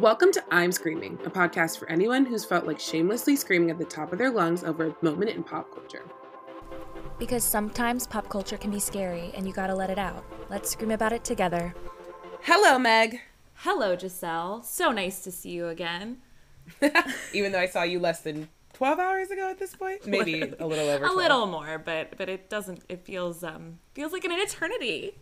Welcome 0.00 0.32
to 0.32 0.42
I'm 0.50 0.72
Screaming, 0.72 1.20
a 1.24 1.30
podcast 1.30 1.78
for 1.78 1.88
anyone 1.88 2.26
who's 2.26 2.44
felt 2.44 2.66
like 2.66 2.80
shamelessly 2.80 3.36
screaming 3.36 3.70
at 3.70 3.78
the 3.78 3.84
top 3.84 4.12
of 4.12 4.18
their 4.18 4.30
lungs 4.30 4.64
over 4.64 4.88
a 4.88 4.96
moment 5.02 5.30
in 5.30 5.44
pop 5.44 5.72
culture. 5.72 6.02
Because 7.16 7.44
sometimes 7.44 8.04
pop 8.04 8.28
culture 8.28 8.56
can 8.56 8.72
be 8.72 8.80
scary 8.80 9.30
and 9.36 9.46
you 9.46 9.52
gotta 9.52 9.74
let 9.74 9.90
it 9.90 9.98
out. 9.98 10.24
Let's 10.50 10.70
scream 10.70 10.90
about 10.90 11.12
it 11.12 11.22
together. 11.22 11.72
Hello, 12.42 12.76
Meg. 12.76 13.20
Hello, 13.54 13.96
Giselle. 13.96 14.64
So 14.64 14.90
nice 14.90 15.20
to 15.20 15.30
see 15.30 15.50
you 15.50 15.68
again. 15.68 16.18
Even 17.32 17.52
though 17.52 17.60
I 17.60 17.66
saw 17.66 17.84
you 17.84 18.00
less 18.00 18.20
than 18.20 18.48
12 18.72 18.98
hours 18.98 19.30
ago 19.30 19.48
at 19.48 19.60
this 19.60 19.76
point, 19.76 20.08
maybe 20.08 20.42
a 20.58 20.66
little 20.66 20.88
over. 20.88 21.04
12. 21.04 21.14
A 21.14 21.16
little 21.16 21.46
more, 21.46 21.78
but 21.78 22.18
but 22.18 22.28
it 22.28 22.50
doesn't. 22.50 22.82
It 22.88 23.04
feels 23.04 23.44
um 23.44 23.78
feels 23.94 24.12
like 24.12 24.24
an 24.24 24.32
eternity. 24.32 25.14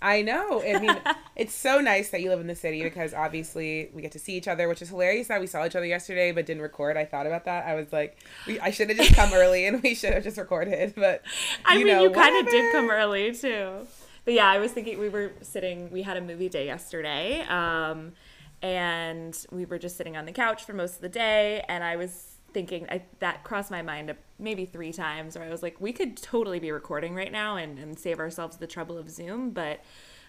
I 0.00 0.22
know. 0.22 0.62
I 0.62 0.78
mean, 0.78 0.96
it's 1.36 1.54
so 1.54 1.80
nice 1.80 2.10
that 2.10 2.20
you 2.20 2.30
live 2.30 2.40
in 2.40 2.46
the 2.46 2.54
city 2.54 2.82
because 2.82 3.14
obviously 3.14 3.90
we 3.94 4.02
get 4.02 4.12
to 4.12 4.18
see 4.18 4.36
each 4.36 4.48
other, 4.48 4.68
which 4.68 4.82
is 4.82 4.88
hilarious 4.88 5.28
that 5.28 5.40
we 5.40 5.46
saw 5.46 5.64
each 5.64 5.76
other 5.76 5.86
yesterday 5.86 6.32
but 6.32 6.46
didn't 6.46 6.62
record. 6.62 6.96
I 6.96 7.04
thought 7.04 7.26
about 7.26 7.44
that. 7.46 7.66
I 7.66 7.74
was 7.74 7.92
like, 7.92 8.18
we, 8.46 8.60
I 8.60 8.70
should 8.70 8.88
have 8.88 8.98
just 8.98 9.14
come 9.14 9.32
early 9.34 9.66
and 9.66 9.82
we 9.82 9.94
should 9.94 10.12
have 10.12 10.24
just 10.24 10.38
recorded. 10.38 10.94
But 10.96 11.22
I 11.64 11.76
mean, 11.76 11.86
know, 11.86 12.02
you 12.02 12.10
kind 12.10 12.36
of 12.46 12.50
did 12.50 12.72
come 12.72 12.90
early 12.90 13.34
too. 13.34 13.86
But 14.24 14.34
yeah, 14.34 14.48
I 14.48 14.58
was 14.58 14.72
thinking 14.72 14.98
we 14.98 15.08
were 15.08 15.32
sitting. 15.42 15.90
We 15.90 16.02
had 16.02 16.16
a 16.16 16.20
movie 16.20 16.48
day 16.48 16.66
yesterday, 16.66 17.42
um, 17.42 18.12
and 18.60 19.36
we 19.52 19.64
were 19.64 19.78
just 19.78 19.96
sitting 19.96 20.16
on 20.16 20.26
the 20.26 20.32
couch 20.32 20.64
for 20.64 20.72
most 20.72 20.96
of 20.96 21.00
the 21.00 21.08
day. 21.08 21.64
And 21.68 21.84
I 21.84 21.94
was 21.94 22.35
thinking 22.56 22.86
I, 22.90 23.02
that 23.18 23.44
crossed 23.44 23.70
my 23.70 23.82
mind 23.82 24.14
maybe 24.38 24.64
three 24.64 24.90
times, 24.90 25.36
where 25.36 25.46
I 25.46 25.50
was 25.50 25.62
like, 25.62 25.78
we 25.78 25.92
could 25.92 26.16
totally 26.16 26.58
be 26.58 26.70
recording 26.72 27.14
right 27.14 27.30
now 27.30 27.56
and, 27.56 27.78
and 27.78 27.98
save 27.98 28.18
ourselves 28.18 28.56
the 28.56 28.66
trouble 28.66 28.96
of 28.96 29.10
Zoom, 29.10 29.50
but. 29.50 29.80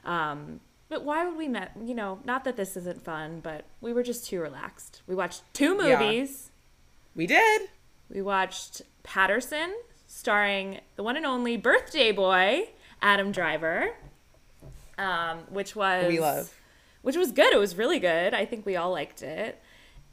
Um, 0.04 0.60
but 0.90 1.04
why 1.04 1.26
would 1.26 1.38
we 1.38 1.48
met? 1.50 1.72
You 1.84 1.96
know, 1.96 2.20
not 2.26 2.44
that 2.46 2.56
this 2.58 2.78
isn't 2.78 3.02
fun, 3.04 3.40
but 3.42 3.66
we 3.82 3.92
were 3.94 4.04
just 4.04 4.26
too 4.26 4.40
relaxed. 4.42 5.02
We 5.08 5.16
watched 5.16 5.42
two 5.54 5.78
Yeah. 5.82 6.00
movies. 6.00 6.52
We 7.16 7.28
did. 7.28 7.62
We 8.10 8.22
watched 8.22 8.82
Paterson, 9.04 9.74
starring 10.06 10.80
the 10.98 11.04
one 11.04 11.18
and 11.18 11.26
only 11.26 11.58
birthday 11.58 12.12
boy 12.14 12.70
Adam 13.02 13.32
Driver, 13.34 13.90
um, 14.98 15.40
which 15.50 15.76
was 15.76 16.08
We 16.08 16.20
love. 16.20 16.54
which 17.02 17.18
was 17.18 17.32
good. 17.32 17.54
It 17.54 17.60
was 17.60 17.76
really 17.78 18.00
good. 18.00 18.34
I 18.34 18.46
think 18.46 18.66
we 18.66 18.76
all 18.78 18.92
liked 18.92 19.22
it. 19.24 19.62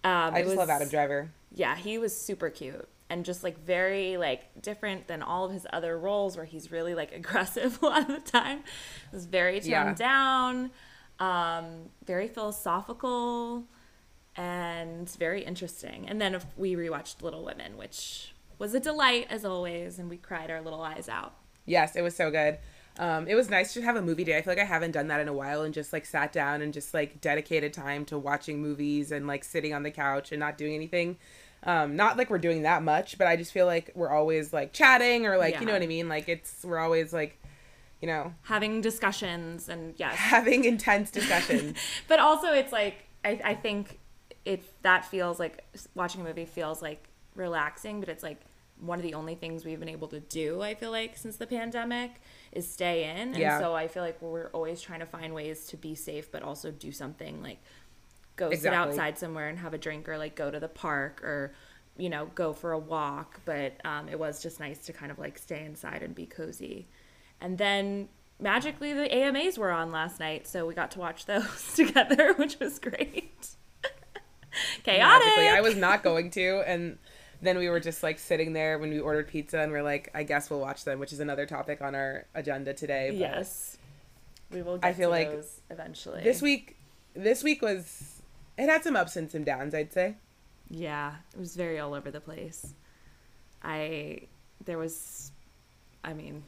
Um, 0.03 0.35
I 0.35 0.41
just 0.43 0.49
was- 0.51 0.57
love 0.57 0.71
Adam 0.71 0.89
Driver. 0.89 1.31
Yeah, 1.55 1.77
he 1.77 1.99
was 1.99 2.17
super 2.17 2.51
cute 2.51 2.89
and 3.11 3.25
just 3.25 3.45
like 3.45 3.59
very 3.65 4.17
like 4.17 4.61
different 4.61 5.07
than 5.07 5.23
all 5.23 5.45
of 5.45 5.53
his 5.53 5.67
other 5.73 5.97
roles 5.99 6.37
where 6.37 6.47
he's 6.47 6.73
really 6.73 6.95
like 6.95 7.13
aggressive 7.15 7.79
a 7.83 7.87
lot 7.87 8.01
of 8.11 8.25
the 8.25 8.31
time. 8.31 8.59
It 8.59 9.13
was 9.15 9.27
very 9.27 9.61
toned 9.61 9.69
Yeah. 9.71 9.95
down, 9.95 10.71
um, 11.21 11.91
very 12.05 12.29
philosophical, 12.29 13.65
and 14.37 15.09
very 15.11 15.43
interesting. 15.45 16.09
And 16.09 16.21
then 16.21 16.41
we 16.57 16.75
rewatched 16.75 17.23
Little 17.23 17.45
Women, 17.45 17.77
which 17.77 18.35
was 18.59 18.75
a 18.75 18.81
delight 18.81 19.27
as 19.31 19.45
always, 19.45 19.99
and 19.99 20.11
we 20.11 20.17
cried 20.17 20.51
our 20.51 20.61
little 20.61 20.83
eyes 20.83 21.09
out. 21.09 21.35
Yes, 21.67 21.97
it 21.97 22.03
was 22.03 22.17
so 22.17 22.31
good. 22.31 22.59
Um, 22.99 23.27
it 23.27 23.35
was 23.35 23.51
nice 23.51 23.75
to 23.75 23.83
have 23.83 23.97
a 23.97 24.03
movie 24.03 24.23
day. 24.23 24.37
I 24.37 24.43
feel 24.43 24.53
like 24.53 24.63
I 24.63 24.67
haven't 24.67 24.93
done 24.93 25.09
that 25.09 25.21
in 25.21 25.27
a 25.29 25.33
while 25.33 25.63
and 25.63 25.75
just 25.75 25.93
like 25.93 26.07
sat 26.07 26.33
down 26.33 26.63
and 26.63 26.73
just 26.73 26.95
like 26.95 27.21
dedicated 27.21 27.73
time 27.73 28.05
to 28.07 28.19
watching 28.19 28.61
movies 28.63 29.11
and 29.11 29.27
like 29.27 29.43
sitting 29.43 29.75
on 29.75 29.83
the 29.83 29.91
couch 29.91 30.31
and 30.31 30.39
not 30.39 30.57
doing 30.59 30.75
anything. 30.75 31.17
Um, 31.65 31.97
not 31.97 32.17
like 32.19 32.29
we're 32.31 32.39
doing 32.39 32.63
that 32.63 32.83
much, 32.83 33.17
but 33.19 33.27
I 33.27 33.37
just 33.37 33.53
feel 33.53 33.67
like 33.67 33.91
we're 33.95 34.11
always 34.11 34.53
like 34.53 34.73
chatting 34.73 35.27
or 35.27 35.39
like, 35.39 35.59
you 35.61 35.67
know 35.67 35.73
what 35.73 35.83
I 35.83 35.87
mean? 35.87 36.09
Like 36.09 36.29
it's, 36.29 36.63
we're 36.65 36.79
always 36.79 37.13
like, 37.13 37.41
you 38.03 38.07
know, 38.07 38.35
Having 38.43 38.83
discussions 38.83 39.69
and 39.71 39.95
yes, 39.97 40.15
having 40.19 40.65
intense 40.67 41.11
discussions. 41.11 41.79
but 42.09 42.21
also 42.21 42.53
it's 42.53 42.71
like 42.73 42.97
I, 43.25 43.41
I 43.43 43.55
think 43.55 43.99
it 44.45 44.63
that 44.83 45.07
feels 45.07 45.39
like 45.41 45.65
watching 45.95 46.21
a 46.21 46.25
movie 46.25 46.45
feels 46.45 46.83
like 46.83 47.09
relaxing 47.35 48.01
but 48.01 48.09
it's 48.11 48.23
like 48.23 48.41
one 48.81 48.99
of 48.99 49.03
the 49.03 49.15
only 49.15 49.35
things 49.35 49.65
we've 49.65 49.81
been 49.81 49.89
able 49.89 50.09
to 50.09 50.21
do 50.21 50.61
i 50.61 50.75
feel 50.75 50.91
like 50.91 51.17
since 51.17 51.37
the 51.37 51.47
pandemic 51.47 52.11
is 52.53 52.69
stay 52.71 53.05
in 53.05 53.29
and 53.29 53.37
Yeah. 53.39 53.59
so 53.59 53.75
i 53.75 53.89
feel 53.89 54.03
like 54.03 54.21
we're 54.21 54.49
always 54.49 54.81
trying 54.83 55.01
to 55.01 55.07
find 55.07 55.33
ways 55.35 55.67
to 55.69 55.77
be 55.77 55.95
safe 55.95 56.31
but 56.31 56.43
also 56.43 56.71
do 56.71 56.93
something 56.93 57.43
like 57.43 57.59
go 58.37 58.53
sit 58.53 58.73
outside 58.73 59.19
somewhere 59.19 59.49
and 59.49 59.59
have 59.59 59.75
a 59.75 59.79
drink 59.79 60.09
or 60.09 60.19
like 60.19 60.35
go 60.35 60.51
to 60.51 60.59
the 60.61 60.69
park 60.69 61.23
or 61.23 61.53
you 61.97 62.09
know 62.09 62.27
go 62.35 62.53
for 62.53 62.73
a 62.73 62.79
walk 62.79 63.41
but 63.45 63.75
um, 63.85 64.09
it 64.09 64.19
was 64.19 64.43
just 64.43 64.59
nice 64.61 64.79
to 64.79 64.93
kind 64.93 65.13
of 65.13 65.19
like 65.19 65.39
stay 65.39 65.65
inside 65.65 66.03
and 66.03 66.15
be 66.15 66.27
cozy 66.27 66.87
and 67.41 67.59
then 67.59 68.09
magically 68.41 68.93
the 68.93 69.13
AMAs 69.15 69.59
were 69.59 69.71
on 69.71 69.93
last 69.93 70.21
night, 70.21 70.47
so 70.47 70.67
we 70.67 70.75
got 70.75 70.91
to 70.93 70.99
watch 70.99 71.27
those 71.27 71.75
together, 71.75 72.35
which 72.37 72.59
was 72.59 72.79
great. 72.79 73.49
Chaotic. 74.85 75.27
Magically. 75.27 75.49
I 75.49 75.61
was 75.61 75.77
not 75.77 76.03
going 76.03 76.31
to. 76.31 76.63
And 76.67 76.99
then 77.43 77.59
we 77.59 77.69
were 77.69 77.81
just 77.81 78.03
like 78.03 78.19
sitting 78.19 78.53
there 78.53 78.79
when 78.79 78.91
we 78.91 79.01
ordered 79.01 79.29
pizza 79.29 79.59
and 79.61 79.73
we're 79.73 79.83
like, 79.83 80.11
I 80.15 80.23
guess 80.23 80.49
we'll 80.51 80.61
watch 80.61 80.85
them, 80.85 80.99
which 80.99 81.13
is 81.13 81.21
another 81.21 81.47
topic 81.47 81.83
on 81.83 81.95
our 81.95 82.27
agenda 82.35 82.73
today. 82.75 83.11
but- 83.11 83.19
yes. 83.19 83.79
We 84.51 84.63
will 84.63 84.79
get 84.79 84.87
I 84.87 84.93
feel 84.93 85.09
to 85.09 85.17
like 85.17 85.31
those 85.33 85.61
eventually. 85.69 86.23
this 86.23 86.41
week 86.41 86.77
this 87.15 87.43
week 87.43 87.61
was 87.61 88.14
it 88.59 88.69
had 88.69 88.83
some 88.85 88.97
ups 88.97 89.17
and 89.17 89.31
some 89.31 89.45
downs 89.45 89.75
i'd 89.75 89.93
say 89.93 90.15
Yeah, 90.71 91.15
it 91.35 91.39
was 91.41 91.55
very 91.57 91.79
all 91.79 91.93
over 91.95 92.11
the 92.11 92.21
place. 92.21 92.73
I 93.63 94.23
there 94.65 94.79
was 94.79 95.31
I 96.03 96.13
mean 96.15 96.43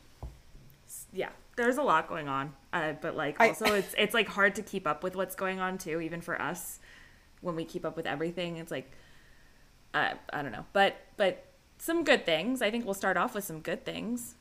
yeah, 1.13 1.31
there's 1.57 1.77
a 1.79 1.83
lot 1.83 2.09
going 2.09 2.29
on. 2.29 2.53
Uh, 2.73 2.93
but 3.01 3.17
like 3.17 3.41
I- 3.41 3.49
also 3.49 3.67
it's 3.75 3.95
it's 3.99 4.15
like 4.15 4.29
hard 4.29 4.55
to 4.57 4.63
keep 4.63 4.87
up 4.87 5.03
with 5.03 5.17
what's 5.17 5.35
going 5.35 5.61
on 5.61 5.79
too 5.79 6.01
even 6.01 6.21
for 6.21 6.41
us 6.41 6.79
when 7.41 7.57
we 7.57 7.65
keep 7.65 7.85
up 7.85 7.97
with 7.97 8.07
everything. 8.07 8.57
It's 8.57 8.71
like 8.71 8.91
uh, 9.95 10.15
I 10.33 10.43
don't 10.43 10.53
know. 10.53 10.67
But 10.73 10.97
but 11.17 11.45
some 11.79 12.05
good 12.05 12.25
things. 12.27 12.63
I 12.63 12.71
think 12.71 12.85
we'll 12.85 12.95
start 12.95 13.17
off 13.17 13.35
with 13.35 13.45
some 13.45 13.61
good 13.61 13.85
things. 13.85 14.35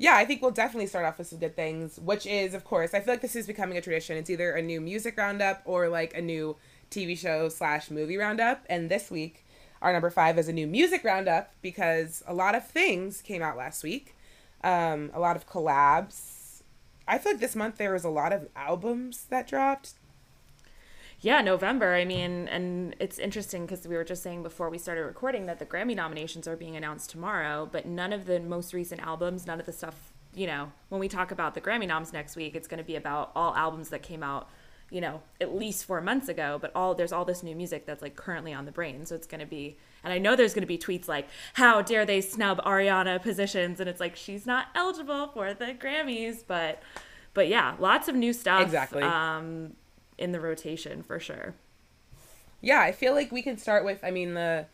yeah 0.00 0.16
i 0.16 0.24
think 0.24 0.40
we'll 0.40 0.52
definitely 0.62 0.86
start 0.86 1.04
off 1.04 1.18
with 1.18 1.26
some 1.26 1.40
good 1.40 1.56
things 1.56 1.98
which 2.10 2.24
is 2.24 2.54
of 2.54 2.62
course 2.64 2.94
i 2.94 3.00
feel 3.00 3.12
like 3.14 3.20
this 3.20 3.34
is 3.34 3.46
becoming 3.48 3.76
a 3.76 3.80
tradition 3.80 4.16
it's 4.16 4.30
either 4.30 4.52
a 4.54 4.62
new 4.62 4.80
music 4.80 5.16
roundup 5.18 5.60
or 5.64 5.88
like 5.88 6.14
a 6.16 6.22
new 6.22 6.54
tv 6.90 7.16
show 7.16 7.48
slash 7.48 7.90
movie 7.90 8.16
roundup. 8.16 8.64
And 8.68 8.90
this 8.90 9.10
week 9.10 9.44
our 9.80 9.92
number 9.92 10.10
five 10.10 10.38
is 10.38 10.48
a 10.48 10.52
new 10.52 10.66
music 10.66 11.04
roundup 11.04 11.52
because 11.62 12.22
a 12.26 12.34
lot 12.34 12.54
of 12.54 12.66
things 12.66 13.22
came 13.22 13.42
out 13.42 13.56
last 13.56 13.82
week. 13.82 14.16
Um, 14.64 15.10
a 15.14 15.20
lot 15.20 15.36
of 15.36 15.48
collabs. 15.48 16.62
I 17.06 17.18
feel 17.18 17.32
like 17.32 17.40
this 17.40 17.54
month 17.54 17.78
there 17.78 17.92
was 17.92 18.04
a 18.04 18.10
lot 18.10 18.32
of 18.32 18.48
albums 18.56 19.26
that 19.30 19.46
dropped. 19.46 19.92
Yeah, 21.20 21.40
November. 21.40 21.94
I 21.94 22.04
mean, 22.04 22.48
and 22.48 22.94
it's 23.00 23.18
interesting 23.18 23.66
because 23.66 23.86
we 23.86 23.96
were 23.96 24.04
just 24.04 24.22
saying 24.22 24.42
before 24.42 24.70
we 24.70 24.78
started 24.78 25.02
recording 25.02 25.46
that 25.46 25.58
the 25.58 25.66
Grammy 25.66 25.96
nominations 25.96 26.46
are 26.46 26.56
being 26.56 26.76
announced 26.76 27.10
tomorrow, 27.10 27.68
but 27.70 27.86
none 27.86 28.12
of 28.12 28.26
the 28.26 28.38
most 28.38 28.72
recent 28.72 29.00
albums, 29.00 29.46
none 29.46 29.58
of 29.58 29.66
the 29.66 29.72
stuff, 29.72 30.12
you 30.34 30.46
know, 30.46 30.70
when 30.90 31.00
we 31.00 31.08
talk 31.08 31.32
about 31.32 31.54
the 31.54 31.60
Grammy 31.60 31.88
noms 31.88 32.12
next 32.12 32.36
week, 32.36 32.54
it's 32.54 32.68
going 32.68 32.78
to 32.78 32.84
be 32.84 32.94
about 32.94 33.32
all 33.34 33.54
albums 33.56 33.88
that 33.88 34.02
came 34.02 34.22
out, 34.22 34.48
you 34.90 35.00
know, 35.00 35.20
at 35.40 35.54
least 35.54 35.84
four 35.84 36.00
months 36.00 36.28
ago, 36.28 36.58
but 36.60 36.70
all 36.74 36.94
there's 36.94 37.12
all 37.12 37.24
this 37.24 37.42
new 37.42 37.54
music 37.54 37.84
that's 37.86 38.00
like 38.02 38.16
currently 38.16 38.52
on 38.54 38.64
the 38.64 38.72
brain. 38.72 39.04
So 39.06 39.14
it's 39.14 39.26
going 39.26 39.40
to 39.40 39.46
be, 39.46 39.76
and 40.02 40.12
I 40.12 40.18
know 40.18 40.34
there's 40.34 40.54
going 40.54 40.62
to 40.62 40.66
be 40.66 40.78
tweets 40.78 41.08
like, 41.08 41.28
how 41.54 41.82
dare 41.82 42.06
they 42.06 42.20
snub 42.20 42.62
Ariana 42.64 43.20
positions? 43.22 43.80
And 43.80 43.88
it's 43.88 44.00
like, 44.00 44.16
she's 44.16 44.46
not 44.46 44.68
eligible 44.74 45.28
for 45.28 45.52
the 45.54 45.74
Grammys, 45.74 46.42
but, 46.46 46.82
but 47.34 47.48
yeah, 47.48 47.74
lots 47.78 48.08
of 48.08 48.14
new 48.14 48.32
stuff. 48.32 48.62
Exactly. 48.62 49.02
Um, 49.02 49.74
in 50.16 50.32
the 50.32 50.40
rotation 50.40 51.02
for 51.04 51.20
sure. 51.20 51.54
yeah 52.60 52.80
i 52.80 52.90
feel 52.90 53.14
like 53.14 53.30
we 53.30 53.40
can 53.40 53.56
start 53.56 53.84
with 53.84 54.00
i 54.02 54.10
mean 54.10 54.34
the 54.34 54.66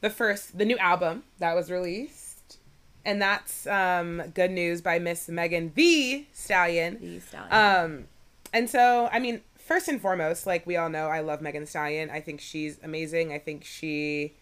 the 0.00 0.10
first 0.10 0.58
the 0.58 0.64
new 0.64 0.76
album 0.78 1.22
that 1.38 1.54
was 1.54 1.70
released 1.70 2.58
and 3.04 3.22
that's 3.22 3.64
um 3.68 4.20
good 4.34 4.50
news 4.50 4.80
by 4.80 4.98
miss 4.98 5.28
megan 5.28 5.70
thee 5.76 6.26
stallion 6.32 6.98
The 7.00 7.20
Stallion. 7.20 7.52
um 7.94 8.04
and 8.52 8.68
so 8.68 9.08
i 9.12 9.18
mean 9.18 9.40
first 9.58 9.88
and 9.88 10.00
foremost 10.00 10.46
like 10.46 10.66
we 10.66 10.76
all 10.76 10.88
know 10.88 11.06
i 11.06 11.20
love 11.20 11.40
megan 11.40 11.66
stallion. 11.66 12.10
I 12.10 12.20
think 12.20 12.40
she's 12.40 12.78
amazing. 12.82 13.32
I 13.32 13.38
think 13.38 13.64
she 13.64 14.34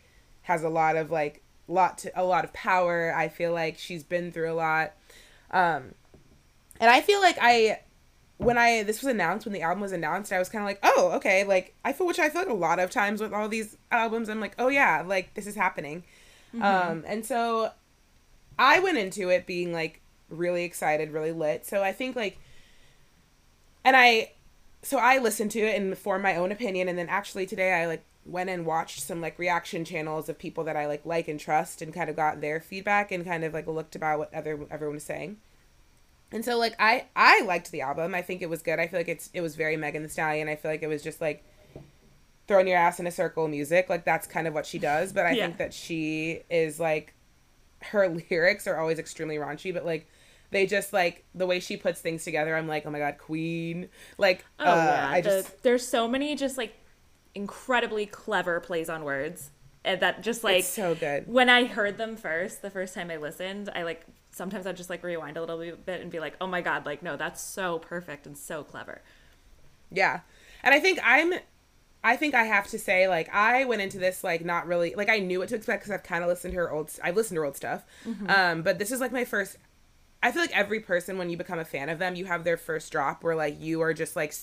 has 0.43 0.63
a 0.63 0.69
lot 0.69 0.97
of 0.97 1.11
like 1.11 1.43
lot 1.69 1.99
to, 1.99 2.21
a 2.21 2.25
lot 2.25 2.45
of 2.45 2.53
power. 2.53 3.15
I 3.15 3.29
feel 3.29 3.53
like 3.53 3.79
she's 3.79 4.03
been 4.03 4.33
through 4.33 4.51
a 4.51 4.55
lot. 4.55 4.93
Um 5.51 5.95
and 6.81 6.91
i 6.91 7.01
feel 7.01 7.21
like 7.21 7.39
i 7.41 7.81
when 8.41 8.57
I 8.57 8.85
this 8.85 9.03
was 9.03 9.13
announced 9.13 9.45
when 9.45 9.53
the 9.53 9.61
album 9.61 9.83
was 9.83 9.93
announced, 9.93 10.33
I 10.33 10.39
was 10.39 10.49
kind 10.49 10.63
of 10.63 10.67
like, 10.67 10.79
oh, 10.83 11.13
okay, 11.17 11.45
like 11.45 11.75
I 11.85 11.93
feel 11.93 12.07
which 12.07 12.19
I 12.19 12.31
feel 12.31 12.41
like 12.41 12.51
a 12.51 12.55
lot 12.55 12.79
of 12.79 12.91
times 12.91 13.21
with 13.21 13.35
all 13.35 13.49
these 13.49 13.77
albums, 13.93 14.31
I'm 14.31 14.41
like, 14.41 14.55
oh 14.59 14.69
yeah, 14.69 15.05
like 15.07 15.35
this 15.35 15.47
is 15.47 15.55
happening, 15.55 16.05
um, 16.61 17.05
and 17.07 17.25
so 17.25 17.71
I 18.59 18.81
went 18.81 18.97
into 18.97 19.29
it 19.29 19.47
being 19.47 19.75
like 19.75 20.01
really 20.31 20.65
excited, 20.65 21.13
really 21.13 21.33
lit. 21.33 21.67
So 21.67 21.83
I 21.83 21.93
think 21.93 22.17
like, 22.17 22.39
and 23.85 23.97
I, 23.97 24.33
so 24.83 24.99
I 24.99 25.19
listened 25.19 25.51
to 25.53 25.61
it 25.61 25.81
and 25.81 25.97
formed 25.97 26.23
my 26.23 26.37
own 26.37 26.53
opinion, 26.53 26.89
and 26.89 26.99
then 26.99 27.09
actually 27.09 27.47
today 27.47 27.73
I 27.73 27.87
like 27.87 28.05
went 28.27 28.51
and 28.51 28.67
watched 28.67 29.01
some 29.01 29.21
like 29.21 29.39
reaction 29.39 29.85
channels 29.85 30.29
of 30.29 30.39
people 30.39 30.65
that 30.65 30.77
I 30.77 30.87
like 30.87 31.05
like 31.07 31.29
and 31.29 31.41
trust, 31.41 31.83
and 31.83 31.93
kind 31.93 32.11
of 32.11 32.17
got 32.17 32.41
their 32.41 32.61
feedback 32.61 33.13
and 33.13 33.25
kind 33.25 33.45
of 33.45 33.55
like 33.55 33.67
looked 33.67 33.97
about 33.97 34.19
what 34.19 34.35
other 34.35 34.59
everyone 34.71 34.95
was 34.97 35.05
saying. 35.05 35.39
And 36.33 36.45
so 36.45 36.59
like 36.59 36.77
I 36.79 37.07
I 37.17 37.43
liked 37.43 37.71
the 37.73 37.81
album. 37.81 38.15
I 38.15 38.23
think 38.23 38.41
it 38.43 38.49
was 38.51 38.63
good. 38.63 38.79
I 38.79 38.87
feel 38.87 39.01
like 39.01 39.09
it's 39.09 39.31
it 39.35 39.41
was 39.41 39.57
very 39.57 39.77
Megan 39.77 40.03
Thee 40.03 40.09
Stallion. 40.09 40.49
I 40.49 40.57
feel 40.57 40.71
like 40.71 40.83
it 40.83 40.87
was 40.89 41.03
just 41.03 41.21
like 41.21 41.45
throwing 42.47 42.67
your 42.67 42.77
ass 42.79 42.99
in 43.01 43.07
a 43.07 43.11
circle 43.11 43.49
music. 43.49 43.89
Like 43.89 44.05
that's 44.05 44.27
kind 44.27 44.47
of 44.47 44.55
what 44.55 44.67
she 44.67 44.79
does. 44.79 45.13
But 45.13 45.27
I 45.27 45.35
Yeah. 45.35 45.45
think 45.45 45.59
that 45.59 45.73
she 45.75 46.43
is 46.51 46.81
like 46.81 47.15
her 47.83 48.09
lyrics 48.31 48.67
are 48.67 48.77
always 48.79 48.99
extremely 48.99 49.37
raunchy, 49.37 49.73
but 49.73 49.85
like 49.85 50.09
they 50.51 50.67
just 50.67 50.93
like 50.93 51.25
the 51.35 51.47
way 51.47 51.61
she 51.61 51.77
puts 51.77 52.01
things 52.01 52.25
together. 52.25 52.57
I'm 52.57 52.69
like, 52.69 52.85
oh 52.87 52.91
my 52.91 52.99
god, 52.99 53.19
queen! 53.19 53.89
Like, 54.19 54.45
Oh 54.59 54.65
uh, 54.65 54.75
yeah, 54.77 55.09
I 55.11 55.21
the- 55.21 55.29
just 55.31 55.63
there's 55.63 55.87
so 55.87 56.09
many 56.09 56.35
just 56.37 56.57
like 56.59 56.75
incredibly 57.35 58.07
clever 58.07 58.61
plays 58.61 58.89
on 58.89 59.05
words, 59.05 59.51
and 59.85 60.01
that 60.01 60.23
just 60.23 60.43
like 60.45 60.61
it's 60.61 60.69
so 60.69 60.95
good. 60.95 61.27
when 61.27 61.49
I 61.49 61.65
heard 61.65 61.99
them 61.99 62.17
first, 62.17 62.63
the 62.63 62.71
first 62.71 62.95
time 62.95 63.11
I 63.11 63.17
listened, 63.17 63.71
I 63.75 63.83
like 63.85 64.05
sometimes 64.31 64.67
I 64.67 64.73
just 64.73 64.91
like 64.91 65.03
rewind 65.03 65.37
a 65.37 65.41
little 65.45 65.77
bit 65.77 66.01
and 66.01 66.11
be 66.11 66.21
like, 66.21 66.35
oh 66.41 66.47
my 66.47 66.61
god, 66.61 66.87
like 66.87 67.03
no, 67.03 67.17
that's 67.17 67.41
so 67.41 67.79
perfect 67.79 68.27
and 68.27 68.37
so 68.37 68.63
clever. 68.65 69.03
Yeah. 69.91 70.21
And 70.63 70.75
I 70.75 70.81
think 70.81 70.99
I'm 71.03 71.35
I 72.03 72.17
think 72.17 72.35
I 72.35 72.45
have 72.45 72.67
to 72.69 72.79
say 72.79 73.09
like 73.09 73.29
I 73.35 73.65
went 73.65 73.83
into 73.83 73.99
this 73.99 74.25
like 74.25 74.45
not 74.45 74.67
really 74.67 74.95
like 74.95 75.09
I 75.09 75.19
knew 75.19 75.39
what 75.39 75.49
to 75.51 75.55
expect 75.55 75.83
cuz 75.85 75.91
I've 75.91 76.03
kind 76.03 76.23
of 76.25 76.29
listened 76.29 76.53
to 76.53 76.59
her 76.59 76.71
old 76.71 76.91
I've 77.03 77.17
listened 77.17 77.37
to 77.37 77.41
her 77.41 77.47
old 77.47 77.57
stuff. 77.57 77.85
Um 78.29 78.63
but 78.63 78.79
this 78.79 78.91
is 78.93 79.01
like 79.01 79.13
my 79.13 79.25
first 79.25 79.57
I 80.23 80.33
feel 80.33 80.43
like 80.43 80.57
every 80.57 80.81
person 80.81 81.17
when 81.19 81.31
you 81.31 81.37
become 81.37 81.59
a 81.59 81.65
fan 81.65 81.89
of 81.89 81.99
them, 81.99 82.15
you 82.15 82.27
have 82.27 82.45
their 82.45 82.57
first 82.57 82.93
drop 82.93 83.25
where 83.25 83.35
like 83.35 83.61
you 83.61 83.81
are 83.81 83.95
just 83.95 84.17
like 84.17 84.35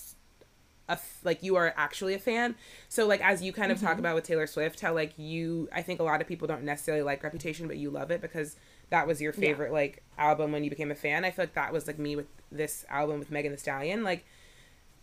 a 0.88 0.98
like 1.22 1.42
you 1.42 1.56
are 1.56 1.72
actually 1.76 2.14
a 2.14 2.18
fan. 2.18 2.56
So 2.88 3.06
like 3.06 3.20
as 3.20 3.42
you 3.42 3.52
kind 3.52 3.70
of 3.70 3.80
talk 3.80 3.92
mm-hmm. 3.92 4.00
about 4.00 4.14
with 4.14 4.24
Taylor 4.24 4.46
Swift, 4.46 4.80
how 4.80 4.94
like 4.94 5.12
you 5.16 5.68
I 5.72 5.82
think 5.82 6.00
a 6.00 6.02
lot 6.02 6.20
of 6.20 6.26
people 6.26 6.48
don't 6.48 6.64
necessarily 6.64 7.02
like 7.02 7.22
Reputation, 7.22 7.68
but 7.68 7.76
you 7.76 7.90
love 7.90 8.10
it 8.10 8.20
because 8.20 8.56
that 8.90 9.06
was 9.06 9.20
your 9.20 9.32
favorite 9.32 9.72
like 9.72 10.02
album 10.16 10.50
when 10.50 10.64
you 10.64 10.70
became 10.70 10.90
a 10.90 10.96
fan. 10.96 11.24
I 11.24 11.30
feel 11.30 11.44
like 11.44 11.54
that 11.54 11.72
was 11.72 11.86
like 11.86 11.98
me 11.98 12.16
with 12.16 12.26
this 12.50 12.84
album 12.88 13.18
with 13.18 13.30
Megan 13.30 13.52
Thee 13.52 13.58
Stallion. 13.58 14.02
Like 14.02 14.24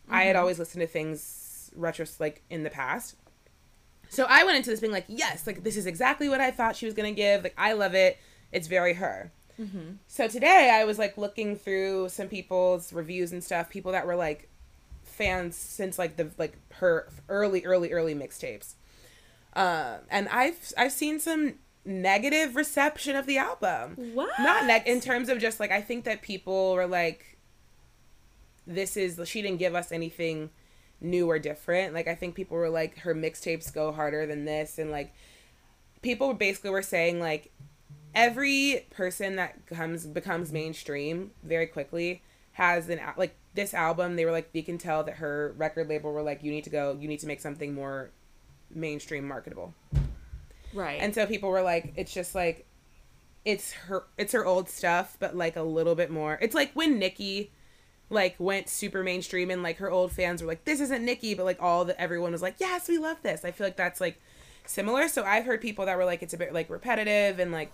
I 0.10 0.24
had 0.24 0.36
mm-hmm. 0.36 0.42
always 0.42 0.60
listened 0.60 0.82
to 0.82 0.88
things 0.88 1.72
retro 1.76 2.06
like 2.20 2.42
in 2.50 2.64
the 2.64 2.70
past. 2.70 3.16
So 4.10 4.26
I 4.30 4.44
went 4.44 4.58
into 4.58 4.70
this 4.70 4.80
being 4.80 4.94
like, 4.94 5.06
yes, 5.08 5.48
like 5.48 5.64
this 5.64 5.78
is 5.78 5.86
exactly 5.86 6.30
what 6.30 6.42
I 6.42 6.52
thought 6.52 6.76
she 6.76 6.86
was 6.86 6.96
gonna 6.96 7.12
give. 7.12 7.44
Like 7.44 7.56
I 7.58 7.74
love 7.74 7.94
it. 7.94 8.18
It's 8.52 8.68
very 8.68 8.94
her. 8.94 9.32
So 10.08 10.28
today 10.28 10.70
I 10.74 10.84
was 10.84 11.00
like 11.00 11.18
looking 11.18 11.56
through 11.56 12.10
some 12.10 12.28
people's 12.28 12.92
reviews 12.92 13.32
and 13.32 13.44
stuff, 13.44 13.70
people 13.70 13.92
that 13.94 14.06
were 14.06 14.16
like 14.16 14.50
fans 15.04 15.56
since 15.56 15.98
like 15.98 16.18
the 16.18 16.32
like 16.38 16.58
her 16.74 17.08
early 17.30 17.64
early 17.66 17.92
early 17.92 18.14
mixtapes. 18.16 18.74
Um, 19.54 20.00
and 20.10 20.28
I've 20.30 20.74
I've 20.78 20.92
seen 20.92 21.20
some 21.20 21.56
negative 21.86 22.56
reception 22.56 23.16
of 23.16 23.26
the 23.26 23.38
album. 23.38 24.14
What? 24.14 24.32
Not 24.40 24.66
neg 24.66 24.84
in 24.86 25.00
terms 25.00 25.30
of 25.30 25.40
just 25.40 25.60
like 25.60 25.72
I 25.72 25.82
think 25.82 26.04
that 26.06 26.22
people 26.22 26.74
were 26.74 26.88
like 26.88 27.38
this 28.68 28.98
is 28.98 29.20
she 29.28 29.42
didn't 29.42 29.60
give 29.60 29.76
us 29.76 29.92
anything 29.92 30.50
new 31.00 31.30
or 31.30 31.40
different. 31.40 31.94
Like 31.94 32.08
I 32.08 32.16
think 32.16 32.36
people 32.36 32.58
were 32.58 32.70
like 32.70 33.00
her 33.00 33.16
mixtapes 33.16 33.74
go 33.74 33.92
harder 33.92 34.26
than 34.26 34.46
this 34.46 34.78
and 34.78 34.92
like 34.92 35.14
people 36.02 36.34
basically 36.34 36.72
were 36.72 36.82
saying 36.82 37.20
like 37.20 37.52
every 38.16 38.88
person 38.90 39.36
that 39.36 39.66
comes 39.68 40.08
becomes 40.08 40.52
mainstream 40.52 41.32
very 41.44 41.68
quickly 41.68 42.24
has 42.54 42.90
an 42.90 43.00
like 43.18 43.36
this 43.54 43.74
album 43.74 44.16
they 44.16 44.24
were 44.24 44.32
like 44.32 44.50
you 44.54 44.64
can 44.64 44.78
tell 44.78 45.04
that 45.04 45.16
her 45.16 45.54
record 45.58 45.90
label 45.90 46.12
were 46.14 46.22
like 46.22 46.42
you 46.42 46.50
need 46.50 46.64
to 46.64 46.70
go 46.70 46.98
you 47.00 47.08
need 47.08 47.20
to 47.20 47.28
make 47.28 47.42
something 47.42 47.74
more 47.74 48.10
mainstream 48.74 49.28
marketable. 49.28 49.74
Right. 50.74 51.00
and 51.02 51.14
so 51.14 51.26
people 51.26 51.50
were 51.50 51.62
like 51.62 51.94
it's 51.96 52.14
just 52.14 52.36
like 52.36 52.66
it's 53.44 53.72
her 53.74 54.06
it's 54.18 54.34
her 54.34 54.46
old 54.46 54.70
stuff 54.70 55.16
but 55.20 55.36
like 55.36 55.56
a 55.58 55.62
little 55.62 55.96
bit 55.96 56.10
more. 56.10 56.40
It's 56.42 56.56
like 56.56 56.72
when 56.74 56.98
nikki 56.98 57.52
like 58.10 58.36
went 58.40 58.70
super 58.70 59.04
mainstream 59.04 59.50
and 59.50 59.64
like 59.64 59.78
her 59.78 59.90
old 59.90 60.12
fans 60.12 60.42
were 60.42 60.48
like 60.48 60.64
this 60.64 60.80
isn't 60.80 61.04
nikki 61.04 61.34
but 61.34 61.44
like 61.44 61.62
all 61.62 61.86
the 61.86 62.00
everyone 62.00 62.32
was 62.32 62.42
like 62.42 62.56
yes 62.60 62.88
we 62.88 62.98
love 62.98 63.18
this. 63.22 63.44
I 63.44 63.52
feel 63.52 63.68
like 63.68 63.78
that's 63.78 64.00
like 64.00 64.22
similar. 64.66 65.10
So 65.10 65.24
i've 65.26 65.46
heard 65.46 65.60
people 65.62 65.86
that 65.86 65.98
were 65.98 66.06
like 66.06 66.24
it's 66.24 66.34
a 66.34 66.38
bit 66.38 66.54
like 66.54 66.70
repetitive 66.70 67.40
and 67.40 67.52
like 67.52 67.72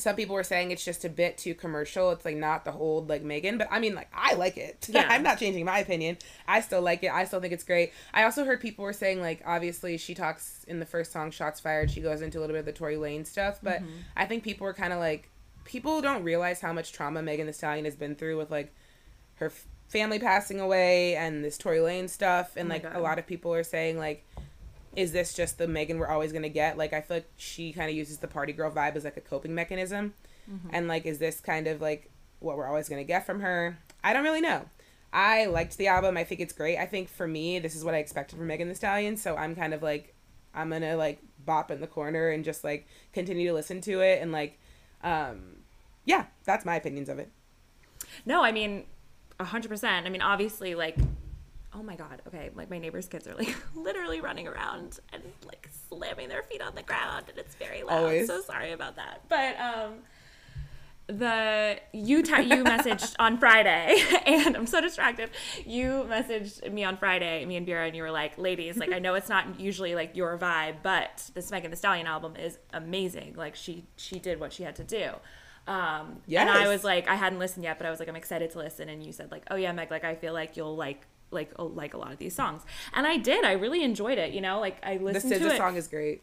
some 0.00 0.16
people 0.16 0.34
were 0.34 0.42
saying 0.42 0.70
it's 0.70 0.84
just 0.84 1.04
a 1.04 1.08
bit 1.08 1.38
too 1.38 1.54
commercial. 1.54 2.10
It's 2.10 2.24
like 2.24 2.36
not 2.36 2.64
the 2.64 2.72
old 2.72 3.08
like 3.08 3.22
megan 3.22 3.58
but 3.58 3.68
i 3.70 3.78
mean 3.78 3.94
like 3.94 4.08
i 4.14 4.34
like 4.34 4.56
it. 4.56 4.88
Yeah. 4.90 5.06
i'm 5.08 5.22
not 5.22 5.38
changing 5.38 5.64
my 5.64 5.78
opinion. 5.78 6.18
I 6.48 6.60
still 6.60 6.82
like 6.82 7.02
it. 7.02 7.12
I 7.12 7.24
still 7.24 7.40
think 7.40 7.52
it's 7.52 7.64
great. 7.64 7.92
I 8.12 8.24
also 8.24 8.44
heard 8.44 8.60
people 8.60 8.84
were 8.84 8.92
saying 8.92 9.20
like 9.20 9.42
obviously 9.46 9.96
she 9.96 10.14
talks 10.14 10.64
in 10.66 10.80
the 10.80 10.86
first 10.86 11.12
song 11.12 11.30
shots 11.30 11.60
fired 11.60 11.90
she 11.90 12.00
goes 12.00 12.22
into 12.22 12.38
a 12.38 12.40
little 12.40 12.54
bit 12.54 12.60
of 12.60 12.66
the 12.66 12.72
tory 12.72 12.96
lanez 12.96 13.26
stuff 13.26 13.58
but 13.62 13.82
mm-hmm. 13.82 13.90
i 14.16 14.24
think 14.24 14.42
people 14.42 14.64
were 14.64 14.74
kind 14.74 14.92
of 14.92 14.98
like 14.98 15.28
people 15.64 16.00
don't 16.00 16.22
realize 16.22 16.60
how 16.60 16.72
much 16.72 16.92
trauma 16.92 17.22
megan 17.22 17.46
thee 17.46 17.52
stallion 17.52 17.84
has 17.84 17.96
been 17.96 18.14
through 18.14 18.38
with 18.38 18.50
like 18.50 18.74
her 19.34 19.46
f- 19.46 19.66
family 19.88 20.18
passing 20.18 20.60
away 20.60 21.16
and 21.16 21.44
this 21.44 21.58
tory 21.58 21.78
lanez 21.78 22.10
stuff 22.10 22.56
and 22.56 22.66
oh 22.66 22.68
my 22.68 22.74
like 22.76 22.82
God. 22.84 22.96
a 22.96 23.00
lot 23.00 23.18
of 23.18 23.26
people 23.26 23.52
are 23.52 23.64
saying 23.64 23.98
like 23.98 24.24
is 24.96 25.12
this 25.12 25.34
just 25.34 25.58
the 25.58 25.68
Megan 25.68 25.98
we're 25.98 26.08
always 26.08 26.32
gonna 26.32 26.48
get? 26.48 26.76
Like 26.76 26.92
I 26.92 27.00
feel 27.00 27.18
like 27.18 27.30
she 27.36 27.72
kind 27.72 27.90
of 27.90 27.96
uses 27.96 28.18
the 28.18 28.28
party 28.28 28.52
girl 28.52 28.70
vibe 28.70 28.96
as 28.96 29.04
like 29.04 29.16
a 29.16 29.20
coping 29.20 29.54
mechanism, 29.54 30.14
and 30.72 30.88
like 30.88 31.06
is 31.06 31.18
this 31.18 31.40
kind 31.40 31.66
of 31.66 31.80
like 31.80 32.10
what 32.40 32.56
we're 32.56 32.66
always 32.66 32.88
gonna 32.88 33.04
get 33.04 33.26
from 33.26 33.40
her? 33.40 33.78
I 34.02 34.12
don't 34.12 34.24
really 34.24 34.40
know. 34.40 34.66
I 35.12 35.46
liked 35.46 35.76
the 35.76 35.88
album. 35.88 36.16
I 36.16 36.24
think 36.24 36.40
it's 36.40 36.52
great. 36.52 36.78
I 36.78 36.86
think 36.86 37.08
for 37.08 37.26
me, 37.26 37.58
this 37.58 37.74
is 37.74 37.84
what 37.84 37.94
I 37.94 37.98
expected 37.98 38.38
from 38.38 38.46
Megan 38.46 38.68
Thee 38.68 38.74
Stallion. 38.74 39.16
So 39.16 39.36
I'm 39.36 39.56
kind 39.56 39.74
of 39.74 39.82
like, 39.82 40.14
I'm 40.54 40.70
gonna 40.70 40.96
like 40.96 41.20
bop 41.44 41.70
in 41.70 41.80
the 41.80 41.86
corner 41.86 42.30
and 42.30 42.44
just 42.44 42.64
like 42.64 42.86
continue 43.12 43.48
to 43.48 43.54
listen 43.54 43.80
to 43.82 44.00
it 44.00 44.22
and 44.22 44.30
like, 44.32 44.58
um, 45.02 45.56
yeah, 46.04 46.26
that's 46.44 46.64
my 46.64 46.76
opinions 46.76 47.08
of 47.08 47.18
it. 47.18 47.30
No, 48.24 48.42
I 48.42 48.52
mean, 48.52 48.84
a 49.38 49.44
hundred 49.44 49.68
percent. 49.68 50.06
I 50.06 50.10
mean, 50.10 50.22
obviously, 50.22 50.74
like, 50.74 50.96
oh 51.74 51.82
my 51.82 51.96
god, 51.96 52.22
okay, 52.26 52.50
like 52.54 52.70
my 52.70 52.78
neighbor's 52.78 53.06
kids 53.06 53.26
are 53.26 53.34
like 53.34 53.54
literally 53.74 54.20
running 54.20 54.48
around 54.48 55.00
and 55.12 55.22
like 55.46 55.68
slamming 55.88 56.28
their 56.28 56.42
feet 56.42 56.62
on 56.62 56.74
the 56.74 56.82
ground, 56.82 57.26
and 57.28 57.38
it's 57.38 57.54
very 57.54 57.82
loud. 57.82 57.98
Always. 57.98 58.26
So 58.26 58.40
sorry 58.40 58.72
about 58.72 58.96
that, 58.96 59.22
but 59.28 59.58
um. 59.58 59.94
The 61.06 61.80
you 61.92 62.22
ta- 62.22 62.38
you 62.38 62.62
messaged 62.64 63.16
on 63.18 63.36
Friday, 63.36 64.00
and 64.26 64.56
I'm 64.56 64.66
so 64.66 64.80
distracted. 64.80 65.30
You 65.66 66.06
messaged 66.08 66.72
me 66.72 66.84
on 66.84 66.98
Friday, 66.98 67.44
me 67.46 67.56
and 67.56 67.66
Vera, 67.66 67.86
and 67.86 67.96
you 67.96 68.04
were 68.04 68.12
like, 68.12 68.38
"Ladies, 68.38 68.76
like 68.76 68.92
I 68.92 69.00
know 69.00 69.14
it's 69.14 69.28
not 69.28 69.58
usually 69.58 69.96
like 69.96 70.14
your 70.14 70.38
vibe, 70.38 70.76
but 70.84 71.28
this 71.34 71.50
Megan 71.50 71.72
Thee 71.72 71.76
Stallion 71.76 72.06
album 72.06 72.36
is 72.36 72.58
amazing. 72.72 73.34
Like 73.36 73.56
she 73.56 73.86
she 73.96 74.20
did 74.20 74.38
what 74.38 74.52
she 74.52 74.62
had 74.62 74.76
to 74.76 74.84
do." 74.84 75.10
Um, 75.66 76.20
and 76.28 76.50
I 76.50 76.68
was 76.68 76.84
like, 76.84 77.08
I 77.08 77.14
hadn't 77.14 77.38
listened 77.38 77.64
yet, 77.64 77.78
but 77.78 77.86
I 77.86 77.90
was 77.90 78.00
like, 78.00 78.08
I'm 78.08 78.16
excited 78.16 78.50
to 78.52 78.58
listen. 78.58 78.88
And 78.88 79.04
you 79.04 79.12
said 79.12 79.30
like, 79.30 79.44
oh 79.50 79.56
yeah, 79.56 79.72
Meg, 79.72 79.90
like 79.90 80.04
I 80.04 80.14
feel 80.14 80.32
like 80.32 80.56
you'll 80.56 80.76
like 80.76 81.06
like 81.30 81.50
oh, 81.58 81.66
like 81.66 81.94
a 81.94 81.98
lot 81.98 82.12
of 82.12 82.18
these 82.18 82.34
songs, 82.34 82.62
and 82.94 83.06
I 83.06 83.16
did. 83.16 83.44
I 83.44 83.52
really 83.52 83.82
enjoyed 83.84 84.18
it. 84.18 84.32
You 84.32 84.40
know, 84.40 84.60
like 84.60 84.76
I 84.82 84.96
The 84.98 85.04
listened 85.04 85.32
to 85.34 85.38
SZA 85.40 85.50
it. 85.52 85.56
song 85.56 85.76
is 85.76 85.88
great. 85.88 86.22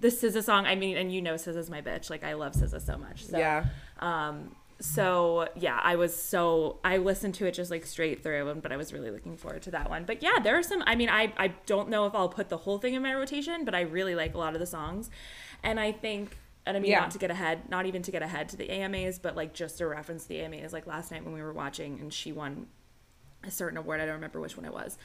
the 0.00 0.08
SZA 0.08 0.42
song. 0.42 0.66
I 0.66 0.74
mean, 0.74 0.96
and 0.96 1.12
you 1.12 1.20
know, 1.22 1.34
SZA's 1.34 1.70
my 1.70 1.80
bitch. 1.82 2.10
Like 2.10 2.24
I 2.24 2.34
love 2.34 2.52
SZA 2.52 2.80
so 2.84 2.96
much. 2.98 3.24
So, 3.26 3.38
Yeah. 3.38 3.64
Um. 4.00 4.54
So 4.80 5.48
yeah, 5.56 5.80
I 5.82 5.96
was 5.96 6.14
so 6.14 6.78
I 6.84 6.98
listened 6.98 7.34
to 7.36 7.46
it 7.46 7.52
just 7.54 7.68
like 7.70 7.84
straight 7.84 8.22
through, 8.22 8.48
and 8.48 8.62
but 8.62 8.70
I 8.70 8.76
was 8.76 8.92
really 8.92 9.10
looking 9.10 9.36
forward 9.36 9.62
to 9.62 9.72
that 9.72 9.90
one. 9.90 10.04
But 10.04 10.22
yeah, 10.22 10.38
there 10.42 10.56
are 10.56 10.62
some. 10.62 10.84
I 10.86 10.94
mean, 10.94 11.08
I 11.08 11.32
I 11.36 11.48
don't 11.66 11.88
know 11.88 12.06
if 12.06 12.14
I'll 12.14 12.28
put 12.28 12.48
the 12.48 12.58
whole 12.58 12.78
thing 12.78 12.94
in 12.94 13.02
my 13.02 13.12
rotation, 13.14 13.64
but 13.64 13.74
I 13.74 13.80
really 13.80 14.14
like 14.14 14.34
a 14.34 14.38
lot 14.38 14.54
of 14.54 14.60
the 14.60 14.66
songs, 14.66 15.10
and 15.64 15.80
I 15.80 15.90
think. 15.92 16.36
And 16.64 16.76
I 16.76 16.80
mean, 16.80 16.90
Yeah. 16.90 17.00
not 17.00 17.12
to 17.12 17.18
get 17.18 17.30
ahead, 17.30 17.70
not 17.70 17.86
even 17.86 18.02
to 18.02 18.10
get 18.10 18.20
ahead 18.22 18.50
to 18.50 18.56
the 18.56 18.70
AMAs, 18.70 19.18
but 19.18 19.34
like 19.34 19.54
just 19.54 19.80
a 19.80 19.86
reference 19.86 20.24
to 20.24 20.28
the 20.28 20.40
AMAs. 20.40 20.70
Like 20.72 20.86
last 20.86 21.10
night 21.10 21.24
when 21.24 21.32
we 21.32 21.40
were 21.40 21.52
watching, 21.54 21.98
and 21.98 22.12
she 22.12 22.30
won 22.30 22.66
a 23.44 23.50
certain 23.50 23.78
award. 23.78 24.00
I 24.00 24.06
don't 24.06 24.14
remember 24.14 24.40
which 24.40 24.56
one 24.56 24.66
it 24.66 24.72
was. 24.72 24.98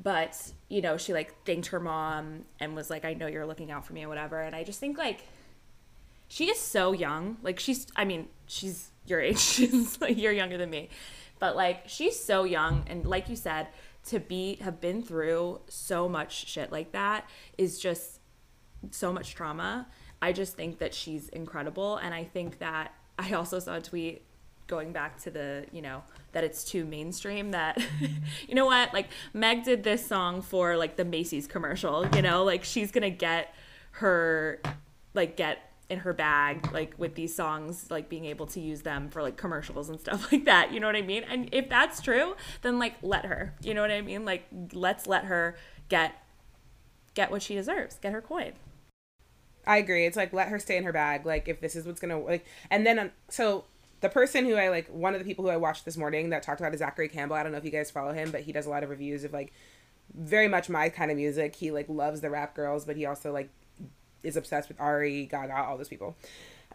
But, 0.00 0.52
you 0.68 0.80
know, 0.80 0.96
she 0.96 1.12
like 1.12 1.44
thanked 1.44 1.68
her 1.68 1.80
mom 1.80 2.44
and 2.60 2.76
was 2.76 2.88
like, 2.88 3.04
I 3.04 3.14
know 3.14 3.26
you're 3.26 3.46
looking 3.46 3.70
out 3.70 3.84
for 3.84 3.92
me 3.92 4.04
or 4.04 4.08
whatever. 4.08 4.40
And 4.40 4.54
I 4.54 4.62
just 4.62 4.78
think 4.78 4.96
like 4.96 5.26
she 6.28 6.50
is 6.50 6.58
so 6.58 6.92
young. 6.92 7.38
Like 7.42 7.58
she's 7.58 7.86
I 7.96 8.04
mean, 8.04 8.28
she's 8.46 8.90
your 9.06 9.20
age. 9.20 9.38
She's 9.58 10.00
like 10.00 10.18
you're 10.18 10.32
younger 10.32 10.58
than 10.58 10.70
me. 10.70 10.90
But 11.38 11.56
like 11.56 11.84
she's 11.86 12.22
so 12.22 12.44
young 12.44 12.84
and 12.86 13.06
like 13.06 13.28
you 13.28 13.36
said, 13.36 13.68
to 14.06 14.20
be 14.20 14.56
have 14.56 14.80
been 14.80 15.02
through 15.02 15.60
so 15.68 16.08
much 16.08 16.46
shit 16.48 16.72
like 16.72 16.92
that 16.92 17.28
is 17.56 17.78
just 17.78 18.20
so 18.90 19.12
much 19.12 19.34
trauma. 19.34 19.88
I 20.20 20.32
just 20.32 20.54
think 20.54 20.78
that 20.78 20.94
she's 20.94 21.28
incredible. 21.30 21.96
And 21.96 22.14
I 22.14 22.24
think 22.24 22.58
that 22.58 22.94
I 23.18 23.32
also 23.32 23.58
saw 23.58 23.76
a 23.76 23.80
tweet 23.80 24.24
going 24.66 24.92
back 24.92 25.18
to 25.22 25.30
the, 25.30 25.66
you 25.72 25.82
know, 25.82 26.02
that 26.38 26.44
it's 26.44 26.62
too 26.62 26.84
mainstream 26.84 27.50
that, 27.50 27.84
you 28.48 28.54
know 28.54 28.64
what, 28.64 28.94
like 28.94 29.08
Meg 29.34 29.64
did 29.64 29.82
this 29.82 30.06
song 30.06 30.40
for 30.40 30.76
like 30.76 30.94
the 30.94 31.04
Macy's 31.04 31.48
commercial, 31.48 32.06
you 32.14 32.22
know, 32.22 32.44
like 32.44 32.62
she's 32.62 32.92
to 32.92 33.10
get 33.10 33.52
her, 33.92 34.60
like, 35.14 35.36
get 35.36 35.58
in 35.90 36.00
her 36.00 36.12
bag 36.12 36.70
like 36.70 36.92
with 36.98 37.14
these 37.14 37.34
songs 37.34 37.90
like 37.90 38.10
being 38.10 38.26
able 38.26 38.44
to 38.44 38.60
use 38.60 38.82
them 38.82 39.08
for 39.08 39.22
like 39.22 39.38
commercials 39.38 39.88
and 39.88 39.98
stuff 39.98 40.30
like 40.32 40.44
that 40.44 40.70
you 40.70 40.78
know 40.78 40.86
what 40.86 40.94
i 40.94 41.00
mean 41.00 41.24
and 41.24 41.48
if 41.50 41.66
that's 41.70 42.02
true 42.02 42.36
then 42.60 42.78
like 42.78 42.92
let 43.00 43.24
her 43.24 43.54
you 43.62 43.72
know 43.72 43.80
what 43.80 43.90
i 43.90 44.02
mean 44.02 44.22
like 44.26 44.44
let's 44.74 45.06
let 45.06 45.24
her 45.24 45.56
get 45.88 46.12
get 47.14 47.30
what 47.30 47.40
she 47.40 47.54
deserves 47.54 47.96
get 48.02 48.12
her 48.12 48.20
coin 48.20 48.52
I 49.66 49.76
agree. 49.76 50.06
It's 50.06 50.16
like 50.16 50.32
let 50.32 50.48
her 50.48 50.58
stay 50.58 50.78
in 50.78 50.84
her 50.84 50.94
bag. 50.94 51.26
Like 51.26 51.46
if 51.46 51.60
this 51.60 51.76
is 51.76 51.84
what's 51.84 52.00
gonna 52.00 52.18
like, 52.18 52.46
and 52.70 52.86
then 52.86 52.98
um, 52.98 53.10
so 53.28 53.66
the 54.00 54.08
person 54.08 54.44
who 54.44 54.54
I 54.54 54.68
like, 54.68 54.88
one 54.88 55.14
of 55.14 55.20
the 55.20 55.24
people 55.24 55.44
who 55.44 55.50
I 55.50 55.56
watched 55.56 55.84
this 55.84 55.96
morning 55.96 56.30
that 56.30 56.42
talked 56.42 56.60
about 56.60 56.72
is 56.72 56.78
Zachary 56.78 57.08
Campbell. 57.08 57.36
I 57.36 57.42
don't 57.42 57.52
know 57.52 57.58
if 57.58 57.64
you 57.64 57.70
guys 57.70 57.90
follow 57.90 58.12
him, 58.12 58.30
but 58.30 58.42
he 58.42 58.52
does 58.52 58.66
a 58.66 58.70
lot 58.70 58.82
of 58.82 58.90
reviews 58.90 59.24
of 59.24 59.32
like 59.32 59.52
very 60.14 60.48
much 60.48 60.68
my 60.68 60.88
kind 60.88 61.10
of 61.10 61.16
music. 61.16 61.56
He 61.56 61.70
like 61.70 61.86
loves 61.88 62.20
the 62.20 62.30
rap 62.30 62.54
girls, 62.54 62.84
but 62.84 62.96
he 62.96 63.06
also 63.06 63.32
like 63.32 63.50
is 64.22 64.36
obsessed 64.36 64.68
with 64.68 64.80
Ari, 64.80 65.26
Gaga, 65.26 65.54
all 65.54 65.76
those 65.76 65.88
people. 65.88 66.16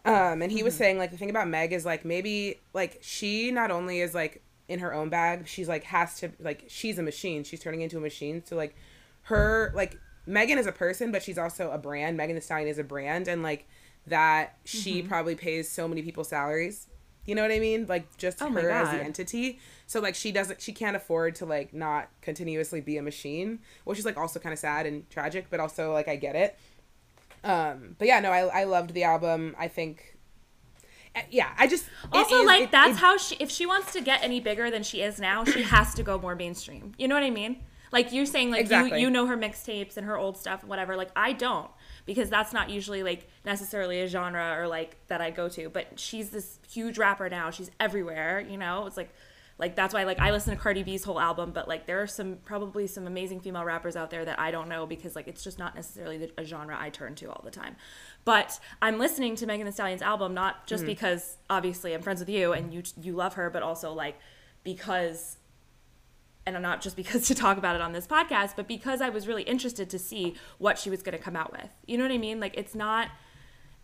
Um, 0.04 0.42
and 0.42 0.52
he 0.52 0.62
was 0.62 0.74
saying 0.74 0.98
like 0.98 1.10
the 1.10 1.16
thing 1.16 1.30
about 1.30 1.48
Meg 1.48 1.72
is 1.72 1.86
like 1.86 2.04
maybe 2.04 2.60
like 2.74 2.98
she 3.00 3.50
not 3.50 3.70
only 3.70 4.00
is 4.00 4.14
like 4.14 4.42
in 4.68 4.80
her 4.80 4.92
own 4.92 5.08
bag, 5.08 5.48
she's 5.48 5.68
like 5.68 5.84
has 5.84 6.18
to 6.20 6.30
like 6.40 6.64
she's 6.68 6.98
a 6.98 7.02
machine. 7.02 7.42
She's 7.44 7.60
turning 7.60 7.80
into 7.80 7.96
a 7.96 8.00
machine. 8.00 8.42
So 8.44 8.56
like 8.56 8.76
her 9.22 9.72
like 9.74 9.98
Megan 10.26 10.58
is 10.58 10.66
a 10.66 10.72
person, 10.72 11.10
but 11.10 11.22
she's 11.22 11.38
also 11.38 11.70
a 11.70 11.78
brand. 11.78 12.16
Megan 12.16 12.34
Thee 12.34 12.42
Stallion 12.42 12.68
is 12.68 12.78
a 12.78 12.84
brand, 12.84 13.28
and 13.28 13.42
like 13.42 13.66
that 14.06 14.56
she 14.64 15.02
probably 15.02 15.34
pays 15.34 15.70
so 15.70 15.88
many 15.88 16.02
people 16.02 16.24
salaries. 16.24 16.86
You 17.26 17.34
know 17.34 17.42
what 17.42 17.50
I 17.52 17.58
mean? 17.58 17.86
Like 17.88 18.16
just 18.18 18.42
Oh 18.42 18.50
her 18.50 18.70
as 18.70 18.90
the 18.90 19.02
entity. 19.02 19.58
So 19.86 20.00
like 20.00 20.14
she 20.14 20.30
doesn't 20.32 20.60
she 20.60 20.72
can't 20.72 20.96
afford 20.96 21.34
to 21.36 21.46
like 21.46 21.72
not 21.74 22.08
continuously 22.20 22.80
be 22.80 22.96
a 22.98 23.02
machine, 23.02 23.60
which 23.84 23.98
is 23.98 24.04
like 24.04 24.16
also 24.16 24.38
kind 24.40 24.52
of 24.52 24.58
sad 24.58 24.86
and 24.86 25.08
tragic, 25.10 25.46
but 25.50 25.60
also 25.60 25.92
like 25.92 26.08
I 26.08 26.16
get 26.16 26.36
it. 26.36 26.58
Um 27.42 27.96
but 27.98 28.08
yeah, 28.08 28.20
no, 28.20 28.30
I 28.30 28.40
I 28.60 28.64
loved 28.64 28.94
the 28.94 29.04
album. 29.04 29.54
I 29.58 29.68
think 29.68 30.16
uh, 31.16 31.20
yeah, 31.30 31.50
I 31.56 31.66
just 31.68 31.86
Also, 32.12 32.40
is- 32.40 32.46
like 32.46 32.62
it- 32.62 32.70
that's 32.72 32.96
it- 32.96 33.00
how 33.00 33.16
she. 33.16 33.36
If 33.38 33.48
she 33.50 33.66
wants 33.66 33.92
to 33.92 34.00
get 34.00 34.22
any 34.24 34.40
bigger 34.40 34.68
than 34.68 34.82
she 34.82 35.00
is 35.00 35.20
now, 35.20 35.44
she 35.44 35.62
has 35.62 35.94
to 35.94 36.02
go 36.02 36.18
more 36.18 36.34
mainstream. 36.34 36.92
You 36.98 37.06
know 37.06 37.14
what 37.14 37.22
I 37.22 37.30
mean? 37.30 37.62
Like 37.92 38.12
you're 38.12 38.26
saying, 38.26 38.50
like 38.50 38.62
Exactly. 38.62 38.98
you 39.00 39.06
you 39.06 39.10
know 39.12 39.26
her 39.26 39.36
mixtapes 39.36 39.96
and 39.96 40.06
her 40.06 40.16
old 40.18 40.36
stuff 40.36 40.62
and 40.62 40.68
whatever. 40.68 40.96
Like 40.96 41.10
I 41.14 41.32
don't 41.32 41.70
because 42.06 42.28
that's 42.28 42.52
not 42.52 42.70
usually 42.70 43.02
like 43.02 43.28
necessarily 43.44 44.00
a 44.00 44.06
genre 44.06 44.56
or 44.58 44.66
like 44.68 44.96
that 45.08 45.20
I 45.20 45.30
go 45.30 45.48
to. 45.50 45.68
But 45.68 45.98
she's 45.98 46.30
this 46.30 46.58
huge 46.70 46.98
rapper 46.98 47.28
now. 47.28 47.50
She's 47.50 47.70
everywhere. 47.80 48.44
You 48.48 48.58
know, 48.58 48.86
it's 48.86 48.96
like. 48.96 49.10
Like 49.56 49.76
that's 49.76 49.94
why 49.94 50.02
like 50.02 50.18
I 50.18 50.32
listen 50.32 50.52
to 50.52 50.60
Cardi 50.60 50.82
B's 50.82 51.04
whole 51.04 51.20
album, 51.20 51.52
but 51.52 51.68
like 51.68 51.86
there 51.86 52.02
are 52.02 52.08
some 52.08 52.38
probably 52.44 52.88
some 52.88 53.06
amazing 53.06 53.38
female 53.38 53.64
rappers 53.64 53.94
out 53.94 54.10
there 54.10 54.24
that 54.24 54.40
I 54.40 54.50
don't 54.50 54.68
know 54.68 54.84
because 54.84 55.14
like 55.14 55.28
it's 55.28 55.44
just 55.44 55.60
not 55.60 55.76
necessarily 55.76 56.18
the, 56.18 56.32
a 56.36 56.44
genre 56.44 56.76
I 56.76 56.90
turn 56.90 57.14
to 57.14 57.30
all 57.30 57.40
the 57.44 57.52
time. 57.52 57.76
But 58.24 58.58
I'm 58.82 58.98
listening 58.98 59.36
to 59.36 59.46
Megan 59.46 59.64
Thee 59.64 59.72
Stallion's 59.72 60.02
album 60.02 60.34
not 60.34 60.66
just 60.66 60.82
mm. 60.82 60.86
because 60.86 61.36
obviously 61.48 61.94
I'm 61.94 62.02
friends 62.02 62.18
with 62.18 62.30
you 62.30 62.52
and 62.52 62.74
you 62.74 62.82
you 63.00 63.12
love 63.12 63.34
her, 63.34 63.48
but 63.48 63.62
also 63.62 63.92
like 63.92 64.18
because 64.64 65.36
and 66.46 66.60
not 66.62 66.80
just 66.80 66.96
because 66.96 67.26
to 67.28 67.34
talk 67.34 67.58
about 67.58 67.74
it 67.76 67.82
on 67.82 67.92
this 67.92 68.06
podcast, 68.06 68.52
but 68.56 68.68
because 68.68 69.00
I 69.00 69.08
was 69.08 69.26
really 69.26 69.42
interested 69.42 69.90
to 69.90 69.98
see 69.98 70.34
what 70.58 70.78
she 70.78 70.90
was 70.90 71.02
going 71.02 71.16
to 71.16 71.22
come 71.22 71.36
out 71.36 71.52
with. 71.52 71.70
You 71.86 71.98
know 71.98 72.04
what 72.04 72.12
I 72.12 72.18
mean? 72.18 72.40
Like 72.40 72.56
it's 72.56 72.74
not 72.74 73.08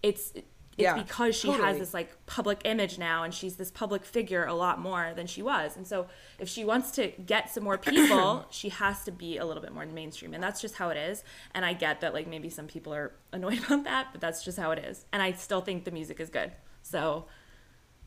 it's 0.02 0.32
it's 0.34 0.44
Yeah, 0.84 0.94
because 1.02 1.36
she 1.36 1.48
totally. 1.48 1.66
has 1.66 1.78
this 1.78 1.92
like 1.92 2.16
public 2.26 2.62
image 2.64 2.96
now 2.98 3.22
and 3.24 3.34
she's 3.34 3.56
this 3.56 3.70
public 3.70 4.04
figure 4.04 4.44
a 4.44 4.54
lot 4.54 4.80
more 4.80 5.12
than 5.14 5.26
she 5.26 5.42
was. 5.42 5.76
And 5.76 5.86
so 5.86 6.06
if 6.38 6.48
she 6.48 6.64
wants 6.64 6.90
to 6.92 7.08
get 7.08 7.50
some 7.50 7.64
more 7.64 7.76
people, 7.76 8.46
she 8.50 8.68
has 8.70 9.04
to 9.04 9.12
be 9.12 9.36
a 9.36 9.44
little 9.44 9.62
bit 9.62 9.72
more 9.74 9.84
mainstream. 9.84 10.32
And 10.32 10.42
that's 10.42 10.60
just 10.60 10.76
how 10.76 10.88
it 10.90 10.96
is. 10.96 11.22
And 11.54 11.64
I 11.64 11.72
get 11.74 12.00
that 12.00 12.14
like 12.14 12.26
maybe 12.26 12.48
some 12.48 12.66
people 12.66 12.94
are 12.94 13.12
annoyed 13.32 13.58
about 13.64 13.84
that, 13.84 14.08
but 14.12 14.20
that's 14.20 14.44
just 14.44 14.58
how 14.58 14.70
it 14.70 14.78
is. 14.78 15.04
And 15.12 15.22
I 15.22 15.32
still 15.32 15.60
think 15.60 15.84
the 15.84 15.90
music 15.90 16.20
is 16.20 16.30
good. 16.30 16.52
So, 16.82 17.26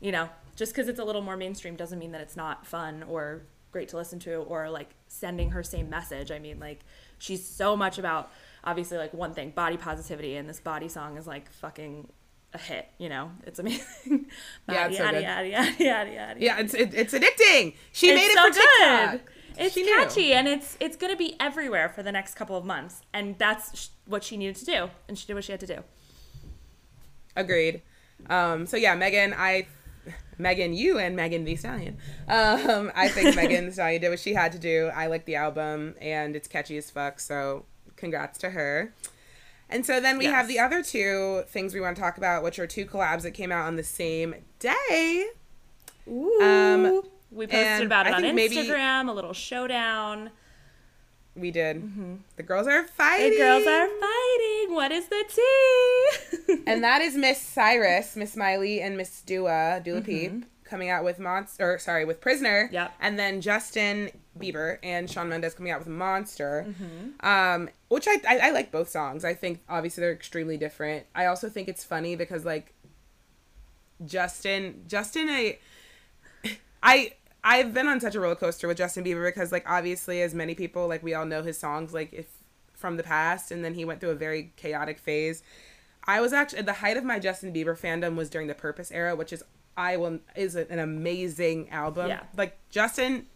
you 0.00 0.10
know, 0.10 0.28
just 0.56 0.72
because 0.72 0.88
it's 0.88 0.98
a 0.98 1.04
little 1.04 1.22
more 1.22 1.36
mainstream 1.36 1.76
doesn't 1.76 1.98
mean 1.98 2.12
that 2.12 2.20
it's 2.22 2.36
not 2.36 2.66
fun 2.66 3.04
or 3.04 3.42
great 3.74 3.88
to 3.90 3.96
listen 3.96 4.18
to 4.20 4.36
or 4.36 4.70
like 4.70 4.90
sending 5.08 5.50
her 5.50 5.62
same 5.64 5.90
message. 5.90 6.30
I 6.30 6.38
mean, 6.38 6.58
like 6.60 6.80
she's 7.18 7.44
so 7.44 7.76
much 7.76 7.98
about 7.98 8.30
obviously 8.62 8.96
like 8.98 9.12
one 9.12 9.34
thing, 9.34 9.50
body 9.50 9.76
positivity, 9.76 10.36
and 10.36 10.48
this 10.48 10.60
body 10.60 10.88
song 10.88 11.16
is 11.18 11.26
like 11.26 11.50
fucking 11.50 12.08
a 12.54 12.58
hit. 12.58 12.88
You 12.98 13.08
know, 13.08 13.32
it's 13.44 13.58
amazing. 13.58 13.84
Yeah, 14.70 14.86
it's 14.86 14.96
so 14.98 15.04
good. 15.10 15.22
Yeah, 16.40 16.58
it's 16.60 16.72
it, 16.74 16.94
it's 16.94 17.12
addicting. 17.12 17.74
She 17.92 18.10
It's 18.10 18.14
made 18.20 18.30
it 18.30 18.36
so 18.38 18.48
for 18.48 18.54
TikTok. 18.54 19.10
good. 19.10 19.20
It's 19.56 19.74
She 19.74 19.82
knew. 19.82 19.94
catchy 19.94 20.32
and 20.32 20.46
it's 20.48 20.76
it's 20.80 20.96
gonna 20.96 21.16
be 21.16 21.34
everywhere 21.40 21.88
for 21.88 22.02
the 22.04 22.12
next 22.12 22.34
couple 22.34 22.56
of 22.56 22.64
months, 22.64 23.02
and 23.12 23.36
that's 23.38 23.76
sh- 23.78 23.88
what 24.06 24.22
she 24.24 24.36
needed 24.36 24.56
to 24.56 24.64
do, 24.64 24.90
and 25.08 25.18
she 25.18 25.26
did 25.26 25.34
what 25.34 25.42
she 25.44 25.52
had 25.52 25.60
to 25.60 25.66
do. 25.66 25.78
Agreed. 27.36 27.82
Um, 28.30 28.66
so 28.66 28.76
yeah, 28.76 28.94
Megan, 28.94 29.34
I, 29.36 29.66
Megan, 30.38 30.72
you 30.74 30.98
and 30.98 31.14
Megan 31.16 31.44
Thee 31.44 31.56
Stallion. 31.56 31.96
Um, 32.28 32.90
I 32.94 33.08
think 33.08 33.36
Megan 33.36 33.66
Thee 33.66 33.72
Stallion 33.72 34.00
did 34.00 34.08
what 34.10 34.20
she 34.20 34.34
had 34.34 34.52
to 34.52 34.58
do. 34.58 34.90
I 34.94 35.06
like 35.06 35.24
the 35.24 35.36
album 35.36 35.94
and 36.00 36.34
it's 36.36 36.48
catchy 36.48 36.76
as 36.76 36.90
fuck. 36.90 37.20
So 37.20 37.64
congrats 37.96 38.38
to 38.40 38.50
her. 38.50 38.92
And 39.70 39.84
so 39.86 39.98
then 40.00 40.18
we 40.18 40.26
have 40.26 40.46
the 40.46 40.58
other 40.58 40.82
two 40.82 41.42
things 41.48 41.72
we 41.74 41.80
want 41.80 41.96
to 41.96 42.02
talk 42.02 42.18
about, 42.18 42.42
which 42.42 42.58
are 42.58 42.66
two 42.66 42.84
collabs 42.84 43.22
that 43.22 43.30
came 43.32 43.50
out 43.50 43.66
on 43.66 43.76
the 43.76 43.82
same 43.84 44.34
day. 44.58 45.26
Ooh. 46.06 46.40
Um, 46.42 47.02
we 47.30 47.46
posted 47.46 47.86
about 47.86 48.06
it 48.06 48.12
I 48.12 48.16
on 48.16 48.22
think 48.22 48.34
maybe- 48.36 48.56
Instagram, 48.56 49.08
a 49.08 49.12
little 49.12 49.32
showdown. 49.32 50.30
We 51.36 51.50
did. 51.50 52.20
The 52.36 52.42
girls 52.42 52.66
are 52.66 52.84
fighting. 52.84 53.32
Mm-hmm. 53.32 53.38
The 53.38 53.44
girls 53.44 53.66
are 53.66 53.88
fighting. 53.88 54.74
What 54.74 54.92
is 54.92 55.08
the 55.08 55.24
tea? 55.34 56.62
and 56.66 56.82
that 56.84 57.00
is 57.02 57.16
Miss 57.16 57.40
Cyrus, 57.40 58.16
Miss 58.16 58.36
Miley, 58.36 58.80
and 58.80 58.96
Miss 58.96 59.20
Dua, 59.22 59.80
Dua 59.84 60.00
Peep, 60.00 60.44
coming 60.64 60.90
out 60.90 61.04
with 61.04 61.18
Monster, 61.18 61.74
or 61.74 61.78
sorry, 61.78 62.04
with 62.04 62.20
Prisoner. 62.20 62.66
Mm-hmm. 62.66 62.74
Yep. 62.74 62.94
And 63.00 63.18
then 63.18 63.40
Justin 63.40 64.10
Bieber 64.38 64.78
and 64.82 65.10
Shawn 65.10 65.28
Mendes 65.28 65.54
coming 65.54 65.72
out 65.72 65.80
with 65.80 65.88
Monster. 65.88 66.66
Mm-hmm. 66.68 67.26
Um, 67.26 67.68
which 67.88 68.06
I, 68.08 68.20
I 68.28 68.48
I 68.48 68.50
like 68.50 68.70
both 68.70 68.88
songs. 68.88 69.24
I 69.24 69.34
think 69.34 69.60
obviously 69.68 70.02
they're 70.02 70.12
extremely 70.12 70.56
different. 70.56 71.06
I 71.14 71.26
also 71.26 71.48
think 71.48 71.68
it's 71.68 71.84
funny 71.84 72.16
because 72.16 72.44
like 72.44 72.74
Justin, 74.04 74.84
Justin, 74.86 75.28
I, 75.28 75.58
I. 76.82 77.12
I've 77.44 77.74
been 77.74 77.86
on 77.86 78.00
such 78.00 78.14
a 78.14 78.20
roller 78.20 78.34
coaster 78.34 78.66
with 78.66 78.78
Justin 78.78 79.04
Bieber 79.04 79.28
because, 79.28 79.52
like, 79.52 79.68
obviously, 79.68 80.22
as 80.22 80.34
many 80.34 80.54
people, 80.54 80.88
like, 80.88 81.02
we 81.02 81.12
all 81.12 81.26
know 81.26 81.42
his 81.42 81.58
songs, 81.58 81.92
like, 81.92 82.12
if 82.12 82.26
from 82.74 82.96
the 82.96 83.02
past, 83.02 83.50
and 83.50 83.64
then 83.64 83.74
he 83.74 83.84
went 83.84 84.00
through 84.00 84.10
a 84.10 84.14
very 84.14 84.52
chaotic 84.56 84.98
phase. 84.98 85.42
I 86.06 86.20
was 86.20 86.32
actually 86.32 86.60
at 86.60 86.66
the 86.66 86.74
height 86.74 86.96
of 86.96 87.04
my 87.04 87.18
Justin 87.18 87.52
Bieber 87.52 87.78
fandom 87.78 88.16
was 88.16 88.28
during 88.28 88.46
the 88.46 88.54
Purpose 88.54 88.90
era, 88.90 89.16
which 89.16 89.32
is 89.32 89.42
I 89.76 89.96
will 89.96 90.20
is 90.36 90.54
an 90.54 90.78
amazing 90.78 91.70
album. 91.70 92.08
Yeah. 92.08 92.24
Like 92.36 92.58
Justin 92.70 93.26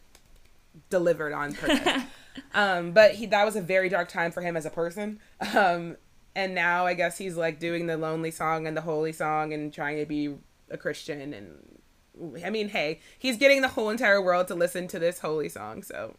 delivered 0.91 1.33
on 1.33 1.55
Purpose. 1.55 2.03
um, 2.55 2.93
but 2.93 3.15
he 3.15 3.27
that 3.27 3.45
was 3.45 3.57
a 3.57 3.63
very 3.63 3.89
dark 3.89 4.09
time 4.09 4.31
for 4.33 4.43
him 4.43 4.57
as 4.57 4.67
a 4.67 4.71
person. 4.71 5.19
Um, 5.55 5.97
and 6.35 6.55
now 6.55 6.87
I 6.87 6.95
guess 6.95 7.19
he's 7.19 7.37
like 7.37 7.59
doing 7.59 7.87
the 7.87 7.97
lonely 7.97 8.31
song 8.31 8.67
and 8.67 8.77
the 8.77 8.83
holy 8.83 9.13
song 9.13 9.53
and 9.53 9.73
trying 9.73 9.99
to 9.99 10.07
be 10.07 10.37
a 10.71 10.77
Christian 10.77 11.33
and 11.33 11.78
I 12.45 12.51
mean, 12.51 12.69
hey, 12.71 13.01
he's 13.19 13.37
getting 13.37 13.63
the 13.63 13.69
whole 13.69 13.91
entire 13.91 14.21
world 14.21 14.49
to 14.49 14.55
listen 14.55 14.89
to 14.89 14.99
this 14.99 15.21
holy 15.21 15.49
song, 15.49 15.83
so 15.83 16.15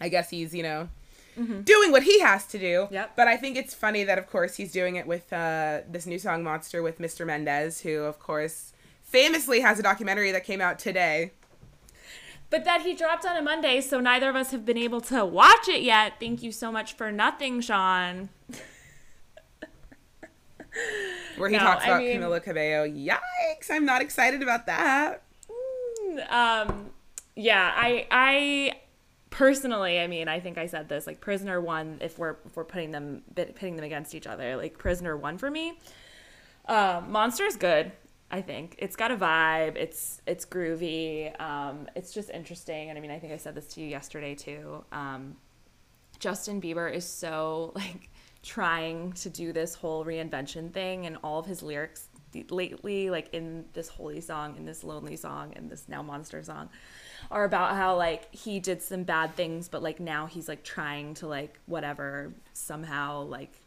I 0.00 0.08
guess 0.08 0.30
he's, 0.30 0.54
you 0.54 0.62
know, 0.62 0.88
doing 1.64 1.90
what 1.90 2.02
he 2.02 2.20
has 2.20 2.46
to 2.48 2.58
do. 2.58 2.88
Yep. 2.90 3.12
But 3.16 3.28
I 3.28 3.36
think 3.36 3.56
it's 3.56 3.72
funny 3.74 4.04
that, 4.04 4.18
of 4.18 4.28
course, 4.28 4.56
he's 4.56 4.72
doing 4.72 4.96
it 4.96 5.06
with 5.06 5.32
uh, 5.32 5.80
this 5.88 6.04
new 6.06 6.18
song 6.18 6.42
Monster 6.44 6.82
with 6.82 6.98
Mr. 6.98 7.24
Mendes, 7.26 7.80
who, 7.80 8.02
of 8.02 8.18
course, 8.18 8.72
famously 9.02 9.60
has 9.60 9.78
a 9.78 9.82
documentary 9.82 10.32
that 10.32 10.44
came 10.44 10.60
out 10.60 10.78
today. 10.78 11.32
but 12.50 12.64
that 12.64 12.82
he 12.82 12.94
dropped 12.94 13.24
on 13.24 13.36
a 13.36 13.42
Monday, 13.42 13.80
so 13.80 14.00
neither 14.00 14.28
of 14.28 14.36
us 14.36 14.50
have 14.50 14.64
been 14.66 14.76
able 14.78 15.00
to 15.02 15.24
watch 15.24 15.68
it 15.68 15.82
yet. 15.82 16.14
Thank 16.20 16.42
you 16.42 16.52
so 16.52 16.70
much 16.70 16.92
for 16.94 17.10
nothing, 17.10 17.60
Shawn. 17.60 18.28
Where 21.36 21.48
he 21.48 21.56
No, 21.56 21.62
talks 21.62 21.84
I 21.84 21.88
about 21.88 22.02
mean- 22.02 22.20
Camila 22.20 22.42
Cabello. 22.42 22.86
Yikes! 22.86 23.70
I'm 23.70 23.84
not 23.84 24.02
excited 24.02 24.42
about 24.42 24.66
that. 24.66 25.22
um 26.28 26.90
yeah 27.36 27.72
i 27.76 28.04
i 28.10 28.72
personally 29.30 30.00
i 30.00 30.08
mean 30.08 30.26
i 30.26 30.40
think 30.40 30.58
i 30.58 30.66
said 30.66 30.88
this 30.88 31.06
like 31.06 31.20
prisoner 31.20 31.60
one 31.60 31.98
if 32.00 32.18
we're 32.18 32.36
if 32.44 32.56
we're 32.56 32.64
putting 32.64 32.90
them 32.90 33.22
pitting 33.36 33.76
them 33.76 33.84
against 33.84 34.12
each 34.14 34.26
other 34.26 34.56
like 34.56 34.76
prisoner 34.76 35.16
one 35.16 35.38
for 35.38 35.48
me 35.50 35.78
um 36.66 37.10
monster 37.12 37.44
is 37.44 37.54
good 37.54 37.92
i 38.32 38.40
think 38.40 38.74
it's 38.78 38.96
got 38.96 39.12
a 39.12 39.16
vibe 39.16 39.76
it's 39.76 40.20
it's 40.26 40.44
groovy 40.44 41.38
um 41.40 41.86
it's 41.94 42.12
just 42.12 42.28
interesting 42.30 42.88
and 42.90 42.98
i 42.98 43.00
mean 43.00 43.12
i 43.12 43.18
think 43.20 43.32
i 43.32 43.36
said 43.36 43.54
this 43.54 43.66
to 43.68 43.80
you 43.80 43.86
yesterday 43.86 44.34
too 44.34 44.84
um 44.92 45.36
Justin 46.18 46.60
Bieber 46.60 46.92
is 46.92 47.06
so 47.06 47.72
like 47.76 48.09
trying 48.42 49.12
to 49.12 49.28
do 49.28 49.52
this 49.52 49.74
whole 49.74 50.04
reinvention 50.04 50.72
thing 50.72 51.06
and 51.06 51.18
all 51.22 51.38
of 51.38 51.46
his 51.46 51.62
lyrics 51.62 52.08
lately 52.48 53.10
like 53.10 53.28
in 53.34 53.64
this 53.72 53.88
holy 53.88 54.20
song 54.20 54.56
in 54.56 54.64
this 54.64 54.84
lonely 54.84 55.16
song 55.16 55.52
and 55.56 55.68
this 55.68 55.88
now 55.88 56.00
monster 56.00 56.42
song 56.42 56.68
are 57.30 57.44
about 57.44 57.74
how 57.74 57.96
like 57.96 58.32
he 58.34 58.60
did 58.60 58.80
some 58.80 59.02
bad 59.02 59.34
things 59.34 59.68
but 59.68 59.82
like 59.82 60.00
now 60.00 60.26
he's 60.26 60.48
like 60.48 60.62
trying 60.62 61.12
to 61.12 61.26
like 61.26 61.58
whatever 61.66 62.32
somehow 62.52 63.22
like 63.22 63.60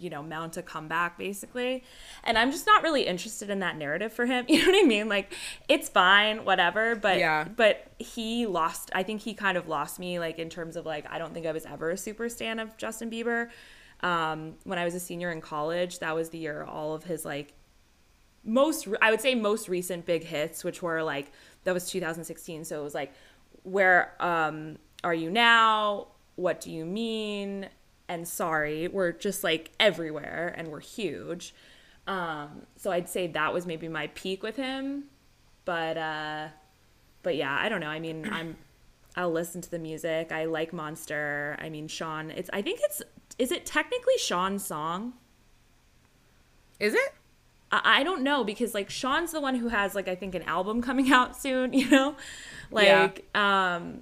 you 0.00 0.10
know 0.10 0.22
mount 0.22 0.56
a 0.56 0.62
comeback 0.62 1.16
basically 1.18 1.84
and 2.24 2.38
i'm 2.38 2.50
just 2.50 2.66
not 2.66 2.82
really 2.82 3.02
interested 3.06 3.50
in 3.50 3.60
that 3.60 3.76
narrative 3.76 4.12
for 4.12 4.26
him 4.26 4.44
you 4.48 4.58
know 4.58 4.72
what 4.72 4.82
i 4.82 4.86
mean 4.86 5.08
like 5.08 5.32
it's 5.68 5.88
fine 5.88 6.44
whatever 6.44 6.94
but 6.96 7.18
Yeah. 7.18 7.44
but 7.44 7.86
he 7.98 8.46
lost 8.46 8.90
i 8.94 9.02
think 9.02 9.20
he 9.20 9.34
kind 9.34 9.56
of 9.58 9.68
lost 9.68 9.98
me 9.98 10.18
like 10.18 10.38
in 10.38 10.48
terms 10.50 10.76
of 10.76 10.86
like 10.86 11.06
i 11.10 11.18
don't 11.18 11.34
think 11.34 11.46
i 11.46 11.52
was 11.52 11.66
ever 11.66 11.90
a 11.90 11.96
super 11.96 12.28
stan 12.28 12.58
of 12.58 12.76
justin 12.76 13.10
bieber 13.10 13.48
um, 14.02 14.54
when 14.64 14.78
i 14.78 14.84
was 14.84 14.94
a 14.94 15.00
senior 15.00 15.30
in 15.30 15.40
college 15.40 15.98
that 15.98 16.14
was 16.14 16.30
the 16.30 16.38
year 16.38 16.64
all 16.64 16.94
of 16.94 17.04
his 17.04 17.24
like 17.24 17.52
most 18.42 18.88
i 19.02 19.10
would 19.10 19.20
say 19.20 19.34
most 19.34 19.68
recent 19.68 20.06
big 20.06 20.24
hits 20.24 20.64
which 20.64 20.80
were 20.82 21.02
like 21.02 21.30
that 21.64 21.74
was 21.74 21.90
2016 21.90 22.64
so 22.64 22.80
it 22.80 22.82
was 22.84 22.94
like 22.94 23.12
where 23.62 24.14
um 24.20 24.78
Are 25.04 25.12
You 25.14 25.30
Now? 25.30 26.08
What 26.36 26.60
Do 26.62 26.70
You 26.70 26.86
Mean? 26.86 27.68
And 28.10 28.26
Sorry 28.26 28.88
were 28.88 29.12
just 29.12 29.44
like 29.44 29.70
everywhere 29.78 30.52
and 30.56 30.66
were 30.66 30.80
huge. 30.80 31.54
Um, 32.08 32.66
so 32.74 32.90
I'd 32.90 33.08
say 33.08 33.28
that 33.28 33.54
was 33.54 33.66
maybe 33.66 33.86
my 33.86 34.08
peak 34.08 34.42
with 34.42 34.56
him. 34.56 35.04
But 35.64 35.96
uh, 35.96 36.48
but 37.22 37.36
yeah, 37.36 37.56
I 37.56 37.68
don't 37.68 37.80
know. 37.80 37.86
I 37.86 38.00
mean, 38.00 38.28
I'm 38.32 38.56
I'll 39.14 39.30
listen 39.30 39.60
to 39.60 39.70
the 39.70 39.78
music. 39.78 40.32
I 40.32 40.46
like 40.46 40.72
Monster. 40.72 41.56
I 41.60 41.68
mean, 41.68 41.86
Shawn. 41.86 42.32
It's 42.32 42.50
I 42.52 42.62
think 42.62 42.80
it's 42.82 43.00
is 43.38 43.52
it 43.52 43.64
technically 43.64 44.18
Shawn's 44.18 44.66
song? 44.66 45.12
Is 46.80 46.94
it? 46.94 47.14
I, 47.70 48.00
I 48.00 48.02
don't 48.02 48.22
know 48.22 48.42
because 48.42 48.74
like 48.74 48.90
Shawn's 48.90 49.30
the 49.30 49.40
one 49.40 49.54
who 49.54 49.68
has 49.68 49.94
like 49.94 50.08
I 50.08 50.16
think 50.16 50.34
an 50.34 50.42
album 50.42 50.82
coming 50.82 51.12
out 51.12 51.36
soon. 51.36 51.72
You 51.72 51.88
know, 51.88 52.16
like 52.72 53.24
um, 53.36 54.00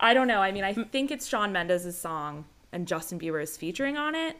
I 0.00 0.12
don't 0.12 0.26
know. 0.26 0.40
I 0.40 0.50
mean, 0.50 0.64
I 0.64 0.72
think 0.72 1.12
it's 1.12 1.28
Shawn 1.28 1.52
Mendes' 1.52 1.96
song 1.96 2.46
and 2.72 2.86
Justin 2.86 3.18
Bieber 3.18 3.42
is 3.42 3.56
featuring 3.56 3.96
on 3.96 4.14
it. 4.14 4.36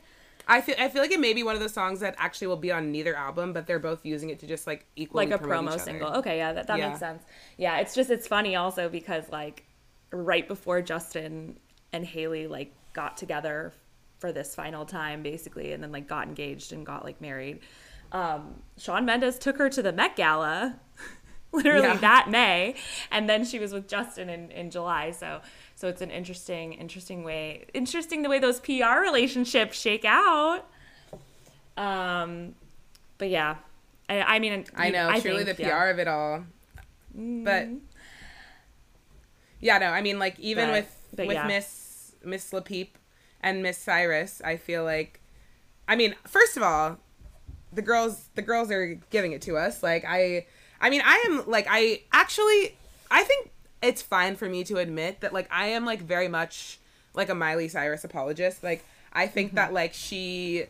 I 0.46 0.60
feel 0.62 0.76
I 0.78 0.88
feel 0.88 1.02
like 1.02 1.10
it 1.10 1.20
may 1.20 1.34
be 1.34 1.42
one 1.42 1.54
of 1.54 1.60
those 1.60 1.74
songs 1.74 2.00
that 2.00 2.14
actually 2.18 2.46
will 2.46 2.56
be 2.56 2.72
on 2.72 2.90
neither 2.90 3.14
album, 3.14 3.52
but 3.52 3.66
they're 3.66 3.78
both 3.78 4.06
using 4.06 4.30
it 4.30 4.38
to 4.40 4.46
just 4.46 4.66
like 4.66 4.86
equally 4.96 5.26
like 5.26 5.40
a 5.40 5.44
promo 5.44 5.78
single. 5.78 6.08
Okay, 6.14 6.38
yeah, 6.38 6.52
that, 6.54 6.66
that 6.68 6.78
Yeah. 6.78 6.88
makes 6.88 7.00
sense. 7.00 7.22
Yeah, 7.58 7.78
it's 7.80 7.94
just 7.94 8.08
it's 8.10 8.26
funny 8.26 8.56
also 8.56 8.88
because 8.88 9.28
like 9.30 9.64
right 10.10 10.48
before 10.48 10.80
Justin 10.80 11.58
and 11.92 12.04
Hailey 12.06 12.46
like 12.46 12.72
got 12.94 13.16
together 13.18 13.74
for 14.18 14.32
this 14.32 14.54
final 14.54 14.84
time 14.86 15.22
basically 15.22 15.72
and 15.72 15.82
then 15.82 15.92
like 15.92 16.08
got 16.08 16.26
engaged 16.26 16.72
and 16.72 16.86
got 16.86 17.04
like 17.04 17.20
married. 17.20 17.60
Um 18.12 18.62
Shawn 18.78 19.04
Mendes 19.04 19.38
took 19.38 19.58
her 19.58 19.68
to 19.68 19.82
the 19.82 19.92
Met 19.92 20.16
Gala 20.16 20.80
literally 21.52 21.82
Yeah. 21.88 21.96
that 21.98 22.30
May 22.30 22.74
and 23.10 23.28
then 23.28 23.44
she 23.44 23.58
was 23.58 23.72
with 23.74 23.86
Justin 23.86 24.30
in 24.30 24.50
in 24.50 24.70
July. 24.70 25.10
So 25.10 25.42
so 25.78 25.86
it's 25.86 26.02
an 26.02 26.10
interesting 26.10 26.72
interesting 26.72 27.22
way 27.22 27.64
interesting 27.72 28.22
the 28.22 28.28
way 28.28 28.40
those 28.40 28.58
PR 28.58 28.98
relationships 29.00 29.80
shake 29.80 30.04
out. 30.04 30.68
Um 31.76 32.56
but 33.18 33.28
yeah. 33.30 33.56
I, 34.08 34.22
I 34.22 34.38
mean, 34.40 34.64
I 34.74 34.90
know, 34.90 35.08
I 35.08 35.20
truly 35.20 35.44
think, 35.44 35.56
the 35.58 35.62
yeah. 35.62 35.70
Mm-hmm. 35.70 35.78
PR 35.78 35.90
of 35.90 35.98
it 36.00 36.08
all. 36.08 36.44
But 37.14 37.68
yeah, 39.60 39.78
no, 39.78 39.86
I 39.86 40.02
mean, 40.02 40.18
like 40.18 40.36
even 40.40 40.66
But- 40.66 40.72
with 40.72 40.94
but 41.14 41.26
with 41.28 41.34
yeah. 41.36 41.46
Miss 41.46 42.12
Miss 42.24 42.50
Lapeep 42.50 42.88
and 43.40 43.62
Miss 43.62 43.78
Cyrus, 43.78 44.42
I 44.44 44.56
feel 44.56 44.82
like, 44.82 45.20
I 45.86 45.94
mean, 45.94 46.16
first 46.26 46.56
of 46.56 46.64
all, 46.64 46.98
the 47.72 47.82
girls 47.82 48.30
the 48.34 48.42
girls 48.42 48.72
are 48.72 48.98
giving 49.10 49.30
it 49.30 49.42
to 49.42 49.56
us. 49.56 49.80
Like 49.80 50.04
I, 50.04 50.46
I 50.80 50.90
mean, 50.90 51.02
I 51.04 51.24
am 51.26 51.48
like 51.48 51.68
I 51.70 52.02
actually 52.12 52.76
I 53.12 53.22
think 53.22 53.52
it's 53.82 54.02
fine 54.02 54.36
for 54.36 54.48
me 54.48 54.64
to 54.64 54.78
admit 54.78 55.20
that 55.20 55.32
like 55.32 55.48
I 55.50 55.68
am 55.68 55.84
like 55.84 56.02
very 56.02 56.28
much 56.28 56.78
like 57.14 57.28
a 57.28 57.34
Miley 57.34 57.68
Cyrus 57.68 58.04
apologist. 58.04 58.62
Like 58.62 58.84
I 59.12 59.26
think 59.26 59.54
that 59.54 59.72
like 59.72 59.94
she 59.94 60.66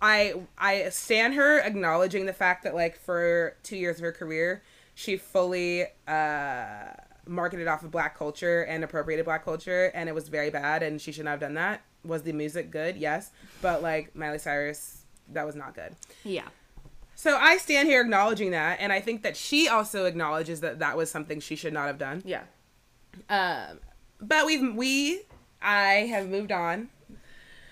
I 0.00 0.34
I 0.58 0.88
stand 0.90 1.34
her 1.34 1.58
acknowledging 1.58 2.26
the 2.26 2.32
fact 2.32 2.64
that 2.64 2.74
like 2.74 2.96
for 2.96 3.56
two 3.62 3.76
years 3.76 3.96
of 3.96 4.02
her 4.02 4.12
career, 4.12 4.62
she 4.94 5.16
fully 5.16 5.86
uh 6.06 6.92
marketed 7.28 7.66
off 7.66 7.82
of 7.82 7.90
black 7.90 8.16
culture 8.16 8.62
and 8.62 8.84
appropriated 8.84 9.24
black 9.24 9.44
culture 9.44 9.90
and 9.94 10.08
it 10.08 10.14
was 10.14 10.28
very 10.28 10.50
bad 10.50 10.82
and 10.82 11.00
she 11.00 11.10
shouldn't 11.10 11.28
have 11.28 11.40
done 11.40 11.54
that. 11.54 11.82
Was 12.04 12.22
the 12.22 12.32
music 12.32 12.70
good? 12.70 12.96
Yes. 12.96 13.30
But 13.60 13.82
like 13.82 14.14
Miley 14.14 14.38
Cyrus, 14.38 15.02
that 15.32 15.44
was 15.44 15.56
not 15.56 15.74
good. 15.74 15.96
Yeah. 16.24 16.48
So 17.16 17.36
I 17.36 17.56
stand 17.56 17.88
here 17.88 18.02
acknowledging 18.02 18.52
that 18.52 18.78
and 18.78 18.92
I 18.92 19.00
think 19.00 19.22
that 19.22 19.36
she 19.36 19.68
also 19.68 20.04
acknowledges 20.04 20.60
that 20.60 20.78
that 20.78 20.96
was 20.96 21.10
something 21.10 21.40
she 21.40 21.56
should 21.56 21.72
not 21.72 21.88
have 21.88 21.98
done. 21.98 22.22
Yeah. 22.24 22.42
Um, 23.28 23.80
but 24.20 24.46
we've 24.46 24.74
we 24.74 25.22
I 25.60 26.06
have 26.10 26.28
moved 26.28 26.52
on, 26.52 26.88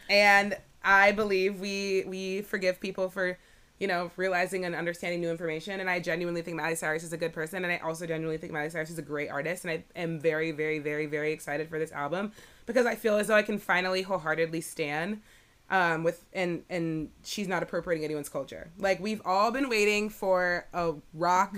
and 0.09 0.57
I 0.83 1.13
believe 1.13 1.61
we 1.61 2.05
we 2.07 2.43
forgive 2.43 2.81
people 2.81 3.09
for 3.09 3.39
you 3.79 3.87
know 3.87 4.11
realizing 4.17 4.65
and 4.65 4.75
understanding 4.75 5.21
new 5.21 5.31
information. 5.31 5.81
And 5.81 5.89
I 5.89 6.01
genuinely 6.01 6.43
think 6.43 6.57
Miley 6.57 6.77
Cyrus 6.77 7.03
is 7.03 7.13
a 7.13 7.17
good 7.17 7.33
person, 7.33 7.65
and 7.65 7.73
I 7.73 7.79
also 7.79 8.07
genuinely 8.07 8.39
think 8.39 8.53
Miley 8.53 8.71
Cyrus 8.71 8.91
is 8.91 8.99
a 8.99 9.03
great 9.03 9.31
artist. 9.31 9.65
And 9.65 9.71
I 9.71 9.85
am 9.99 10.19
very 10.19 10.51
very 10.51 10.79
very 10.79 11.07
very 11.07 11.33
excited 11.33 11.69
for 11.69 11.79
this 11.79 11.93
album 11.93 12.33
because 12.67 12.87
I 12.87 12.95
feel 12.95 13.17
as 13.17 13.29
though 13.29 13.37
I 13.37 13.43
can 13.43 13.59
finally 13.59 14.03
wholeheartedly 14.03 14.61
stand 14.61 15.21
um 15.71 16.05
with 16.05 16.25
and 16.33 16.63
and 16.69 17.11
she's 17.25 17.49
not 17.49 17.63
appropriating 17.63 18.05
anyone's 18.05 18.29
culture. 18.29 18.71
Like 18.79 19.01
we've 19.01 19.23
all 19.25 19.51
been 19.51 19.69
waiting 19.69 20.11
for 20.11 20.67
a 20.73 20.95
rock 21.15 21.57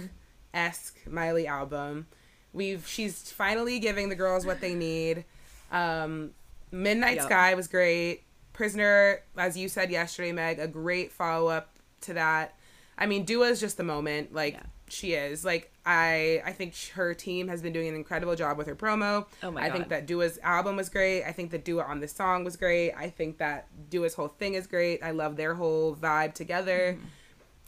esque 0.54 0.98
miley 1.06 1.46
album. 1.46 2.06
We've 2.52 2.86
she's 2.86 3.30
finally 3.32 3.78
giving 3.78 4.08
the 4.08 4.14
girls 4.14 4.46
what 4.46 4.60
they 4.60 4.74
need. 4.74 5.24
Um 5.72 6.30
midnight 6.70 7.16
Yep. 7.16 7.24
sky 7.24 7.54
was 7.54 7.68
great. 7.68 8.22
Prisoner 8.52 9.20
as 9.36 9.56
you 9.56 9.68
said 9.68 9.90
yesterday 9.90 10.32
meg 10.32 10.58
a 10.58 10.68
great 10.68 11.12
follow-up 11.12 11.76
to 12.02 12.14
that. 12.14 12.54
I 12.96 13.06
mean 13.06 13.24
dua 13.24 13.48
is 13.48 13.60
just 13.60 13.76
the 13.76 13.84
moment. 13.84 14.32
Like 14.32 14.54
Yeah. 14.54 14.62
She 14.88 15.12
is. 15.14 15.44
Like 15.44 15.72
i 15.88 16.42
i 16.44 16.50
think 16.52 16.74
her 16.94 17.14
team 17.14 17.46
has 17.46 17.62
been 17.62 17.72
doing 17.72 17.88
an 17.88 17.94
incredible 17.94 18.34
job 18.34 18.58
with 18.58 18.66
her 18.66 18.74
promo. 18.74 19.26
Oh 19.42 19.50
my 19.52 19.66
i 19.66 19.70
think 19.70 19.88
that 19.88 20.06
dua's 20.06 20.38
album 20.42 20.76
was 20.76 20.88
great. 20.88 21.22
I 21.24 21.32
think 21.32 21.50
that 21.52 21.64
dua 21.64 21.84
on 21.84 22.00
this 22.00 22.12
song 22.12 22.44
was 22.44 22.56
great. 22.56 22.92
I 22.92 23.08
think 23.10 23.38
that 23.38 23.68
dua's 23.90 24.14
whole 24.14 24.28
thing 24.28 24.54
is 24.54 24.66
great. 24.66 25.02
I 25.02 25.10
love 25.12 25.36
their 25.36 25.54
whole 25.54 25.94
vibe 25.96 26.34
together. 26.34 26.96
Mm-hmm. 26.98 27.06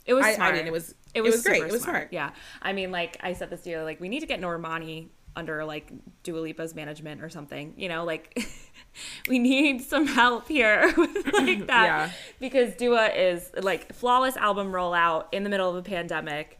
It 0.05 0.13
was 0.13 0.25
I- 0.25 0.35
I 0.49 0.51
mean, 0.53 0.65
it 0.67 0.71
was- 0.71 0.89
it 0.91 0.95
it 1.15 1.21
was, 1.21 1.35
was 1.35 1.43
great. 1.43 1.63
It 1.63 1.71
was 1.71 1.81
smart. 1.83 2.09
Yeah. 2.11 2.31
I 2.61 2.71
mean, 2.73 2.91
like 2.91 3.17
I 3.21 3.33
said 3.33 3.49
this 3.49 3.61
to 3.61 3.69
you, 3.71 3.79
like 3.81 3.99
we 3.99 4.09
need 4.09 4.19
to 4.21 4.25
get 4.27 4.39
Normani 4.41 5.07
under 5.35 5.63
like 5.65 5.91
Dua 6.23 6.39
Lipa's 6.39 6.75
management 6.75 7.21
or 7.23 7.29
something. 7.29 7.73
You 7.77 7.89
know, 7.89 8.03
like 8.03 8.37
we 9.29 9.39
need 9.39 9.81
some 9.81 10.05
help 10.07 10.47
here 10.47 10.91
with 10.97 11.15
like 11.33 11.67
that. 11.67 11.85
Yeah. 11.85 12.11
because 12.39 12.75
Dua 12.75 13.07
is 13.09 13.49
like 13.61 13.93
flawless 13.93 14.35
album 14.37 14.71
rollout 14.71 15.25
in 15.31 15.43
the 15.43 15.49
middle 15.49 15.69
of 15.69 15.75
a 15.75 15.81
pandemic, 15.81 16.59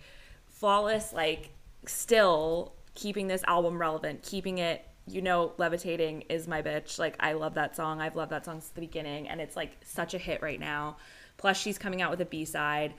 flawless 0.59 1.13
like 1.13 1.51
still 1.85 2.73
keeping 2.93 3.27
this 3.27 3.43
album 3.47 3.79
relevant, 3.79 4.21
keeping 4.23 4.57
it. 4.57 4.85
You 5.07 5.23
know, 5.23 5.53
levitating 5.57 6.25
is 6.29 6.47
my 6.47 6.61
bitch. 6.61 6.99
Like 6.99 7.15
I 7.19 7.33
love 7.33 7.55
that 7.55 7.75
song. 7.75 7.99
I've 7.99 8.15
loved 8.15 8.31
that 8.31 8.45
song 8.45 8.59
since 8.61 8.69
the 8.69 8.81
beginning, 8.81 9.27
and 9.27 9.41
it's 9.41 9.55
like 9.55 9.71
such 9.83 10.13
a 10.13 10.19
hit 10.19 10.41
right 10.43 10.59
now. 10.59 10.97
Plus, 11.37 11.57
she's 11.57 11.77
coming 11.77 12.01
out 12.01 12.11
with 12.11 12.21
a 12.21 12.25
B 12.25 12.45
side 12.45 12.93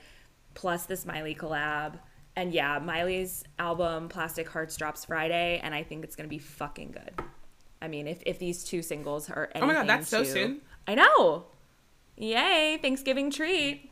plus 0.53 0.85
this 0.85 1.05
Miley 1.05 1.35
collab. 1.35 1.99
And 2.35 2.53
yeah, 2.53 2.79
Miley's 2.79 3.43
album 3.59 4.09
Plastic 4.09 4.49
Hearts 4.49 4.75
drops 4.75 5.05
Friday, 5.05 5.59
and 5.63 5.75
I 5.75 5.83
think 5.83 6.03
it's 6.03 6.15
gonna 6.15 6.29
be 6.29 6.39
fucking 6.39 6.91
good. 6.91 7.13
I 7.81 7.87
mean, 7.87 8.07
if, 8.07 8.21
if 8.25 8.39
these 8.39 8.63
two 8.63 8.81
singles 8.81 9.29
are 9.29 9.49
anything 9.55 9.63
Oh 9.63 9.67
my 9.67 9.73
God, 9.73 9.87
that's 9.87 10.07
so 10.07 10.23
soon. 10.23 10.61
I 10.87 10.95
know. 10.95 11.45
Yay, 12.17 12.77
Thanksgiving 12.81 13.31
treat. 13.31 13.90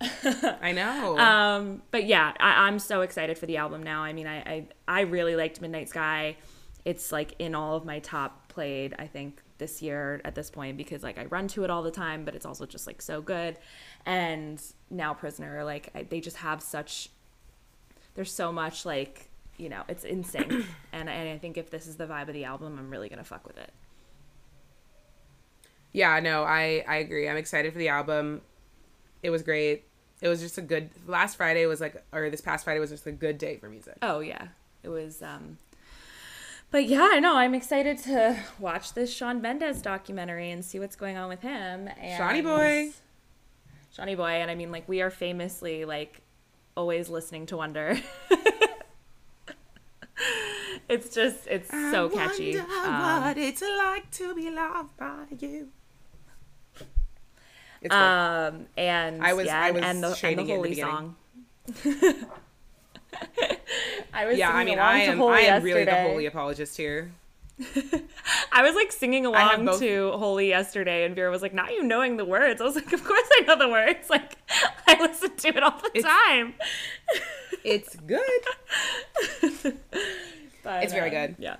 i 0.62 0.72
know 0.72 1.18
Um, 1.18 1.82
but 1.90 2.06
yeah, 2.06 2.32
I, 2.38 2.66
I'm 2.68 2.78
so 2.78 3.00
excited 3.02 3.36
for 3.38 3.46
the 3.46 3.56
album 3.56 3.82
now. 3.82 4.02
I 4.02 4.12
mean, 4.12 4.26
I, 4.26 4.36
I 4.38 4.66
I 4.86 5.00
really 5.02 5.36
liked 5.36 5.60
Midnight 5.60 5.88
Sky. 5.88 6.36
It's 6.84 7.12
like 7.12 7.34
in 7.38 7.54
all 7.54 7.76
of 7.76 7.84
my 7.84 7.98
top 7.98 8.48
played, 8.48 8.94
I 8.98 9.06
think, 9.06 9.42
this 9.58 9.82
year 9.82 10.20
at 10.24 10.34
this 10.34 10.50
point 10.50 10.76
because 10.76 11.02
like 11.02 11.18
I 11.18 11.24
run 11.26 11.48
to 11.48 11.64
it 11.64 11.70
all 11.70 11.82
the 11.82 11.90
time, 11.90 12.24
but 12.24 12.34
it's 12.34 12.46
also 12.46 12.64
just 12.66 12.86
like 12.86 13.02
so 13.02 13.20
good. 13.20 13.58
And 14.06 14.62
now 14.90 15.14
Prisoner, 15.14 15.64
like 15.64 15.90
I, 15.94 16.04
they 16.04 16.20
just 16.20 16.38
have 16.38 16.62
such. 16.62 17.10
There's 18.14 18.32
so 18.32 18.52
much 18.52 18.84
like 18.86 19.30
you 19.56 19.68
know, 19.68 19.82
it's 19.88 20.04
in 20.04 20.22
sync, 20.22 20.52
and 20.92 21.08
and 21.08 21.28
I 21.30 21.38
think 21.38 21.56
if 21.58 21.70
this 21.70 21.86
is 21.88 21.96
the 21.96 22.06
vibe 22.06 22.28
of 22.28 22.34
the 22.34 22.44
album, 22.44 22.78
I'm 22.78 22.90
really 22.90 23.08
gonna 23.08 23.24
fuck 23.24 23.46
with 23.46 23.58
it. 23.58 23.72
yeah 25.92 26.20
no 26.20 26.44
i 26.44 26.84
i 26.86 26.96
agree 26.96 27.28
i'm 27.28 27.36
excited 27.36 27.72
for 27.72 27.78
the 27.78 27.88
album 27.88 28.40
it 29.22 29.30
was 29.30 29.42
great 29.42 29.87
it 30.20 30.28
was 30.28 30.40
just 30.40 30.58
a 30.58 30.62
good 30.62 30.90
last 31.06 31.36
friday 31.36 31.64
was 31.66 31.80
like 31.80 32.02
or 32.12 32.28
this 32.30 32.40
past 32.40 32.64
friday 32.64 32.80
was 32.80 32.90
just 32.90 33.06
a 33.06 33.12
good 33.12 33.38
day 33.38 33.56
for 33.56 33.68
music 33.68 33.96
Oh 34.02 34.20
yeah, 34.20 34.48
it 34.82 34.88
was. 34.88 35.22
um 35.22 35.58
But 36.70 36.86
yeah, 36.86 37.08
I 37.12 37.20
know 37.20 37.36
I'm 37.36 37.54
excited 37.54 37.98
to 38.04 38.36
watch 38.58 38.94
this 38.94 39.14
Shawn 39.14 39.40
Mendes 39.40 39.80
documentary 39.80 40.50
and 40.50 40.64
see 40.64 40.78
what's 40.78 40.96
going 40.96 41.16
on 41.16 41.28
with 41.28 41.40
him. 41.40 41.88
And 42.00 42.16
Shawnee 42.18 42.42
boy. 42.42 42.90
Shawnee 43.90 44.16
boy, 44.16 44.30
and 44.42 44.50
I 44.50 44.54
mean, 44.54 44.70
like 44.70 44.88
we 44.88 45.00
are 45.00 45.10
famously 45.10 45.84
like 45.84 46.20
always 46.76 47.08
listening 47.08 47.46
to 47.46 47.56
Wonder. 47.56 47.96
it's 50.88 51.14
just 51.14 51.46
it's 51.46 51.70
so 51.70 52.08
catchy. 52.08 52.58
Um, 52.58 53.34
it's 53.36 53.62
like 53.62 54.10
to 54.12 54.34
be 54.34 54.50
loved 54.50 54.96
by 54.96 55.24
you 55.38 55.68
it's 57.82 57.94
um, 57.94 58.66
and 58.76 59.22
I 59.22 59.32
was- 59.34 59.46
yeah, 59.46 59.60
I 59.60 59.70
was 59.70 59.82
and 59.82 60.02
the, 60.02 60.08
and 60.08 60.16
the 60.38 60.42
in 60.42 60.46
the 60.46 60.54
holy 60.54 60.74
song. 60.74 61.16
I 64.12 64.26
was 64.26 64.38
yeah 64.38 64.50
i 64.50 64.64
mean 64.64 64.78
i 64.78 64.98
am 65.00 65.18
Holy 65.18 65.36
i 65.36 65.40
am 65.40 65.62
really 65.62 65.84
the 65.84 66.02
holy 66.02 66.26
apologist 66.26 66.76
here 66.76 67.10
I 68.52 68.62
was 68.62 68.74
like 68.76 68.92
singing 68.92 69.26
along 69.26 69.64
both- 69.64 69.80
to 69.80 70.12
Holy 70.12 70.46
yesterday, 70.48 71.04
and 71.04 71.16
Vera 71.16 71.28
was 71.28 71.42
like, 71.42 71.52
"Not 71.52 71.72
you 71.72 71.82
knowing 71.82 72.16
the 72.16 72.24
words." 72.24 72.60
I 72.60 72.64
was 72.64 72.76
like, 72.76 72.92
"Of 72.92 73.02
course 73.02 73.28
I 73.32 73.42
know 73.48 73.58
the 73.58 73.68
words. 73.68 74.08
Like, 74.10 74.36
I 74.86 74.96
listen 75.02 75.34
to 75.34 75.48
it 75.48 75.62
all 75.64 75.76
the 75.76 75.90
It's- 75.98 76.04
time." 76.04 76.54
it's 77.64 77.96
good 77.96 78.20
But, 80.62 80.84
It's 80.84 80.92
very 80.92 81.08
uh, 81.16 81.26
good. 81.26 81.36
Yeah. 81.40 81.56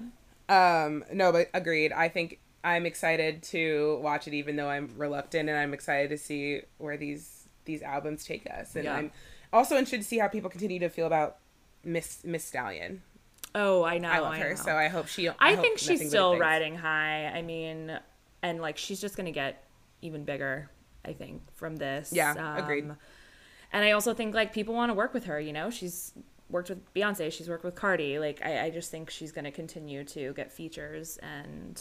Um, 0.49 1.05
no, 1.13 1.33
but 1.33 1.49
agreed. 1.53 1.91
I 1.93 2.09
think 2.09 2.39
I'm 2.65 2.87
excited 2.87 3.43
to 3.45 4.01
watch 4.03 4.27
it, 4.27 4.35
even 4.35 4.57
though 4.57 4.69
I'm 4.69 4.91
reluctant, 4.97 5.49
and 5.49 5.59
I'm 5.59 5.73
excited 5.73 6.11
to 6.11 6.19
see 6.19 6.63
where 6.79 6.97
these 6.97 7.49
these 7.65 7.83
albums 7.83 8.25
take 8.25 8.49
us. 8.51 8.75
And 8.75 8.85
Yeah. 8.85 8.97
I'm 8.97 9.13
also 9.53 9.77
interested 9.77 9.99
to 10.03 10.09
see 10.09 10.19
how 10.19 10.29
people 10.29 10.51
continue 10.51 10.79
to 10.81 10.89
feel 10.89 11.07
about 11.07 11.37
Miss 11.85 12.25
Miss 12.25 12.45
Stallion. 12.45 13.03
Oh, 13.55 13.83
I 13.83 13.99
know. 13.99 14.11
I 14.11 14.19
love 14.19 14.37
her, 14.37 14.51
know. 14.51 14.55
so 14.57 14.77
I 14.77 14.89
hope 14.89 15.07
she. 15.07 15.29
I, 15.29 15.55
hope 15.55 15.61
think 15.61 15.79
she's 15.79 16.09
still 16.09 16.37
riding 16.39 16.77
high. 16.77 17.27
I 17.27 17.43
mean, 17.43 17.99
and 18.43 18.61
like 18.61 18.77
she's 18.77 19.01
just 19.01 19.17
gonna 19.17 19.33
get 19.33 19.65
even 20.03 20.25
bigger. 20.25 20.71
I 21.05 21.13
think 21.13 21.43
from 21.55 21.77
this. 21.77 22.13
Yeah, 22.13 22.59
agreed. 22.59 22.85
Um, 22.85 22.97
and 23.73 23.85
I 23.85 23.93
also 23.93 24.15
think 24.15 24.35
like 24.35 24.53
people 24.53 24.75
want 24.75 24.91
to 24.91 24.95
work 24.95 25.15
with 25.15 25.25
her. 25.25 25.41
You 25.41 25.53
know, 25.53 25.71
she's 25.71 26.13
worked 26.51 26.69
with 26.69 26.93
Beyonce. 26.95 27.33
She's 27.33 27.49
worked 27.49 27.65
with 27.65 27.75
Cardi. 27.75 28.19
Like 28.19 28.41
I, 28.45 28.67
I 28.67 28.71
just 28.71 28.91
think 28.91 29.11
she's 29.11 29.33
gonna 29.33 29.53
continue 29.53 30.05
to 30.05 30.33
get 30.35 30.53
features, 30.53 31.19
and 31.19 31.81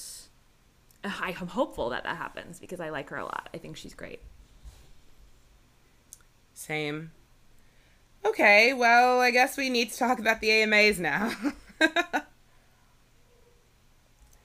I 1.03 1.35
am 1.39 1.47
hopeful 1.47 1.89
that 1.89 2.03
that 2.03 2.17
happens 2.17 2.59
because 2.59 2.79
I 2.79 2.89
like 2.89 3.09
her 3.09 3.17
a 3.17 3.23
lot. 3.23 3.49
I 3.53 3.57
think 3.57 3.77
she's 3.77 3.93
great. 3.93 4.19
Same. 6.53 7.11
Okay, 8.25 8.73
well, 8.73 9.21
I 9.21 9.31
guess 9.31 9.57
we 9.57 9.69
need 9.69 9.91
to 9.91 9.97
talk 9.97 10.19
about 10.19 10.41
the 10.41 10.49
AMAs 10.51 10.99
now. 10.99 11.31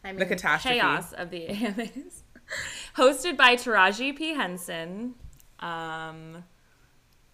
I 0.04 0.10
mean, 0.12 0.16
The 0.16 0.26
catastrophe. 0.26 0.78
chaos 0.80 1.12
of 1.12 1.30
the 1.30 1.46
AMAs, 1.48 2.22
hosted 2.96 3.36
by 3.36 3.56
Taraji 3.56 4.16
P 4.16 4.34
Henson, 4.34 5.14
um, 5.60 6.44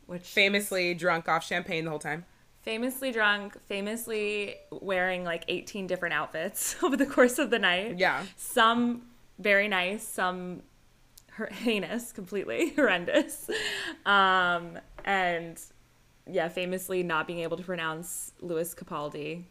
which 0.06 0.22
Famously 0.22 0.94
drunk 0.94 1.28
off 1.28 1.44
champagne 1.44 1.84
the 1.84 1.90
whole 1.90 1.98
time. 1.98 2.24
Famously 2.68 3.12
drunk, 3.12 3.56
famously 3.64 4.56
wearing 4.70 5.24
like 5.24 5.42
18 5.48 5.86
different 5.86 6.12
outfits 6.12 6.76
over 6.82 6.98
the 6.98 7.06
course 7.06 7.38
of 7.38 7.48
the 7.48 7.58
night. 7.58 7.98
Yeah. 7.98 8.26
Some 8.36 9.06
very 9.38 9.68
nice, 9.68 10.06
some 10.06 10.60
her- 11.30 11.46
heinous, 11.50 12.12
completely 12.12 12.68
horrendous. 12.76 13.48
Um, 14.04 14.78
and 15.06 15.58
yeah, 16.30 16.50
famously 16.50 17.02
not 17.02 17.26
being 17.26 17.38
able 17.38 17.56
to 17.56 17.62
pronounce 17.62 18.32
Lewis 18.42 18.74
Capaldi. 18.74 19.44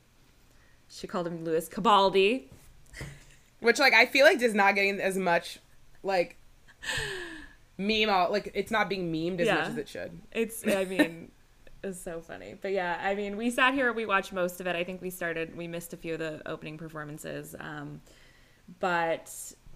She 0.87 1.07
called 1.07 1.25
him 1.25 1.43
Louis 1.43 1.67
Cabaldi. 1.67 2.51
Which, 3.61 3.79
like, 3.79 3.93
I 3.93 4.05
feel 4.05 4.27
like 4.27 4.39
is 4.43 4.53
not 4.53 4.75
getting 4.75 4.99
as 4.99 5.17
much, 5.17 5.57
like, 6.03 6.37
meme. 7.79 8.11
All, 8.11 8.31
like, 8.31 8.51
it's 8.53 8.69
not 8.69 8.89
being 8.89 9.11
memed 9.11 9.39
as 9.39 9.47
Yeah. 9.47 9.55
much 9.55 9.69
as 9.69 9.77
it 9.77 9.89
should. 9.89 10.21
It's, 10.31 10.63
I 10.67 10.85
mean, 10.85 11.31
it's 11.83 11.99
so 12.01 12.21
funny. 12.21 12.55
But 12.61 12.71
yeah, 12.71 12.99
I 13.01 13.15
mean, 13.15 13.37
we 13.37 13.49
sat 13.49 13.73
here, 13.73 13.93
we 13.93 14.05
watched 14.05 14.33
most 14.33 14.59
of 14.61 14.67
it. 14.67 14.75
I 14.75 14.83
think 14.83 15.01
we 15.01 15.09
started, 15.09 15.55
we 15.55 15.67
missed 15.67 15.93
a 15.93 15.97
few 15.97 16.13
of 16.13 16.19
the 16.19 16.41
opening 16.45 16.77
performances. 16.77 17.55
Um, 17.59 18.01
but, 18.79 19.31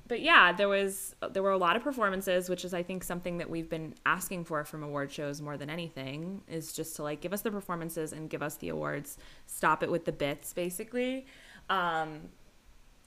but 0.08 0.22
yeah, 0.22 0.52
there 0.52 0.68
was, 0.68 1.16
there 1.32 1.42
were 1.44 1.52
a 1.52 1.58
lot 1.58 1.76
of 1.76 1.84
performances, 1.84 2.50
which 2.50 2.66
is, 2.66 2.74
I 2.74 2.84
think, 2.84 3.04
something 3.04 3.38
that 3.38 3.50
we've 3.50 3.70
been 3.70 3.96
asking 4.06 4.46
for 4.46 4.64
from 4.66 4.84
award 4.84 5.12
shows 5.12 5.42
more 5.42 5.58
than 5.58 5.70
anything 5.70 6.42
is 6.48 6.74
just 6.74 6.96
to 6.98 7.04
like 7.04 7.22
give 7.22 7.32
us 7.34 7.42
the 7.42 7.52
performances 7.52 8.12
and 8.12 8.30
give 8.30 8.42
us 8.44 8.56
the 8.56 8.70
awards. 8.70 9.18
Stop 9.46 9.84
it 9.84 9.90
with 9.92 10.06
the 10.06 10.12
bits, 10.12 10.52
basically. 10.54 11.26
Um, 11.70 12.30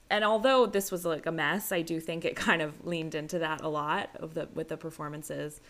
and 0.09 0.23
although 0.23 0.65
this 0.65 0.91
was 0.91 1.05
like 1.05 1.25
a 1.25 1.31
mess, 1.31 1.71
I 1.71 1.81
do 1.81 1.99
think 1.99 2.25
it 2.25 2.35
kind 2.35 2.61
of 2.61 2.85
leaned 2.85 3.13
into 3.15 3.39
that 3.39 3.61
a 3.61 3.67
lot 3.67 4.09
of 4.15 4.33
the 4.33 4.47
with 4.53 4.69
the 4.69 4.77
performances. 4.77 5.61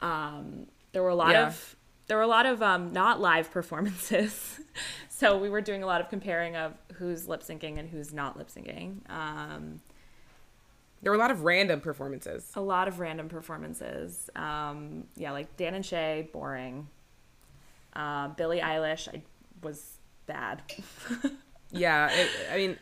Um, 0.00 0.66
there 0.92 1.02
were 1.02 1.10
a 1.10 1.14
lot 1.14 1.32
Yeah. 1.32 1.46
of 1.48 1.76
there 2.06 2.16
were 2.16 2.22
a 2.22 2.26
lot 2.28 2.46
of 2.46 2.62
um, 2.62 2.92
not 2.92 3.20
live 3.20 3.50
performances, 3.50 4.60
so 5.08 5.38
we 5.38 5.48
were 5.48 5.60
doing 5.60 5.82
a 5.82 5.86
lot 5.86 6.00
of 6.00 6.08
comparing 6.08 6.56
of 6.56 6.74
who's 6.94 7.26
lip 7.28 7.42
syncing 7.42 7.78
and 7.78 7.88
who's 7.88 8.12
not 8.12 8.36
lip 8.36 8.48
syncing. 8.48 9.08
Um, 9.10 9.80
There 11.02 11.10
were 11.12 11.16
a 11.16 11.20
lot 11.20 11.30
of 11.30 11.44
random 11.44 11.80
performances. 11.80 12.50
a 12.54 12.60
lot 12.60 12.88
of 12.88 12.98
random 13.00 13.28
performances. 13.28 14.28
Um, 14.36 15.04
yeah, 15.16 15.32
like 15.32 15.56
Dan 15.56 15.74
and 15.74 15.84
Shay, 15.84 16.28
boring. 16.32 16.88
Uh, 17.94 18.28
Billie 18.28 18.60
Eilish, 18.60 19.08
I 19.08 19.22
was 19.62 19.98
bad. 20.26 20.62
Yeah, 21.76 22.08
it, 22.12 22.30
I 22.52 22.56
mean, 22.56 22.78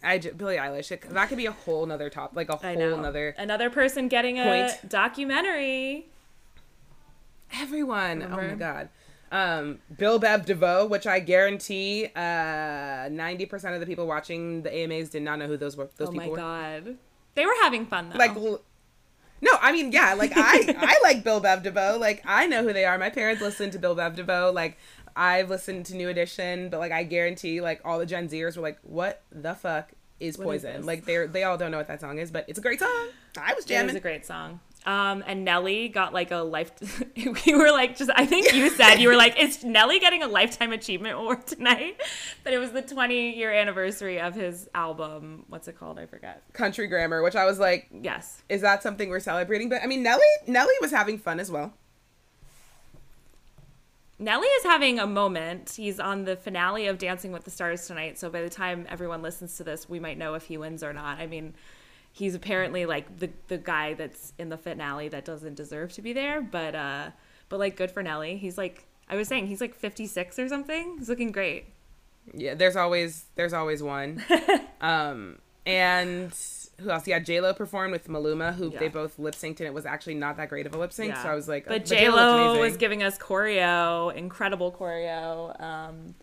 I 0.00 0.18
j- 0.18 0.30
Billie 0.30 0.58
Eilish. 0.58 0.92
It, 0.92 1.00
that 1.10 1.28
could 1.28 1.38
be 1.38 1.46
a 1.46 1.50
whole 1.52 1.84
nother 1.86 2.08
top, 2.08 2.36
like 2.36 2.48
a 2.48 2.54
whole 2.56 2.76
know. 2.76 3.00
nother. 3.00 3.34
Another 3.36 3.68
person 3.68 4.06
getting 4.06 4.38
a 4.38 4.44
Point. 4.44 4.88
documentary. 4.88 6.06
Everyone. 7.60 8.22
Oh 8.22 8.36
my 8.36 8.54
god. 8.54 8.88
Um, 9.32 9.80
Bell 9.90 10.20
Biv 10.20 10.44
DeVoe, 10.46 10.86
which 10.86 11.06
I 11.06 11.18
guarantee, 11.20 12.06
uh, 12.14 13.08
ninety 13.10 13.46
percent 13.46 13.74
of 13.74 13.80
the 13.80 13.86
people 13.86 14.06
watching 14.06 14.62
the 14.62 14.72
AMAs 14.72 15.08
did 15.10 15.22
not 15.22 15.38
know 15.38 15.46
who 15.46 15.56
those 15.56 15.76
were. 15.76 15.88
Those 15.96 16.08
oh 16.08 16.12
people 16.12 16.26
my 16.26 16.30
were. 16.30 16.36
god, 16.36 16.96
they 17.34 17.44
were 17.44 17.54
having 17.62 17.86
fun 17.86 18.10
though. 18.10 18.18
Like, 18.18 18.36
l- 18.36 18.60
no, 19.40 19.50
I 19.60 19.72
mean, 19.72 19.90
yeah, 19.92 20.14
like 20.14 20.32
I, 20.36 20.74
I 20.78 21.00
like 21.02 21.24
Bell 21.24 21.40
Biv 21.40 21.62
DeVoe. 21.64 21.98
Like, 21.98 22.22
I 22.24 22.46
know 22.46 22.62
who 22.62 22.72
they 22.72 22.84
are. 22.84 22.96
My 22.96 23.10
parents 23.10 23.42
listened 23.42 23.72
to 23.72 23.78
Bell 23.78 23.96
Biv 23.96 24.14
DeVoe. 24.14 24.52
Like, 24.54 24.78
I've 25.16 25.50
listened 25.50 25.86
to 25.86 25.96
New 25.96 26.08
Edition, 26.08 26.68
but 26.68 26.78
like, 26.78 26.92
I 26.92 27.02
guarantee, 27.02 27.60
like, 27.60 27.80
all 27.84 27.98
the 27.98 28.06
Gen 28.06 28.28
Zers 28.28 28.56
were 28.56 28.62
like, 28.62 28.78
"What 28.82 29.22
the 29.32 29.54
fuck 29.54 29.92
is 30.20 30.38
What 30.38 30.44
is 30.54 30.62
Poison?" 30.62 30.76
this? 30.78 30.86
like, 30.86 31.04
they're 31.06 31.26
they 31.26 31.42
all 31.42 31.58
don't 31.58 31.72
know 31.72 31.78
what 31.78 31.88
that 31.88 32.00
song 32.00 32.18
is, 32.18 32.30
but 32.30 32.44
it's 32.48 32.58
a 32.58 32.62
great 32.62 32.78
song. 32.78 33.08
I 33.36 33.52
was 33.54 33.64
it 33.64 33.68
jamming. 33.68 33.86
was 33.88 33.96
a 33.96 34.00
great 34.00 34.24
song. 34.24 34.60
Um, 34.86 35.24
and 35.26 35.46
Nelly 35.46 35.88
got 35.88 36.12
like 36.12 36.30
a 36.30 36.36
life. 36.38 36.72
we 37.46 37.54
were 37.54 37.70
like, 37.70 37.96
just 37.96 38.10
I 38.14 38.26
think 38.26 38.52
you 38.52 38.68
said 38.68 38.96
you 38.96 39.08
were 39.08 39.16
like, 39.16 39.38
is 39.40 39.64
Nelly 39.64 39.98
getting 39.98 40.22
a 40.22 40.28
lifetime 40.28 40.72
achievement 40.72 41.18
award 41.18 41.46
tonight? 41.46 41.98
But 42.42 42.52
it 42.52 42.58
was 42.58 42.72
the 42.72 42.82
20 42.82 43.34
year 43.34 43.50
anniversary 43.50 44.20
of 44.20 44.34
his 44.34 44.68
album. 44.74 45.44
What's 45.48 45.68
it 45.68 45.78
called? 45.78 45.98
I 45.98 46.04
forget. 46.04 46.42
Country 46.52 46.86
Grammar, 46.86 47.22
which 47.22 47.34
I 47.34 47.46
was 47.46 47.58
like, 47.58 47.88
Yes. 47.90 48.42
is 48.50 48.60
that 48.60 48.82
something 48.82 49.08
we're 49.08 49.20
celebrating? 49.20 49.70
But 49.70 49.82
I 49.82 49.86
mean, 49.86 50.02
Nelly, 50.02 50.22
Nelly 50.46 50.74
was 50.82 50.90
having 50.90 51.16
fun 51.16 51.40
as 51.40 51.50
well. 51.50 51.72
Nelly 54.18 54.46
is 54.46 54.64
having 54.64 54.98
a 55.00 55.06
moment. 55.06 55.70
He's 55.76 55.98
on 55.98 56.24
the 56.24 56.36
finale 56.36 56.86
of 56.86 56.98
Dancing 56.98 57.32
with 57.32 57.44
the 57.44 57.50
Stars 57.50 57.86
tonight. 57.86 58.18
So 58.18 58.30
by 58.30 58.42
the 58.42 58.48
time 58.50 58.86
everyone 58.88 59.22
listens 59.22 59.56
to 59.56 59.64
this, 59.64 59.88
we 59.88 59.98
might 59.98 60.18
know 60.18 60.34
if 60.34 60.44
he 60.44 60.56
wins 60.56 60.84
or 60.84 60.92
not. 60.92 61.18
I 61.18 61.26
mean, 61.26 61.54
he's 62.14 62.34
apparently 62.34 62.86
like 62.86 63.18
the 63.18 63.28
the 63.48 63.58
guy 63.58 63.92
that's 63.92 64.32
in 64.38 64.48
the 64.48 64.56
finale 64.56 65.08
that 65.08 65.24
doesn't 65.24 65.56
deserve 65.56 65.92
to 65.94 66.00
be 66.00 66.12
there, 66.12 66.40
but 66.40 66.74
uh 66.74 67.10
but 67.48 67.58
like 67.58 67.76
good 67.76 67.90
for 67.90 68.02
Nelly. 68.02 68.36
He's 68.36 68.56
like 68.56 68.86
I 69.08 69.16
was 69.16 69.28
saying 69.28 69.48
he's 69.48 69.60
like 69.60 69.74
56 69.74 70.38
or 70.38 70.48
something. 70.48 70.96
He's 70.98 71.08
looking 71.10 71.30
great. 71.32 71.66
Yeah, 72.32 72.54
there's 72.54 72.76
always 72.76 73.26
there's 73.34 73.52
always 73.52 73.82
one. 73.82 74.22
um, 74.80 75.38
and 75.66 76.32
who 76.80 76.90
else? 76.90 77.06
Yeah, 77.06 77.18
J 77.18 77.40
Lo 77.40 77.52
performed 77.52 77.92
with 77.92 78.06
Maluma, 78.08 78.54
who 78.54 78.70
Yeah. 78.70 78.78
they 78.78 78.88
both 78.88 79.18
lip 79.18 79.34
synced, 79.34 79.58
and 79.58 79.62
it 79.66 79.74
was 79.74 79.84
actually 79.84 80.14
not 80.14 80.36
that 80.36 80.48
great 80.48 80.66
of 80.66 80.74
a 80.74 80.78
lip 80.78 80.92
sync. 80.92 81.16
So 81.16 81.28
I 81.28 81.34
was 81.34 81.48
like, 81.48 81.66
uh, 81.66 81.70
but 81.70 81.84
J 81.84 81.96
J 81.96 82.08
Lo 82.10 82.58
was 82.60 82.76
giving 82.76 83.02
us 83.02 83.18
choreo, 83.18 84.14
incredible 84.14 84.72
choreo. 84.72 85.60
Um, 85.60 86.14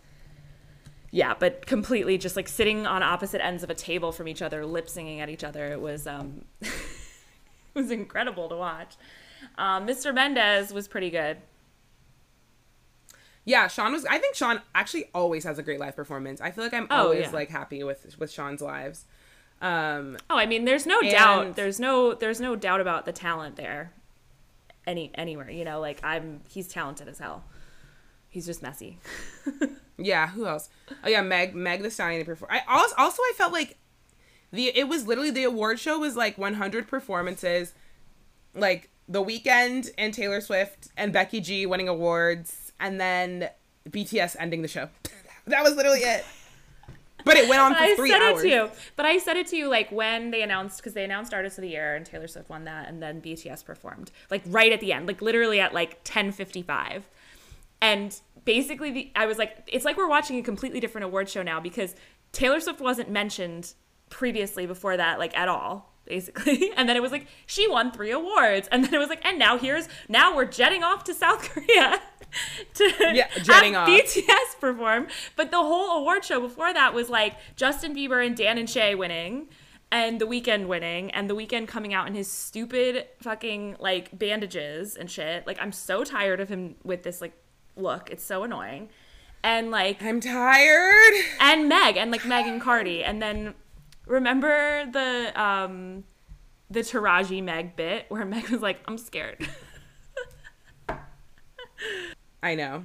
yeah, 1.14 1.34
but 1.38 1.66
completely 1.66 2.18
just 2.18 2.34
like 2.34 2.48
sitting 2.48 2.86
on 2.86 3.02
opposite 3.02 3.44
ends 3.44 3.62
of 3.62 3.70
a 3.70 3.74
table 3.74 4.10
from 4.10 4.26
each 4.26 4.42
other, 4.42 4.66
lip 4.66 4.88
singing 4.88 5.20
at 5.20 5.28
each 5.28 5.44
other. 5.44 5.66
It 5.70 5.80
was 5.80 6.06
um, 6.08 6.44
it 6.62 6.72
was 7.74 7.90
incredible 7.92 8.48
to 8.48 8.56
watch. 8.56 8.96
Um, 9.58 9.86
Mr. 9.86 10.14
Mendes 10.14 10.72
was 10.72 10.88
pretty 10.88 11.10
good. 11.10 11.36
Yeah, 13.44 13.66
Shawn 13.68 13.92
was. 13.92 14.04
I 14.06 14.18
think 14.18 14.36
Shawn 14.36 14.60
actually 14.74 15.06
always 15.14 15.44
has 15.44 15.58
a 15.58 15.62
great 15.62 15.80
live 15.80 15.96
performance. 15.96 16.40
I 16.40 16.50
feel 16.52 16.62
like 16.64 16.72
I'm 16.74 16.86
Oh, 16.90 17.04
always 17.04 17.22
yeah. 17.26 17.30
like 17.30 17.50
happy 17.50 17.82
with 17.82 18.16
with 18.18 18.30
Shawn's 18.30 18.60
lives. 18.62 19.04
Um, 19.60 20.16
Oh, 20.30 20.36
I 20.38 20.46
mean, 20.46 20.64
there's 20.64 20.86
no 20.86 21.00
doubt. 21.02 21.56
There's 21.56 21.78
no 21.80 22.14
there's 22.14 22.40
no 22.40 22.56
doubt 22.56 22.80
about 22.80 23.04
the 23.04 23.12
talent 23.12 23.56
there. 23.56 23.92
Any 24.86 25.10
anywhere, 25.14 25.50
you 25.50 25.64
know, 25.64 25.80
like 25.80 25.98
I'm 26.04 26.40
he's 26.48 26.68
talented 26.68 27.08
as 27.08 27.18
hell. 27.18 27.44
He's 28.32 28.46
just 28.46 28.62
messy. 28.62 28.98
yeah, 29.98 30.28
who 30.28 30.46
else? 30.46 30.70
Oh 31.04 31.08
yeah, 31.08 31.20
Meg 31.20 31.54
Meg 31.54 31.82
the 31.82 31.90
Stallion 31.90 32.24
perform. 32.24 32.50
I 32.50 32.62
also 32.66 32.94
also 32.96 33.20
I 33.22 33.32
felt 33.36 33.52
like 33.52 33.76
the 34.50 34.68
it 34.74 34.88
was 34.88 35.06
literally 35.06 35.30
the 35.30 35.44
award 35.44 35.78
show 35.78 35.98
was 35.98 36.16
like 36.16 36.38
100 36.38 36.88
performances, 36.88 37.74
like 38.54 38.88
The 39.06 39.22
Weeknd 39.22 39.90
and 39.98 40.14
Taylor 40.14 40.40
Swift 40.40 40.88
and 40.96 41.12
Becky 41.12 41.42
G 41.42 41.66
winning 41.66 41.88
awards, 41.88 42.72
and 42.80 42.98
then 42.98 43.50
BTS 43.90 44.34
ending 44.38 44.62
the 44.62 44.68
show. 44.68 44.88
that 45.46 45.62
was 45.62 45.76
literally 45.76 46.00
it. 46.00 46.24
But 47.26 47.36
it 47.36 47.50
went 47.50 47.60
on 47.60 47.74
for 47.76 47.82
I 47.82 47.94
three 47.96 48.10
said 48.10 48.22
hours. 48.22 48.40
it 48.40 48.48
to 48.48 48.48
you, 48.48 48.70
but 48.96 49.04
I 49.04 49.18
said 49.18 49.36
it 49.36 49.46
to 49.48 49.56
you 49.56 49.68
like 49.68 49.92
when 49.92 50.30
they 50.30 50.40
announced 50.40 50.78
because 50.78 50.94
they 50.94 51.04
announced 51.04 51.34
Artist 51.34 51.58
of 51.58 51.62
the 51.62 51.68
Year 51.68 51.94
and 51.96 52.06
Taylor 52.06 52.28
Swift 52.28 52.48
won 52.48 52.64
that, 52.64 52.88
and 52.88 53.02
then 53.02 53.20
BTS 53.20 53.62
performed 53.62 54.10
like 54.30 54.40
right 54.46 54.72
at 54.72 54.80
the 54.80 54.94
end, 54.94 55.06
like 55.06 55.20
literally 55.20 55.60
at 55.60 55.74
like 55.74 56.00
ten 56.02 56.32
fifty 56.32 56.62
five, 56.62 57.04
and 57.82 58.18
basically 58.46 58.90
the 58.90 59.12
I 59.14 59.26
was 59.26 59.36
like, 59.36 59.68
it's 59.70 59.84
like 59.84 59.98
we're 59.98 60.08
watching 60.08 60.38
a 60.38 60.42
completely 60.42 60.80
different 60.80 61.04
award 61.04 61.28
show 61.28 61.42
now 61.42 61.60
because 61.60 61.94
Taylor 62.32 62.60
Swift 62.60 62.80
wasn't 62.80 63.10
mentioned 63.10 63.74
previously 64.08 64.64
before 64.66 64.96
that 64.96 65.18
like 65.18 65.36
at 65.36 65.48
all. 65.48 65.94
basically. 66.06 66.70
And 66.76 66.88
then 66.88 66.96
it 66.96 67.02
was 67.02 67.12
like 67.12 67.26
she 67.46 67.68
won 67.68 67.92
three 67.92 68.10
awards, 68.10 68.68
and 68.72 68.84
then 68.84 68.94
it 68.94 68.98
was 68.98 69.08
like, 69.10 69.24
and 69.26 69.38
now 69.38 69.58
here's 69.58 69.88
now 70.08 70.34
we're 70.34 70.46
jetting 70.46 70.82
off 70.82 71.04
to 71.04 71.14
South 71.14 71.42
Korea 71.50 72.00
to 72.74 72.84
Yeah, 73.12 73.28
jetting 73.42 73.74
have 73.74 73.88
off. 73.88 73.88
BTS 73.88 74.58
perform. 74.60 75.08
But 75.36 75.50
the 75.50 75.58
whole 75.58 75.98
award 76.00 76.24
show 76.24 76.40
before 76.40 76.72
that 76.72 76.94
was 76.94 77.10
like 77.10 77.34
Justin 77.56 77.94
Bieber 77.94 78.24
and 78.24 78.34
Dan 78.36 78.56
and 78.58 78.68
Shay 78.70 78.94
winning. 78.94 79.48
And 79.90 80.18
the 80.18 80.24
Weeknd 80.24 80.68
winning, 80.68 81.10
and 81.10 81.28
the 81.28 81.36
Weeknd 81.36 81.68
coming 81.68 81.92
out 81.92 82.06
in 82.06 82.14
his 82.14 82.26
stupid 82.32 83.08
fucking 83.20 83.76
like 83.78 84.18
bandages 84.18 84.96
and 84.96 85.10
shit. 85.10 85.46
Like, 85.46 85.58
I'm 85.60 85.70
so 85.72 86.02
tired 86.02 86.40
of 86.40 86.48
him 86.48 86.76
with 86.82 87.02
this 87.02 87.20
like 87.20 87.34
look. 87.76 88.10
It's 88.10 88.24
so 88.24 88.42
annoying. 88.44 88.88
And 89.44 89.70
like, 89.70 90.02
I'm 90.02 90.20
tired. 90.20 91.14
and 91.40 91.68
Meg 91.68 91.96
and 91.96 92.10
like 92.10 92.24
Meg 92.24 92.46
and 92.46 92.60
Cardi. 92.60 93.02
And 93.04 93.20
then 93.22 93.54
remember 94.06 94.86
the 94.92 95.32
um 95.40 96.04
the 96.70 96.80
Taraji 96.80 97.42
Meg 97.42 97.76
bit 97.76 98.06
where 98.08 98.24
Meg 98.24 98.48
was 98.50 98.62
like, 98.62 98.80
I'm 98.86 98.96
scared. 98.98 99.46
I 102.42 102.54
know. 102.54 102.84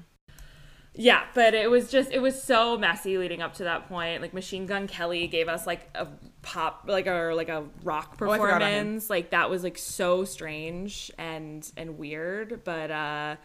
yeah, 0.95 1.23
but 1.34 1.54
it 1.54 1.69
was 1.69 1.89
just 1.91 2.12
it 2.12 2.19
was 2.19 2.41
so 2.41 2.78
messy 2.78 3.17
leading 3.17 3.41
up 3.41 3.54
to 3.56 3.63
that 3.63 3.88
point. 3.88 4.21
Like 4.21 4.34
Machine 4.34 4.65
Gun 4.65 4.88
Kelly 4.88 5.28
gave 5.28 5.47
us 5.47 5.65
like 5.67 5.89
a 5.95 6.08
pop 6.41 6.84
like 6.88 7.08
a 7.08 7.32
like 7.36 7.50
a 7.50 7.63
rock 7.84 8.17
Oh, 8.21 8.30
I 8.32 8.38
forgot 8.38 8.58
about 8.58 8.62
him. 8.62 8.78
performance. 8.80 9.10
like 9.10 9.32
that 9.32 9.50
was 9.50 9.63
like 9.63 9.78
so 9.78 10.23
strange 10.26 11.12
and 11.17 11.69
and 11.78 11.97
weird, 11.97 12.63
but 12.63 12.91
uh 12.91 13.36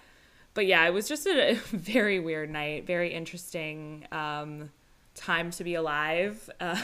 but 0.54 0.66
yeah, 0.66 0.86
it 0.86 0.92
was 0.92 1.08
just 1.08 1.26
a 1.26 1.54
very 1.72 2.20
weird 2.20 2.50
night, 2.50 2.86
very 2.86 3.12
interesting 3.12 4.06
um 4.12 4.70
time 5.14 5.50
to 5.52 5.64
be 5.64 5.74
alive. 5.74 6.48
Uh 6.60 6.80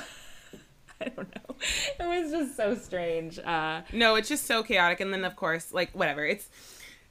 I 1.01 1.11
don't 1.11 1.33
know. 1.33 1.55
It 2.01 2.23
was 2.23 2.33
just 2.33 2.57
so 2.57 2.75
strange. 2.75 3.39
Uh 3.39 3.83
No, 3.93 4.17
it's 4.17 4.29
just 4.29 4.47
so 4.47 4.63
chaotic. 4.65 5.01
And 5.01 5.13
then 5.13 5.25
of 5.25 5.37
course, 5.37 5.73
like 5.73 5.93
whatever. 5.93 6.27
It's 6.27 6.49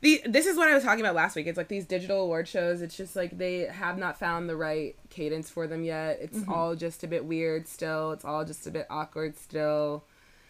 the 0.01 0.21
this 0.27 0.45
is 0.45 0.57
what 0.57 0.67
I 0.67 0.73
was 0.73 0.83
talking 0.83 0.99
about 0.99 1.15
last 1.15 1.35
week. 1.35 1.47
It's 1.47 1.57
like 1.57 1.69
these 1.69 1.85
digital 1.85 2.21
award 2.21 2.47
shows. 2.47 2.81
It's 2.81 2.97
just 2.97 3.15
like 3.15 3.37
they 3.37 3.61
have 3.61 3.97
not 3.97 4.19
found 4.19 4.49
the 4.49 4.55
right 4.55 4.95
cadence 5.09 5.49
for 5.49 5.67
them 5.67 5.83
yet. 5.83 6.19
It's 6.21 6.39
all 6.47 6.75
just 6.75 7.03
a 7.03 7.07
bit 7.07 7.25
weird 7.25 7.67
still. 7.67 8.11
It's 8.11 8.25
all 8.25 8.43
just 8.45 8.67
a 8.67 8.71
bit 8.71 8.85
awkward 8.89 9.37
still. 9.37 10.03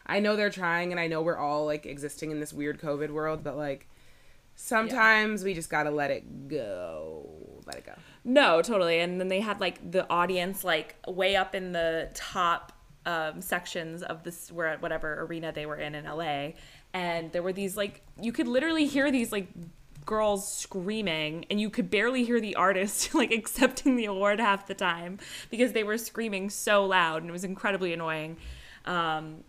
I 0.06 0.20
know 0.20 0.36
they're 0.36 0.50
trying, 0.50 0.91
and 0.91 1.00
I 1.00 1.08
know 1.08 1.22
we're 1.22 1.38
all 1.38 1.65
like 1.65 1.86
existing 1.86 2.32
in 2.32 2.39
this 2.39 2.54
weird 2.54 2.80
COVID 2.82 3.12
world, 3.12 3.43
but 3.43 3.56
like 3.56 3.88
sometimes 4.58 5.43
we 5.43 5.54
just 5.54 5.70
gotta 5.70 5.91
let 5.91 6.12
it 6.12 6.50
go. 6.50 7.30
Let 7.65 7.78
it 7.78 7.86
go. 7.86 7.93
No, 8.26 8.62
totally. 8.62 9.00
And 9.00 9.22
then 9.22 9.30
they 9.30 9.39
had 9.39 9.62
like 9.62 9.91
the 9.91 10.10
audience 10.10 10.65
like 10.65 10.96
way 11.08 11.38
up 11.38 11.56
in 11.56 11.72
the 11.72 12.10
top 12.13 12.74
um, 13.06 13.39
sections 13.39 14.04
of 14.04 14.24
this 14.24 14.52
where 14.52 14.78
whatever 14.80 15.22
arena 15.22 15.54
they 15.54 15.65
were 15.65 15.78
in 15.78 15.96
in 15.96 16.04
LA, 16.04 16.50
and 16.93 17.32
there 17.32 17.41
were 17.41 17.54
these 17.54 17.78
like 17.78 18.02
you 18.22 18.34
could 18.34 18.48
literally 18.48 18.86
hear 18.86 19.12
these 19.12 19.32
like 19.32 19.48
girls 20.06 20.52
screaming 20.52 21.46
and 21.50 21.60
you 21.60 21.70
could 21.70 21.89
barely 21.89 22.24
hear 22.24 22.39
the 22.39 22.56
artist 22.56 23.13
like 23.13 23.32
accepting 23.32 23.96
the 23.96 24.06
award 24.06 24.39
half 24.39 24.65
the 24.65 24.74
time 24.74 25.20
because 25.50 25.74
they 25.74 25.84
were 25.84 25.98
screaming 25.98 26.50
so 26.50 26.86
loud 26.86 27.22
and 27.22 27.30
it 27.30 27.34
was 27.34 27.43
incredibly 27.43 27.91
annoying 27.91 28.38
um, 28.86 29.43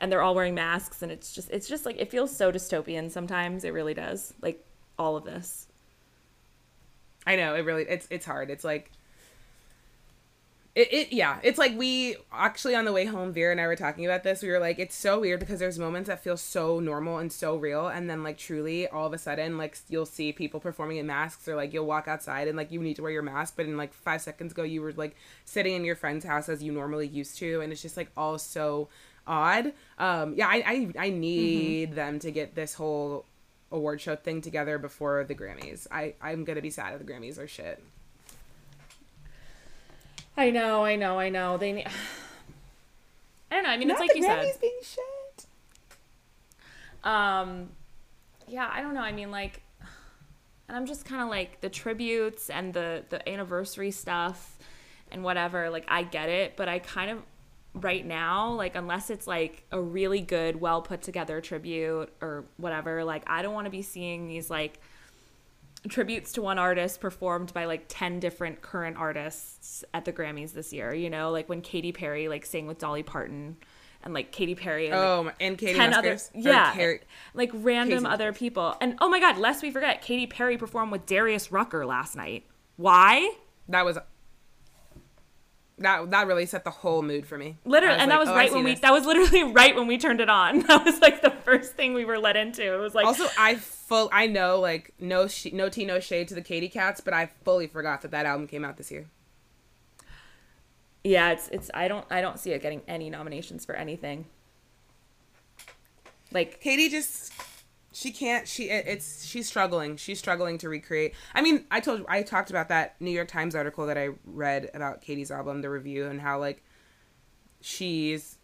and 0.00 0.10
they're 0.10 0.22
all 0.22 0.34
wearing 0.34 0.54
masks 0.54 1.02
and 1.02 1.10
it's 1.10 1.32
just 1.32 1.50
it's 1.50 1.68
just 1.68 1.86
like 1.86 1.96
it 1.98 2.10
feels 2.10 2.34
so 2.34 2.52
dystopian 2.52 3.10
sometimes 3.10 3.64
it 3.64 3.72
really 3.72 3.94
does 3.94 4.34
like 4.42 4.64
all 4.98 5.16
of 5.16 5.24
this 5.24 5.68
I 7.26 7.36
know 7.36 7.54
it 7.56 7.64
really 7.64 7.82
it's 7.82 8.06
it's 8.10 8.24
hard. 8.24 8.50
It's 8.50 8.64
like 8.64 8.92
it, 10.76 10.92
it 10.92 11.12
yeah, 11.12 11.38
it's 11.42 11.56
like 11.56 11.76
we 11.78 12.16
actually 12.30 12.74
on 12.74 12.84
the 12.84 12.92
way 12.92 13.06
home 13.06 13.32
Vera 13.32 13.50
and 13.50 13.58
I 13.58 13.66
were 13.66 13.76
talking 13.76 14.04
about 14.04 14.22
this. 14.22 14.42
We 14.42 14.50
were 14.50 14.58
like 14.58 14.78
it's 14.78 14.94
so 14.94 15.18
weird 15.18 15.40
because 15.40 15.58
there's 15.58 15.78
moments 15.78 16.08
that 16.08 16.22
feel 16.22 16.36
so 16.36 16.80
normal 16.80 17.16
and 17.16 17.32
so 17.32 17.56
real 17.56 17.88
and 17.88 18.10
then 18.10 18.22
like 18.22 18.36
truly 18.36 18.86
all 18.86 19.06
of 19.06 19.14
a 19.14 19.18
sudden 19.18 19.56
like 19.56 19.78
you'll 19.88 20.04
see 20.04 20.34
people 20.34 20.60
performing 20.60 20.98
in 20.98 21.06
masks 21.06 21.48
or 21.48 21.56
like 21.56 21.72
you'll 21.72 21.86
walk 21.86 22.08
outside 22.08 22.46
and 22.46 22.58
like 22.58 22.70
you 22.70 22.78
need 22.78 22.94
to 22.96 23.02
wear 23.02 23.10
your 23.10 23.22
mask 23.22 23.54
but 23.56 23.64
in 23.64 23.78
like 23.78 23.94
5 23.94 24.20
seconds 24.20 24.52
ago 24.52 24.64
you 24.64 24.82
were 24.82 24.92
like 24.92 25.16
sitting 25.46 25.74
in 25.74 25.82
your 25.82 25.96
friend's 25.96 26.26
house 26.26 26.50
as 26.50 26.62
you 26.62 26.72
normally 26.72 27.08
used 27.08 27.38
to 27.38 27.62
and 27.62 27.72
it's 27.72 27.80
just 27.80 27.96
like 27.96 28.10
all 28.14 28.38
so 28.38 28.90
odd. 29.26 29.72
Um 29.98 30.34
yeah, 30.36 30.46
I 30.46 30.92
I, 30.98 31.06
I 31.06 31.08
need 31.08 31.94
them 31.94 32.18
to 32.18 32.30
get 32.30 32.54
this 32.54 32.74
whole 32.74 33.24
award 33.72 34.02
show 34.02 34.14
thing 34.14 34.42
together 34.42 34.76
before 34.76 35.24
the 35.24 35.34
Grammys. 35.34 35.86
I 35.90 36.16
I'm 36.20 36.44
gonna 36.44 36.60
be 36.60 36.68
sad 36.68 36.92
if 36.92 36.98
the 36.98 37.10
Grammys 37.10 37.38
are 37.38 37.48
shit. 37.48 37.82
I 40.36 40.50
know, 40.50 40.84
I 40.84 40.96
know, 40.96 41.18
I 41.18 41.28
know. 41.28 41.56
They 41.56 41.72
need. 41.72 41.86
I 43.50 43.54
don't 43.54 43.64
know. 43.64 43.70
I 43.70 43.76
mean, 43.76 43.90
it's 43.90 43.98
Not 43.98 44.06
like 44.08 44.12
the 44.12 44.20
you 44.20 44.26
Grammys 44.26 44.52
said. 44.52 44.60
being 44.60 44.78
shit. 44.82 45.46
Um, 47.04 47.70
yeah, 48.48 48.68
I 48.70 48.82
don't 48.82 48.94
know. 48.94 49.00
I 49.00 49.12
mean, 49.12 49.30
like, 49.30 49.62
and 50.68 50.76
I'm 50.76 50.86
just 50.86 51.04
kind 51.04 51.22
of 51.22 51.28
like 51.28 51.60
the 51.60 51.68
tributes 51.68 52.50
and 52.50 52.74
the 52.74 53.04
the 53.08 53.26
anniversary 53.28 53.92
stuff 53.92 54.58
and 55.12 55.22
whatever. 55.22 55.70
Like, 55.70 55.84
I 55.88 56.02
get 56.02 56.28
it, 56.28 56.56
but 56.56 56.68
I 56.68 56.80
kind 56.80 57.10
of 57.12 57.22
right 57.74 58.04
now, 58.04 58.52
like, 58.52 58.74
unless 58.74 59.10
it's 59.10 59.26
like 59.26 59.64
a 59.70 59.80
really 59.80 60.20
good, 60.20 60.60
well 60.60 60.82
put 60.82 61.02
together 61.02 61.40
tribute 61.40 62.12
or 62.20 62.44
whatever, 62.56 63.04
like, 63.04 63.22
I 63.28 63.42
don't 63.42 63.54
want 63.54 63.66
to 63.66 63.70
be 63.70 63.82
seeing 63.82 64.26
these 64.26 64.50
like 64.50 64.80
tributes 65.88 66.32
to 66.32 66.42
one 66.42 66.58
artist 66.58 67.00
performed 67.00 67.52
by 67.52 67.64
like 67.64 67.84
10 67.88 68.20
different 68.20 68.62
current 68.62 68.96
artists 68.96 69.84
at 69.94 70.04
the 70.04 70.12
Grammys 70.12 70.52
this 70.52 70.72
year, 70.72 70.92
you 70.94 71.10
know, 71.10 71.30
like 71.30 71.48
when 71.48 71.60
Katy 71.60 71.92
Perry 71.92 72.28
like 72.28 72.46
sang 72.46 72.66
with 72.66 72.78
Dolly 72.78 73.02
Parton 73.02 73.56
and 74.02 74.14
like 74.14 74.32
Katy 74.32 74.54
Perry 74.54 74.88
and 74.88 74.96
like, 74.96 75.04
Oh, 75.04 75.30
and 75.40 75.58
Katie 75.58 75.78
10 75.78 75.92
other 75.94 76.12
Muskers. 76.12 76.30
Or 76.46 76.50
yeah. 76.50 76.72
Carrie- 76.74 77.00
like 77.34 77.50
random 77.54 78.04
Casey 78.04 78.12
other 78.12 78.32
people. 78.32 78.76
And 78.80 78.96
oh 79.00 79.08
my 79.08 79.20
god 79.20 79.38
lest 79.38 79.62
we 79.62 79.70
forget 79.70 80.02
Katy 80.02 80.26
Perry 80.26 80.56
performed 80.56 80.92
with 80.92 81.06
Darius 81.06 81.50
Rucker 81.50 81.84
last 81.86 82.16
night. 82.16 82.44
Why? 82.76 83.32
That 83.68 83.84
was 83.84 83.98
that 85.78 86.10
that 86.10 86.26
really 86.26 86.46
set 86.46 86.64
the 86.64 86.70
whole 86.70 87.02
mood 87.02 87.26
for 87.26 87.36
me. 87.36 87.56
literally 87.64 87.98
and 87.98 88.10
that 88.10 88.18
was 88.18 88.28
oh, 88.28 88.34
right 88.34 88.52
when 88.52 88.64
we 88.64 88.72
this. 88.72 88.80
that 88.80 88.92
was 88.92 89.04
literally 89.04 89.44
right 89.52 89.74
when 89.76 89.86
we 89.86 89.98
turned 89.98 90.20
it 90.20 90.28
on 90.30 90.60
that 90.66 90.84
was 90.84 91.00
like 91.00 91.20
the 91.22 91.30
first 91.30 91.74
thing 91.74 91.92
we 91.94 92.04
were 92.04 92.18
let 92.18 92.36
into 92.36 92.74
it 92.74 92.78
was 92.78 92.94
like 92.94 93.04
Also, 93.06 93.26
I 93.38 93.56
full 93.56 94.08
I 94.12 94.26
know 94.26 94.58
like 94.58 94.94
no 94.98 95.28
sh- 95.28 95.52
no 95.52 95.68
tea 95.68 95.84
no 95.84 96.00
shade 96.00 96.28
to 96.28 96.34
the 96.34 96.42
Katy 96.42 96.68
Cats, 96.68 97.00
but 97.00 97.12
I 97.14 97.26
fully 97.44 97.66
forgot 97.66 98.00
that 98.02 98.10
that 98.12 98.24
album 98.26 98.46
came 98.46 98.64
out 98.64 98.76
this 98.78 98.90
year. 98.90 99.06
yeah 101.04 101.30
it's 101.32 101.48
it's 101.48 101.70
I 101.74 101.88
don't 101.88 102.06
I 102.10 102.20
don't 102.20 102.38
see 102.38 102.52
it 102.52 102.62
getting 102.62 102.82
any 102.88 103.10
nominations 103.10 103.64
for 103.64 103.74
anything 103.74 104.24
like 106.32 106.60
Katy 106.60 106.88
just 106.88 107.32
she 107.96 108.10
can't 108.10 108.46
she 108.46 108.68
it, 108.68 108.86
it's 108.86 109.24
she's 109.24 109.48
struggling. 109.48 109.96
She's 109.96 110.18
struggling 110.18 110.58
to 110.58 110.68
recreate. 110.68 111.14
I 111.34 111.40
mean 111.40 111.64
i 111.70 111.80
told 111.80 112.04
i 112.08 112.22
talked 112.22 112.50
about 112.50 112.68
that 112.68 112.94
new 113.00 113.10
york 113.10 113.28
times 113.28 113.54
article 113.54 113.86
that 113.86 113.96
i 113.96 114.10
read 114.24 114.70
about 114.74 115.00
katy's 115.00 115.30
album 115.30 115.62
the 115.62 115.70
review 115.70 116.06
and 116.06 116.20
how 116.20 116.38
like 116.38 116.62
she's 117.60 118.38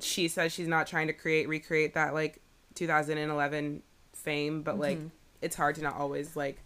she 0.00 0.28
says 0.28 0.52
she's 0.52 0.68
not 0.68 0.86
trying 0.86 1.06
to 1.06 1.12
create 1.12 1.48
recreate 1.48 1.94
that 1.94 2.12
like 2.12 2.40
2011 2.74 3.82
fame 4.14 4.62
but 4.62 4.78
like 4.78 4.98
mm-hmm. 4.98 5.08
it's 5.40 5.56
hard 5.56 5.74
to 5.76 5.82
not 5.82 5.94
always 5.94 6.34
like 6.36 6.62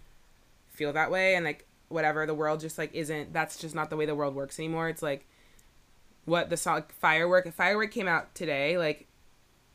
feel 0.77 0.93
that 0.93 1.11
way. 1.11 1.35
And 1.35 1.45
like 1.45 1.67
whatever 1.89 2.27
the 2.27 2.35
world 2.35 2.61
just 2.61 2.79
like 2.79 2.95
isn't 2.95 3.33
that's 3.33 3.57
just 3.59 3.75
not 3.75 3.91
the 3.91 3.97
way 3.97 4.07
the 4.07 4.15
world 4.15 4.35
works 4.35 4.59
anymore. 4.59 4.89
It's 4.89 5.03
like 5.03 5.27
what 6.25 6.51
the 6.51 6.57
song 6.57 6.85
firework 7.01 7.47
if 7.47 7.55
firework 7.55 7.93
came 7.93 8.09
out 8.09 8.35
today 8.35 8.77
like 8.77 9.07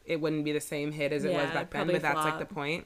it 0.06 0.20
wouldn't 0.20 0.44
be 0.44 0.52
the 0.52 0.62
same 0.62 0.92
hit 0.92 1.12
as 1.14 1.24
it 1.24 1.34
was 1.34 1.50
back 1.52 1.70
then 1.70 1.88
but 1.88 2.02
that's 2.02 2.16
like 2.18 2.40
the 2.40 2.46
point. 2.46 2.86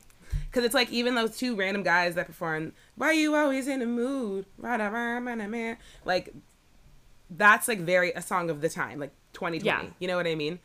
Because 0.49 0.65
it's 0.65 0.73
like 0.73 0.91
even 0.91 1.15
those 1.15 1.37
two 1.37 1.55
random 1.55 1.83
guys 1.83 2.15
that 2.15 2.27
perform 2.27 2.73
why 2.95 3.11
you 3.11 3.35
always 3.35 3.67
in 3.67 3.79
the 3.79 3.85
mood? 3.85 4.45
Whatever, 4.57 5.19
man 5.21 5.77
like 6.03 6.33
that's 7.29 7.67
like 7.67 7.79
very 7.79 8.11
a 8.11 8.21
song 8.21 8.49
of 8.49 8.61
the 8.61 8.69
time 8.69 8.99
like 8.99 9.11
2020 9.33 9.65
Yeah. 9.65 9.91
you 9.99 10.07
know 10.07 10.15
what 10.15 10.27
i 10.27 10.35
mean? 10.35 10.59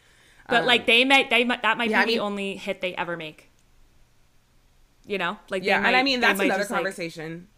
But 0.49 0.63
Um, 0.63 0.67
like 0.67 0.87
they 0.87 1.05
might 1.05 1.31
they 1.31 1.45
might 1.45 1.63
that 1.63 1.79
might 1.79 1.91
yeah, 1.91 2.05
be 2.05 2.13
I 2.13 2.15
the 2.17 2.21
only 2.21 2.57
hit 2.57 2.81
they 2.81 2.95
ever 2.97 3.17
make. 3.17 3.51
You 5.07 5.19
know? 5.19 5.39
Like 5.49 5.65
yeah 5.65 5.85
and 5.87 5.95
i 5.97 6.03
mean 6.03 6.21
that's 6.21 6.41
another 6.41 6.61
just, 6.61 6.71
like- 6.71 6.79
conversation. 6.79 7.49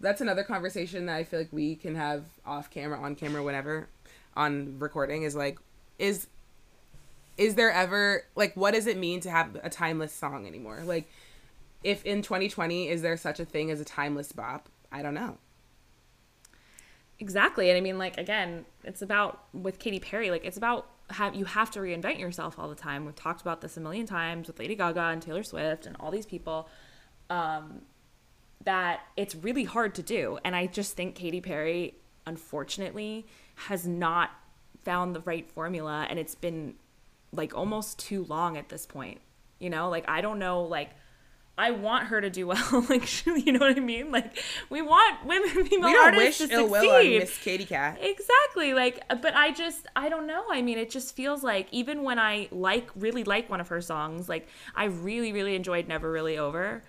That's 0.00 0.20
another 0.20 0.44
conversation 0.44 1.06
that 1.06 1.16
i 1.16 1.24
feel 1.24 1.40
like 1.40 1.52
we 1.52 1.74
can 1.74 1.94
have 1.96 2.24
off 2.46 2.70
camera 2.70 3.00
on 3.00 3.14
camera 3.16 3.42
whenever 3.42 3.88
on 4.36 4.78
recording 4.78 5.22
is 5.24 5.34
like 5.34 5.58
is 5.98 6.28
is 7.38 7.54
there 7.54 7.70
ever 7.70 8.24
like 8.34 8.54
what 8.54 8.74
does 8.74 8.86
it 8.86 8.98
mean 8.98 9.20
to 9.20 9.30
have 9.30 9.56
a 9.62 9.70
timeless 9.70 10.12
song 10.12 10.46
anymore 10.46 10.82
like 10.84 11.08
if 11.82 12.04
in 12.04 12.20
2020 12.20 12.88
is 12.88 13.00
there 13.00 13.16
such 13.16 13.40
a 13.40 13.44
thing 13.44 13.70
as 13.70 13.80
a 13.80 13.84
timeless 13.84 14.32
bop 14.32 14.68
i 14.92 15.00
don't 15.00 15.14
know 15.14 15.38
Exactly. 17.20 17.68
And 17.68 17.76
I 17.76 17.80
mean, 17.80 17.98
like, 17.98 18.16
again, 18.16 18.64
it's 18.84 19.02
about 19.02 19.44
with 19.52 19.78
Katy 19.78 19.98
Perry, 19.98 20.30
like, 20.30 20.44
it's 20.44 20.56
about 20.56 20.86
have 21.10 21.34
you 21.34 21.46
have 21.46 21.70
to 21.70 21.80
reinvent 21.80 22.18
yourself 22.18 22.58
all 22.58 22.68
the 22.68 22.74
time. 22.74 23.06
We've 23.06 23.14
talked 23.14 23.40
about 23.40 23.62
this 23.62 23.76
a 23.78 23.80
million 23.80 24.06
times 24.06 24.46
with 24.46 24.58
Lady 24.58 24.74
Gaga 24.74 25.00
and 25.00 25.22
Taylor 25.22 25.42
Swift 25.42 25.86
and 25.86 25.96
all 25.98 26.10
these 26.10 26.26
people. 26.26 26.68
Um, 27.30 27.82
that 28.64 29.00
it's 29.16 29.34
really 29.34 29.64
hard 29.64 29.94
to 29.94 30.02
do. 30.02 30.38
And 30.44 30.54
I 30.54 30.66
just 30.66 30.96
think 30.96 31.14
Katy 31.14 31.40
Perry, 31.40 31.94
unfortunately, 32.26 33.26
has 33.54 33.86
not 33.86 34.30
found 34.84 35.14
the 35.14 35.20
right 35.20 35.48
formula. 35.48 36.06
And 36.10 36.18
it's 36.18 36.34
been 36.34 36.74
like 37.32 37.54
almost 37.54 37.98
too 37.98 38.24
long 38.24 38.56
at 38.56 38.68
this 38.68 38.86
point. 38.86 39.20
You 39.58 39.70
know, 39.70 39.88
like 39.88 40.08
I 40.08 40.20
don't 40.20 40.38
know, 40.38 40.62
like 40.62 40.90
I 41.58 41.72
want 41.72 42.06
her 42.06 42.20
to 42.20 42.30
do 42.30 42.46
well. 42.46 42.86
like 42.88 43.26
you 43.26 43.52
know 43.52 43.58
what 43.58 43.76
I 43.76 43.80
mean? 43.80 44.12
Like 44.12 44.38
we 44.70 44.80
want 44.80 45.26
women 45.26 45.48
female 45.66 45.88
We 45.88 45.92
don't 45.92 46.14
artists 46.14 46.40
wish 46.40 46.48
to 46.50 46.54
ill 46.54 46.68
will 46.68 46.90
on 46.90 47.04
Miss 47.04 47.36
Katy 47.38 47.64
Cat. 47.64 47.98
Exactly. 48.00 48.72
Like, 48.72 49.02
but 49.20 49.34
I 49.34 49.50
just, 49.50 49.86
I 49.96 50.08
don't 50.08 50.26
know. 50.26 50.44
I 50.50 50.62
mean, 50.62 50.78
it 50.78 50.88
just 50.88 51.16
feels 51.16 51.42
like 51.42 51.66
even 51.72 52.04
when 52.04 52.18
I 52.18 52.48
like, 52.52 52.88
really 52.94 53.24
like 53.24 53.50
one 53.50 53.60
of 53.60 53.68
her 53.68 53.80
songs, 53.80 54.28
like, 54.28 54.48
I 54.74 54.84
really, 54.84 55.32
really 55.32 55.56
enjoyed 55.56 55.88
Never 55.88 56.10
Really 56.10 56.38
Over. 56.38 56.84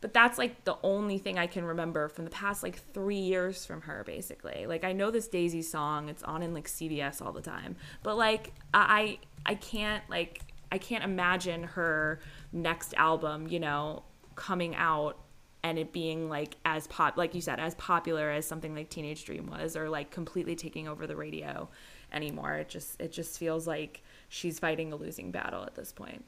But 0.00 0.12
that's 0.12 0.38
like 0.38 0.64
the 0.64 0.76
only 0.82 1.18
thing 1.18 1.38
I 1.38 1.46
can 1.46 1.64
remember 1.64 2.08
from 2.08 2.24
the 2.24 2.30
past 2.30 2.62
like 2.62 2.78
three 2.92 3.16
years 3.16 3.64
from 3.64 3.82
her, 3.82 4.04
basically. 4.04 4.66
Like, 4.66 4.84
I 4.84 4.92
know 4.92 5.10
this 5.10 5.26
Daisy 5.26 5.62
song, 5.62 6.08
it's 6.08 6.22
on 6.22 6.42
in 6.42 6.52
like 6.52 6.68
CVS 6.68 7.22
all 7.24 7.32
the 7.32 7.42
time. 7.42 7.76
But 8.02 8.16
like, 8.16 8.52
I, 8.74 9.18
I 9.44 9.54
can't, 9.54 10.04
like, 10.10 10.42
I 10.70 10.78
can't 10.78 11.04
imagine 11.04 11.62
her 11.62 12.20
next 12.52 12.92
album, 12.94 13.46
you 13.48 13.58
know, 13.58 14.02
coming 14.34 14.74
out 14.76 15.18
and 15.66 15.78
it 15.80 15.92
being 15.92 16.28
like 16.28 16.56
as 16.64 16.86
pop 16.86 17.16
like 17.16 17.34
you 17.34 17.40
said 17.40 17.58
as 17.58 17.74
popular 17.74 18.30
as 18.30 18.46
something 18.46 18.72
like 18.72 18.88
teenage 18.88 19.24
dream 19.24 19.48
was 19.48 19.76
or 19.76 19.88
like 19.88 20.12
completely 20.12 20.54
taking 20.54 20.86
over 20.86 21.08
the 21.08 21.16
radio 21.16 21.68
anymore 22.12 22.54
it 22.54 22.68
just 22.68 23.00
it 23.00 23.10
just 23.10 23.36
feels 23.36 23.66
like 23.66 24.02
she's 24.28 24.60
fighting 24.60 24.92
a 24.92 24.96
losing 24.96 25.32
battle 25.32 25.64
at 25.64 25.74
this 25.74 25.90
point 25.90 26.24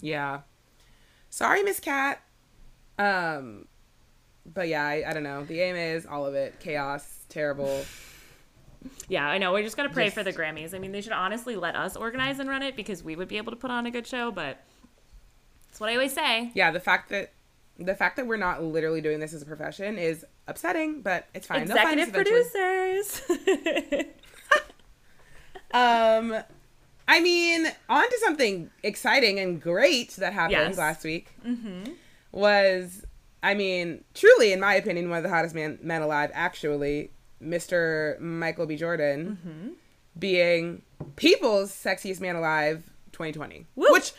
Yeah. 0.00 0.40
Sorry, 1.30 1.62
Miss 1.62 1.80
Cat. 1.80 2.22
Um, 2.98 3.66
but 4.44 4.68
yeah, 4.68 4.84
I, 4.84 5.04
I 5.08 5.12
don't 5.12 5.22
know. 5.22 5.44
The 5.44 5.60
AMAs 5.60 6.06
all 6.06 6.24
of 6.26 6.34
it 6.34 6.60
chaos, 6.60 7.24
terrible. 7.28 7.84
yeah 9.08 9.26
i 9.26 9.36
know 9.36 9.52
We're 9.52 9.64
just 9.64 9.76
gotta 9.76 9.88
pray 9.88 10.04
Just- 10.04 10.16
for 10.16 10.22
the 10.22 10.32
grammys 10.32 10.72
i 10.72 10.78
mean 10.78 10.92
they 10.92 11.00
should 11.00 11.10
honestly 11.10 11.56
let 11.56 11.74
us 11.74 11.96
organize 11.96 12.38
and 12.38 12.48
run 12.48 12.62
it 12.62 12.76
because 12.76 13.02
we 13.02 13.16
would 13.16 13.26
be 13.26 13.36
able 13.36 13.50
to 13.50 13.56
put 13.56 13.68
on 13.72 13.84
a 13.86 13.90
good 13.90 14.06
show 14.06 14.30
but 14.30 14.58
that's 15.66 15.80
what 15.80 15.90
i 15.90 15.94
always 15.94 16.12
say 16.12 16.52
Yeah, 16.54 16.70
the 16.70 16.78
fact 16.78 17.08
that 17.08 17.32
the 17.78 17.94
fact 17.96 18.16
that 18.16 18.28
we're 18.28 18.36
not 18.36 18.62
literally 18.62 19.00
doing 19.00 19.18
this 19.18 19.34
as 19.34 19.42
a 19.42 19.44
profession 19.44 19.98
is 19.98 20.24
upsetting, 20.46 21.02
but 21.02 21.26
it's 21.34 21.46
fine. 21.46 21.66
They'll 21.66 21.76
find 21.76 22.00
us 22.00 22.08
executive 22.08 22.52
producers 22.52 24.06
Um, 25.74 26.36
I 27.08 27.20
mean, 27.20 27.66
on 27.88 28.02
to 28.08 28.18
something 28.24 28.70
exciting 28.82 29.38
and 29.38 29.60
great 29.62 30.10
that 30.16 30.32
happened 30.32 30.52
Yes. 30.52 30.78
last 30.78 31.04
week. 31.04 31.28
Mm-hmm. 31.46 31.92
Was 32.32 33.04
I 33.42 33.54
mean, 33.54 34.04
truly, 34.14 34.52
in 34.52 34.60
my 34.60 34.74
opinion, 34.74 35.08
one 35.08 35.18
of 35.18 35.22
the 35.24 35.30
hottest 35.30 35.54
man, 35.54 35.78
men 35.82 36.02
alive. 36.02 36.30
Actually, 36.34 37.10
Mr. 37.42 38.18
Michael 38.20 38.66
B. 38.66 38.76
Jordan 38.76 39.38
Mm-hmm. 39.46 39.68
being 40.18 40.82
People's 41.16 41.70
Sexiest 41.72 42.20
Man 42.20 42.34
Alive 42.36 42.82
2020. 43.12 43.66
Woo. 43.76 43.86
Which, 43.90 44.12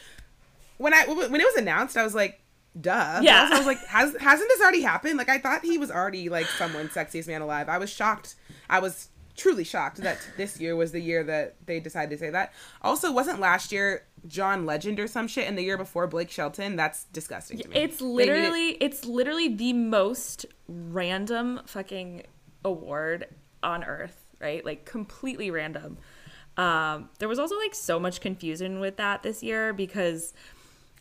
when 0.78 0.93
I 0.93 1.06
when 1.08 1.41
it 1.41 1.43
was 1.45 1.56
announced, 1.58 1.97
I 1.97 2.04
was 2.04 2.15
like, 2.15 2.39
"Duh." 2.80 3.19
Yeah. 3.21 3.41
also 3.43 3.56
I 3.56 3.58
was 3.58 3.67
like, 3.67 3.86
"Has 3.88 4.15
hasn't 4.19 4.50
this 4.50 4.62
already 4.62 4.82
happened?" 4.82 5.17
Like, 5.17 5.30
I 5.30 5.39
thought 5.39 5.63
he 5.65 5.78
was 5.78 5.91
already 5.91 6.30
like 6.30 6.45
someone's 6.45 6.91
sexiest 6.91 7.28
man 7.28 7.41
alive. 7.41 7.67
I 7.67 7.78
was 7.80 7.89
shocked. 7.89 8.36
I 8.69 8.80
was 8.80 9.10
truly 9.38 9.63
shocked 9.63 9.97
that 9.97 10.17
this 10.36 10.60
year 10.60 10.76
was 10.76 10.91
the 10.91 11.00
year 11.00 11.23
that 11.23 11.56
they 11.65 11.80
decided 11.80 12.10
to 12.10 12.17
say 12.17 12.30
that. 12.32 12.54
Also, 12.82 13.12
wasn't 13.12 13.39
last 13.39 13.71
year 13.71 14.04
John 14.28 14.65
Legend 14.65 15.00
or 15.00 15.08
some 15.08 15.28
shit, 15.28 15.47
and 15.47 15.58
the 15.58 15.62
year 15.62 15.78
before 15.78 16.08
Blake 16.08 16.30
Shelton? 16.30 16.76
That's 16.76 17.06
disgusting 17.06 17.60
to 17.60 17.69
me. 17.69 17.76
It's 17.76 18.02
literally 18.02 18.71
it's 18.82 19.06
literally 19.06 19.47
the 19.47 19.73
most 19.73 20.45
random 20.67 21.62
fucking 21.65 22.23
award 22.65 23.28
on 23.63 23.84
earth, 23.84 24.26
right? 24.39 24.65
Like 24.65 24.86
completely 24.86 25.52
random. 25.52 25.97
Um, 26.58 27.10
there 27.19 27.30
was 27.30 27.38
also 27.38 27.56
like 27.58 27.76
so 27.76 28.00
much 28.00 28.19
confusion 28.19 28.80
with 28.80 28.97
that 28.97 29.21
this 29.21 29.43
year 29.43 29.73
because 29.73 30.34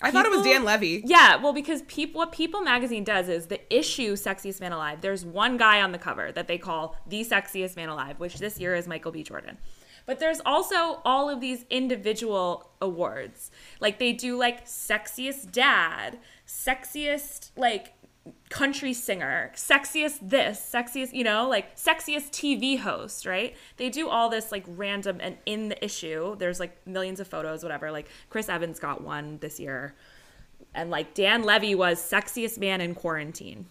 I 0.03 0.11
thought 0.11 0.27
it 0.27 0.31
was 0.31 0.43
Dan 0.43 0.65
Levy. 0.65 1.03
yeah, 1.07 1.37
well, 1.37 1.53
because 1.53 1.83
people, 1.83 2.19
what 2.19 2.33
People 2.33 2.61
Magazine 2.61 3.03
does 3.03 3.29
is 3.29 3.47
the 3.47 3.61
issue 3.75 4.15
"Sexiest 4.15 4.61
Man 4.61 4.73
Alive." 4.73 5.01
There's 5.01 5.25
one 5.25 5.57
guy 5.57 5.81
on 5.81 5.93
the 5.93 5.99
cover 5.99 6.33
that 6.33 6.49
they 6.49 6.59
call 6.59 6.97
the 7.07 7.25
sexiest 7.25 7.77
man 7.77 7.89
alive, 7.89 8.19
which 8.19 8.39
this 8.39 8.61
year 8.61 8.75
is 8.75 8.87
Michael 8.87 9.13
B. 9.13 9.23
Jordan. 9.23 9.59
But 10.05 10.21
there's 10.21 10.41
also 10.47 11.01
all 11.05 11.29
of 11.29 11.41
these 11.41 11.65
individual 11.69 12.71
awards, 12.81 13.51
like 13.81 13.99
they 13.99 14.13
do 14.13 14.39
like 14.39 14.65
sexiest 14.67 15.51
dad, 15.51 16.19
sexiest 16.47 17.51
like 17.57 17.95
country 18.51 18.93
singer, 18.93 19.53
sexiest 19.55 20.19
this, 20.23 20.59
sexiest, 20.61 21.13
you 21.13 21.25
know, 21.25 21.49
like 21.49 21.77
sexiest 21.77 22.31
TV 22.31 22.79
host, 22.79 23.27
right? 23.27 23.57
They 23.77 23.89
do 23.91 24.09
all 24.09 24.29
this 24.29 24.51
like 24.53 24.65
random 24.67 25.19
and 25.21 25.37
in 25.47 25.69
the 25.69 25.85
issue, 25.85 26.37
there's 26.37 26.59
like 26.61 26.87
millions 26.87 27.21
of 27.21 27.29
photos, 27.29 27.63
whatever. 27.63 27.91
Like 27.91 28.09
Chris 28.31 28.49
Evans 28.49 28.79
got 28.81 29.03
one 29.03 29.39
this 29.39 29.59
year. 29.61 29.95
And 30.75 30.91
like 30.91 31.15
Dan 31.15 31.43
Levy 31.43 31.75
was 31.75 31.99
sexiest 32.01 32.59
man 32.59 32.81
in 32.81 32.95
quarantine. 32.95 33.67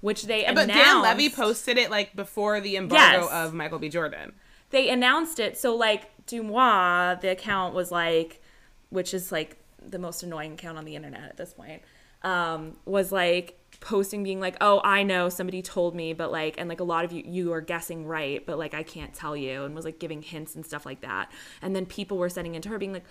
Which 0.00 0.24
they 0.24 0.44
But 0.44 0.64
announced. 0.64 0.74
Dan 0.74 1.02
Levy 1.02 1.30
posted 1.30 1.78
it 1.78 1.90
like 1.90 2.14
before 2.14 2.60
the 2.60 2.76
embargo 2.76 3.24
Yes. 3.24 3.32
of 3.32 3.54
Michael 3.54 3.78
B. 3.78 3.88
Jordan. 3.88 4.32
they 4.70 4.88
announced 4.90 5.38
it 5.38 5.56
so 5.56 5.74
like 5.74 6.10
Deuxmoi, 6.26 7.20
the 7.20 7.30
account 7.30 7.74
was 7.74 7.90
like 7.90 8.42
which 8.90 9.14
is 9.14 9.32
like 9.32 9.56
the 9.80 9.98
most 9.98 10.22
annoying 10.22 10.52
account 10.54 10.76
on 10.78 10.84
the 10.84 10.94
internet 10.96 11.24
at 11.24 11.36
this 11.36 11.54
point, 11.54 11.82
um, 12.22 12.76
was 12.84 13.12
like 13.12 13.58
posting 13.80 14.22
being 14.22 14.40
like, 14.40 14.56
Oh, 14.60 14.80
I 14.84 15.02
know 15.02 15.28
somebody 15.28 15.62
told 15.62 15.94
me, 15.94 16.12
but 16.12 16.32
like 16.32 16.56
and 16.58 16.68
like 16.68 16.80
a 16.80 16.84
lot 16.84 17.04
of 17.04 17.12
you 17.12 17.22
you 17.26 17.52
are 17.52 17.60
guessing 17.60 18.06
right, 18.06 18.44
but 18.44 18.58
like 18.58 18.74
I 18.74 18.82
can't 18.82 19.14
tell 19.14 19.36
you 19.36 19.64
and 19.64 19.74
was 19.74 19.84
like 19.84 19.98
giving 19.98 20.22
hints 20.22 20.54
and 20.54 20.64
stuff 20.64 20.86
like 20.86 21.00
that. 21.02 21.30
And 21.62 21.74
then 21.74 21.86
people 21.86 22.18
were 22.18 22.28
sending 22.28 22.54
into 22.54 22.68
her 22.68 22.78
being 22.78 22.92
like, 22.92 23.04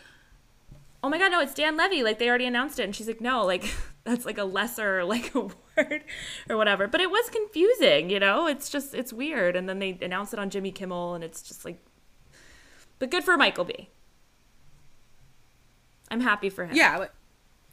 Oh 1.04 1.10
my 1.10 1.20
god, 1.20 1.32
no, 1.32 1.40
it's 1.40 1.54
Dan 1.54 1.78
Levy. 1.78 2.04
Like 2.04 2.20
they 2.20 2.28
already 2.30 2.46
announced 2.46 2.80
it. 2.80 2.84
And 2.84 2.96
she's 2.96 3.08
like, 3.08 3.22
No, 3.22 3.46
like 3.46 3.74
that's 4.04 4.26
like 4.26 4.38
a 4.38 4.44
lesser 4.44 5.04
like 5.06 5.34
award 5.36 6.04
or 6.50 6.58
whatever. 6.58 6.88
But 6.88 7.02
it 7.02 7.10
was 7.10 7.30
confusing, 7.30 8.10
you 8.10 8.20
know? 8.20 8.48
It's 8.48 8.70
just 8.70 8.94
it's 8.94 9.14
weird. 9.14 9.56
And 9.56 9.70
then 9.70 9.80
they 9.80 9.98
announced 10.02 10.34
it 10.34 10.40
on 10.40 10.50
Jimmy 10.50 10.72
Kimmel 10.72 11.14
and 11.14 11.24
it's 11.24 11.42
just 11.42 11.64
like 11.66 11.80
but 13.00 13.12
good 13.12 13.24
for 13.24 13.38
Michael 13.38 13.66
B. 13.66 13.90
I'm 16.10 16.22
happy 16.22 16.50
for 16.50 16.66
him. 16.66 16.76
Yeah, 16.76 16.98
like, 16.98 17.12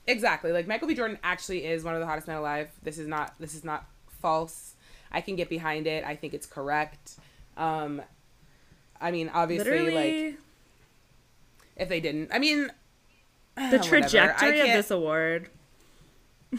exactly. 0.07 0.53
Like 0.53 0.67
Michael 0.67 0.89
B. 0.89 0.95
Jordan 0.95 1.19
actually 1.23 1.65
is 1.65 1.85
one 1.85 1.95
of 1.95 2.01
the 2.01 2.07
hottest 2.07 2.27
men 2.27 2.37
alive. 2.37 2.71
This 2.83 2.99
is 2.99 3.07
not 3.07 3.35
this 3.39 3.55
is 3.55 3.65
not 3.65 3.87
false. 4.21 4.75
I 5.11 5.21
can 5.21 5.37
get 5.37 5.49
behind 5.49 5.87
it. 5.87 6.05
I 6.05 6.17
think 6.17 6.35
it's 6.35 6.47
correct. 6.47 7.17
Um 7.57 8.03
I 9.01 9.11
mean, 9.11 9.31
obviously 9.33 9.71
Literally 9.71 10.31
like 10.31 10.39
if 11.77 11.89
they 11.89 12.01
didn't. 12.01 12.31
I 12.33 12.39
mean 12.39 12.71
the. 13.57 13.79
I 13.79 13.79
trajectory 13.79 14.61
of 14.61 14.69
this 14.69 14.91
award. 14.91 15.51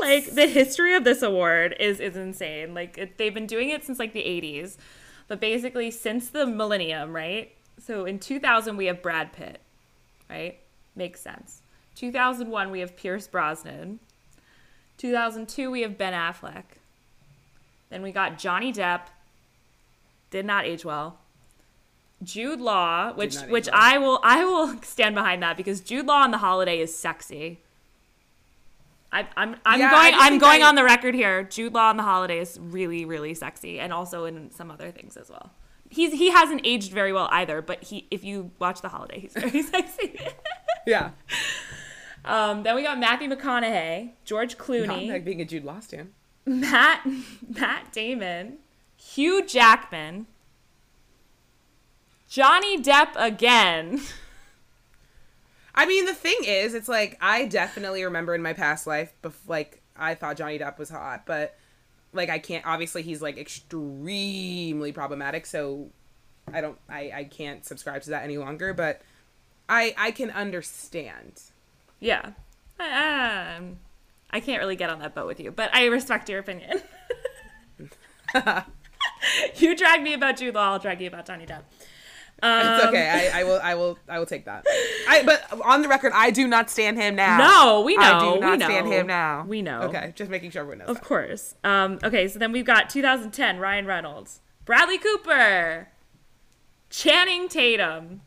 like 0.00 0.34
the 0.34 0.48
history 0.48 0.94
of 0.94 1.04
this 1.04 1.22
award 1.22 1.76
is 1.78 2.00
is 2.00 2.16
insane. 2.16 2.74
Like 2.74 2.98
it, 2.98 3.18
they've 3.18 3.34
been 3.34 3.46
doing 3.46 3.70
it 3.70 3.84
since 3.84 3.98
like 3.98 4.12
the 4.12 4.22
80s, 4.22 4.76
but 5.28 5.40
basically 5.40 5.90
since 5.90 6.28
the 6.28 6.46
millennium, 6.46 7.14
right? 7.14 7.52
So 7.78 8.04
in 8.04 8.18
2000 8.18 8.76
we 8.76 8.86
have 8.86 9.02
Brad 9.02 9.32
Pitt, 9.32 9.60
right? 10.28 10.58
Makes 10.94 11.20
sense. 11.20 11.62
2001 11.96 12.70
we 12.70 12.80
have 12.80 12.96
Pierce 12.96 13.26
Brosnan. 13.26 13.98
2002 14.98 15.70
we 15.70 15.82
have 15.82 15.98
Ben 15.98 16.12
Affleck. 16.12 16.64
Then 17.90 18.02
we 18.02 18.12
got 18.12 18.38
Johnny 18.38 18.72
Depp. 18.72 19.02
Did 20.30 20.46
not 20.46 20.64
age 20.64 20.84
well. 20.84 21.18
Jude 22.22 22.60
Law, 22.60 23.12
which 23.12 23.36
which 23.42 23.66
well. 23.66 23.74
I 23.80 23.98
will 23.98 24.20
I 24.22 24.44
will 24.44 24.76
stand 24.82 25.14
behind 25.14 25.42
that 25.42 25.56
because 25.56 25.80
Jude 25.80 26.06
Law 26.06 26.22
on 26.22 26.30
the 26.30 26.38
holiday 26.38 26.80
is 26.80 26.96
sexy. 26.96 27.60
I, 29.12 29.28
I'm 29.36 29.56
I'm 29.64 29.78
Yeah, 29.80 29.90
going 29.90 30.14
I'm 30.16 30.38
going 30.38 30.62
I- 30.62 30.66
on 30.68 30.74
the 30.74 30.84
record 30.84 31.14
here. 31.14 31.42
Jude 31.44 31.74
Law 31.74 31.88
on 31.88 31.96
the 31.96 32.02
holiday 32.02 32.38
is 32.38 32.58
really 32.60 33.04
really 33.04 33.34
sexy, 33.34 33.78
and 33.80 33.92
also 33.92 34.24
in 34.24 34.50
some 34.50 34.70
other 34.70 34.90
things 34.90 35.16
as 35.16 35.28
well. 35.30 35.50
He's 35.90 36.12
he 36.12 36.30
hasn't 36.30 36.62
aged 36.64 36.90
very 36.92 37.12
well 37.12 37.28
either, 37.30 37.62
but 37.62 37.84
he 37.84 38.06
if 38.10 38.24
you 38.24 38.50
watch 38.58 38.80
the 38.80 38.88
holiday, 38.88 39.20
he's 39.20 39.34
very 39.34 39.62
sexy. 39.74 40.18
yeah. 40.86 41.10
um, 42.26 42.62
then 42.62 42.74
we 42.74 42.82
got 42.82 42.98
Matthew 42.98 43.28
McConaughey, 43.28 44.10
George 44.24 44.58
Clooney, 44.58 45.08
like 45.08 45.24
being 45.24 45.40
a 45.40 45.44
Jude 45.44 45.64
Law 45.64 45.80
stan. 45.80 46.12
Matt 46.44 47.06
Matt 47.48 47.92
Damon, 47.92 48.58
Hugh 48.96 49.44
Jackman, 49.44 50.26
Johnny 52.28 52.80
Depp 52.80 53.10
again. 53.16 54.00
I 55.74 55.84
mean, 55.86 56.06
the 56.06 56.14
thing 56.14 56.38
is, 56.42 56.74
it's 56.74 56.88
like 56.88 57.18
I 57.20 57.46
definitely 57.46 58.04
remember 58.04 58.34
in 58.34 58.42
my 58.42 58.54
past 58.54 58.86
life, 58.86 59.12
bef- 59.22 59.34
like 59.46 59.82
I 59.96 60.14
thought 60.14 60.36
Johnny 60.36 60.58
Depp 60.58 60.78
was 60.78 60.88
hot, 60.88 61.24
but 61.26 61.56
like 62.12 62.30
I 62.30 62.38
can't. 62.38 62.66
Obviously, 62.66 63.02
he's 63.02 63.20
like 63.20 63.36
extremely 63.38 64.92
problematic, 64.92 65.46
so 65.46 65.90
I 66.52 66.60
don't. 66.60 66.78
I 66.88 67.12
I 67.14 67.24
can't 67.24 67.64
subscribe 67.64 68.02
to 68.02 68.10
that 68.10 68.24
any 68.24 68.38
longer. 68.38 68.72
But 68.72 69.02
I 69.68 69.94
I 69.98 70.10
can 70.12 70.30
understand. 70.30 71.42
Yeah. 72.00 72.30
I, 72.78 73.56
um, 73.56 73.78
I 74.30 74.40
can't 74.40 74.60
really 74.60 74.76
get 74.76 74.90
on 74.90 74.98
that 75.00 75.14
boat 75.14 75.26
with 75.26 75.40
you, 75.40 75.50
but 75.50 75.74
I 75.74 75.86
respect 75.86 76.28
your 76.28 76.38
opinion. 76.38 76.82
you 79.56 79.76
drag 79.76 80.02
me 80.02 80.12
about 80.14 80.36
Jude 80.36 80.54
Law, 80.54 80.72
I'll 80.72 80.78
drag 80.78 81.00
you 81.00 81.08
about 81.08 81.26
Johnny 81.26 81.46
Depp. 81.46 81.62
Um, 82.42 82.74
It's 82.74 82.84
okay. 82.86 83.30
I, 83.32 83.40
I 83.40 83.44
will. 83.44 83.60
I 83.62 83.74
will. 83.76 83.98
I 84.08 84.18
will 84.18 84.26
take 84.26 84.44
that. 84.44 84.66
I. 85.08 85.22
But 85.24 85.58
on 85.64 85.80
the 85.80 85.88
record, 85.88 86.12
I 86.14 86.30
do 86.30 86.46
not 86.46 86.68
stand 86.68 86.98
him 86.98 87.16
now. 87.16 87.38
No, 87.38 87.80
we 87.80 87.96
know. 87.96 88.02
I 88.02 88.34
do 88.34 88.40
not 88.40 88.50
we 88.50 88.56
know. 88.58 88.66
stand 88.66 88.88
him 88.88 89.06
now. 89.06 89.44
We 89.48 89.62
know. 89.62 89.80
Okay, 89.82 90.12
just 90.14 90.30
making 90.30 90.50
sure 90.50 90.60
everyone 90.60 90.80
knows. 90.80 90.90
Of 90.90 90.96
that. 90.96 91.04
course. 91.04 91.54
Um, 91.64 91.98
okay, 92.04 92.28
so 92.28 92.38
then 92.38 92.52
we've 92.52 92.66
got 92.66 92.90
2010, 92.90 93.58
Ryan 93.58 93.86
Reynolds, 93.86 94.42
Bradley 94.66 94.98
Cooper, 94.98 95.88
Channing 96.90 97.48
Tatum, 97.48 98.20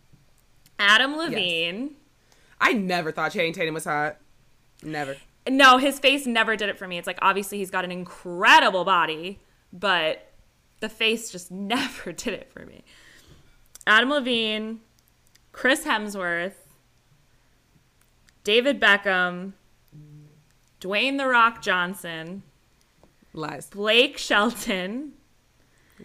Adam 0.80 1.16
Levine. 1.16 1.96
I 2.62 2.74
never 2.74 3.12
thought 3.12 3.32
Channing 3.32 3.54
Tatum 3.54 3.74
was 3.74 3.86
hot. 3.86 4.18
Never. 4.84 5.16
No, 5.48 5.78
his 5.78 6.00
face 6.00 6.26
never 6.28 6.56
did 6.56 6.70
it 6.70 6.78
for 6.78 6.88
me. 6.88 6.98
It's 6.98 7.08
like 7.08 7.20
obviously 7.22 7.58
he's 7.60 7.72
got 7.72 7.86
an 7.86 7.92
incredible 7.92 8.84
body, 8.86 9.40
but 9.74 10.32
the 10.80 10.90
face 10.90 11.32
just 11.32 11.52
never 11.52 12.12
did 12.12 12.34
it 12.34 12.52
for 12.52 12.66
me. 12.66 12.84
Adam 13.88 14.10
Levine, 14.10 14.82
Chris 15.52 15.86
Hemsworth, 15.86 16.54
David 18.44 18.80
Beckham, 18.80 19.54
Dwayne 20.82 21.18
The 21.18 21.28
Rock 21.28 21.62
Johnson, 21.62 22.44
Lies. 23.34 23.68
Blake 23.68 24.18
Shelton, 24.18 25.14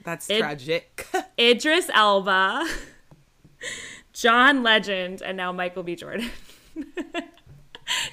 That's 0.05 0.28
It- 0.30 0.38
tragic. 0.38 1.07
Idris 1.38 1.90
Elba, 1.92 2.66
John 4.15 4.62
Legend, 4.62 5.21
and 5.23 5.37
now 5.37 5.53
Michael 5.53 5.83
B. 5.83 5.97
Jordan. 5.97 6.31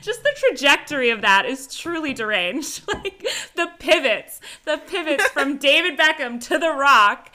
Just 0.02 0.24
the 0.24 0.36
trajectory 0.36 1.12
of 1.12 1.22
that 1.22 1.46
is 1.46 1.74
truly 1.74 2.14
deranged. 2.14 2.82
Like 2.92 3.26
the 3.56 3.70
pivots, 3.80 4.42
the 4.66 4.78
pivots 4.86 5.28
from 5.30 5.58
David 5.60 5.98
Beckham 5.98 6.40
to 6.48 6.58
The 6.60 6.72
Rock 6.72 7.32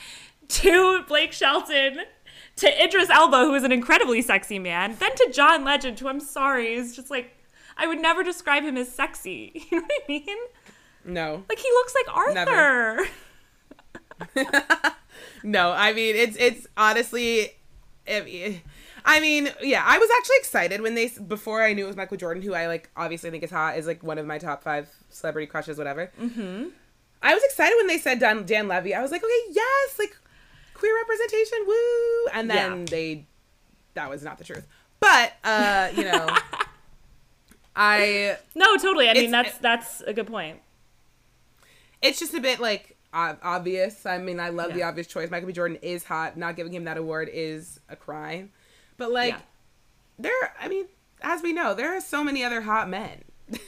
to 0.48 1.02
Blake 1.08 1.32
Shelton 1.32 2.00
to 2.56 2.84
Idris 2.84 3.10
Elba, 3.10 3.38
who 3.38 3.54
is 3.54 3.64
an 3.64 3.72
incredibly 3.72 4.20
sexy 4.22 4.58
man, 4.58 4.96
then 4.98 5.14
to 5.16 5.30
John 5.32 5.64
Legend, 5.64 5.98
who 5.98 6.08
I'm 6.08 6.20
sorry 6.20 6.74
is 6.74 6.94
just 6.94 7.10
like, 7.10 7.36
I 7.76 7.86
would 7.86 8.00
never 8.00 8.22
describe 8.22 8.64
him 8.64 8.76
as 8.76 8.92
sexy. 8.92 9.66
You 9.70 9.78
know 9.80 9.86
what 9.86 10.02
I 10.04 10.08
mean? 10.08 10.36
no. 11.04 11.44
Like 11.48 11.58
he 11.58 11.68
looks 11.70 11.94
like 11.94 12.16
Arthur. 12.16 13.06
No. 15.42 15.72
I 15.72 15.92
mean, 15.92 16.16
it's 16.16 16.36
it's 16.38 16.66
honestly. 16.76 17.52
I 18.08 19.20
mean, 19.20 19.50
yeah, 19.62 19.82
I 19.86 19.98
was 19.98 20.08
actually 20.18 20.36
excited 20.38 20.80
when 20.80 20.94
they 20.94 21.08
before 21.26 21.62
I 21.62 21.72
knew 21.72 21.84
it 21.84 21.88
was 21.88 21.96
Michael 21.96 22.16
Jordan, 22.16 22.42
who 22.42 22.54
I 22.54 22.66
like 22.66 22.90
obviously 22.96 23.30
think 23.30 23.42
is 23.44 23.50
hot, 23.50 23.76
is 23.78 23.86
like 23.86 24.02
one 24.02 24.18
of 24.18 24.26
my 24.26 24.38
top 24.38 24.62
five 24.62 24.88
celebrity 25.10 25.46
crushes, 25.46 25.78
whatever. 25.78 26.10
Mm-hmm. 26.20 26.68
I 27.22 27.34
was 27.34 27.42
excited 27.44 27.76
when 27.76 27.86
they 27.86 27.98
said 27.98 28.18
Dan, 28.18 28.44
Dan 28.44 28.68
Levy. 28.68 28.94
I 28.94 29.02
was 29.02 29.10
like, 29.10 29.22
okay, 29.24 29.32
yes, 29.52 29.98
like 29.98 30.16
queer 30.74 30.94
representation, 30.96 31.58
woo! 31.66 32.26
And 32.34 32.50
then 32.50 32.78
Yeah. 32.80 32.84
they, 32.90 33.26
that 33.94 34.10
was 34.10 34.22
not 34.22 34.38
the 34.38 34.44
truth. 34.44 34.66
But 35.00 35.32
uh, 35.44 35.90
you 35.94 36.04
know, 36.04 36.28
I 37.76 38.36
No, 38.54 38.76
totally. 38.76 39.08
I 39.08 39.14
mean, 39.14 39.30
that's 39.30 39.58
that's 39.58 40.00
a 40.02 40.12
good 40.12 40.26
point. 40.26 40.60
it's 42.02 42.18
just 42.18 42.34
a 42.34 42.40
bit 42.40 42.60
like 42.60 42.95
obvious. 43.42 44.04
I 44.06 44.18
mean, 44.18 44.38
I 44.40 44.50
love 44.50 44.74
the 44.74 44.82
obvious 44.82 45.06
choice. 45.06 45.30
Michael 45.30 45.46
B. 45.48 45.52
Jordan 45.52 45.78
is 45.82 46.04
hot. 46.04 46.36
Not 46.36 46.56
giving 46.56 46.72
him 46.72 46.84
that 46.84 46.96
award 46.96 47.30
is 47.32 47.80
a 47.88 47.96
crime. 47.96 48.50
But 48.96 49.10
like, 49.12 49.34
Yeah. 49.34 49.40
there. 50.18 50.54
I 50.60 50.68
mean, 50.68 50.86
as 51.22 51.42
we 51.42 51.52
know, 51.52 51.74
there 51.74 51.96
are 51.96 52.00
so 52.00 52.22
many 52.22 52.44
other 52.44 52.60
hot 52.62 52.88
men. 52.88 53.24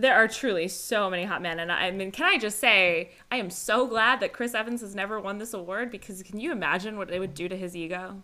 There 0.00 0.14
are 0.14 0.28
truly 0.28 0.68
so 0.68 1.10
many 1.10 1.24
hot 1.24 1.42
men, 1.42 1.58
and 1.58 1.72
I, 1.72 1.86
I 1.86 1.90
mean, 1.90 2.12
can 2.12 2.24
I 2.24 2.38
just 2.38 2.60
say, 2.60 3.10
I 3.32 3.36
am 3.38 3.50
so 3.50 3.84
glad 3.88 4.20
that 4.20 4.32
Chris 4.32 4.54
Evans 4.54 4.80
has 4.80 4.94
never 4.94 5.20
won 5.20 5.38
this 5.38 5.52
award 5.52 5.90
because 5.90 6.22
can 6.22 6.38
you 6.38 6.52
imagine 6.52 6.96
what 6.98 7.10
it 7.10 7.18
would 7.18 7.34
do 7.34 7.48
to 7.48 7.56
his 7.56 7.74
ego? 7.74 8.22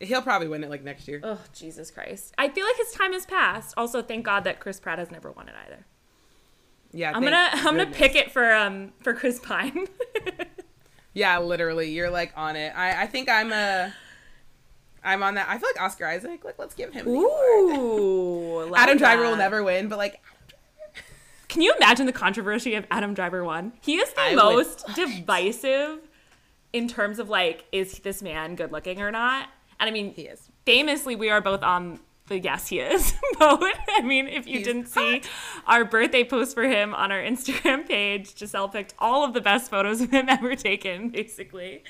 He'll 0.00 0.22
probably 0.22 0.48
win 0.48 0.64
it 0.64 0.70
like 0.70 0.82
next 0.82 1.06
year. 1.06 1.20
Oh, 1.22 1.40
Jesus 1.52 1.90
Christ! 1.90 2.32
I 2.38 2.48
feel 2.48 2.64
like 2.64 2.78
his 2.78 2.90
time 2.92 3.12
has 3.12 3.26
passed. 3.26 3.74
Also, 3.76 4.00
thank 4.00 4.24
God 4.24 4.44
that 4.44 4.60
Chris 4.60 4.80
Pratt 4.80 4.98
has 4.98 5.10
never 5.10 5.30
won 5.30 5.46
it 5.46 5.54
either. 5.66 5.84
Yeah, 6.92 7.12
I'm 7.14 7.22
gonna 7.22 7.48
I'm 7.52 7.76
gonna 7.76 7.86
pick 7.86 8.14
it 8.16 8.30
for 8.32 8.52
um 8.52 8.92
for 9.02 9.14
Chris 9.14 9.38
Pine. 9.40 9.86
Yeah, 11.12 11.38
literally, 11.40 11.90
you're 11.90 12.08
like 12.08 12.32
on 12.36 12.54
it. 12.54 12.72
I 12.76 13.02
I 13.02 13.06
think 13.08 13.28
I'm 13.28 13.52
a. 13.52 13.92
I'm 15.02 15.24
on 15.24 15.34
that. 15.34 15.48
I 15.48 15.58
feel 15.58 15.68
like 15.74 15.82
Oscar 15.82 16.06
Isaac. 16.06 16.44
Like, 16.44 16.56
let's 16.56 16.72
give 16.74 16.92
him. 16.92 17.04
the. 17.04 17.10
Ooh, 17.10 18.62
love 18.66 18.74
Adam 18.76 18.96
Driver 18.96 19.22
will 19.22 19.36
never 19.36 19.64
win, 19.64 19.88
but 19.88 19.98
like, 19.98 20.22
Can 21.48 21.62
you 21.62 21.74
imagine 21.76 22.06
the 22.06 22.12
controversy 22.12 22.76
of 22.76 22.86
Adam 22.92 23.12
Driver 23.14 23.42
won? 23.42 23.72
He 23.82 23.96
is 23.96 24.12
the 24.12 24.20
I 24.20 24.34
most 24.36 24.88
it. 24.88 24.94
divisive 24.94 25.98
in 26.72 26.86
terms 26.86 27.18
of 27.18 27.28
like, 27.28 27.64
is 27.72 27.98
this 27.98 28.22
man 28.22 28.54
good 28.54 28.70
looking 28.70 29.00
or 29.02 29.10
not? 29.10 29.48
And 29.80 29.88
I 29.88 29.92
mean, 29.92 30.14
He 30.14 30.22
is. 30.22 30.48
famously, 30.64 31.16
we 31.16 31.28
are 31.28 31.40
both 31.40 31.64
on 31.64 31.98
the 32.30 32.38
yes, 32.38 32.68
he 32.68 32.78
is 32.78 33.12
both. 33.38 33.60
I 33.88 34.02
mean, 34.02 34.28
if 34.28 34.46
you 34.46 34.58
He's 34.58 34.66
didn't 34.66 34.86
see 34.86 35.20
our 35.66 35.84
birthday 35.84 36.22
post 36.24 36.54
for 36.54 36.62
him 36.62 36.94
on 36.94 37.10
our 37.12 37.20
Instagram 37.20 37.86
page, 37.88 38.38
Giselle 38.38 38.68
picked 38.68 38.94
all 39.00 39.24
of 39.24 39.34
the 39.34 39.40
best 39.40 39.68
photos 39.70 40.00
of 40.00 40.10
him 40.10 40.28
ever 40.30 40.54
taken, 40.54 41.10
basically. 41.10 41.82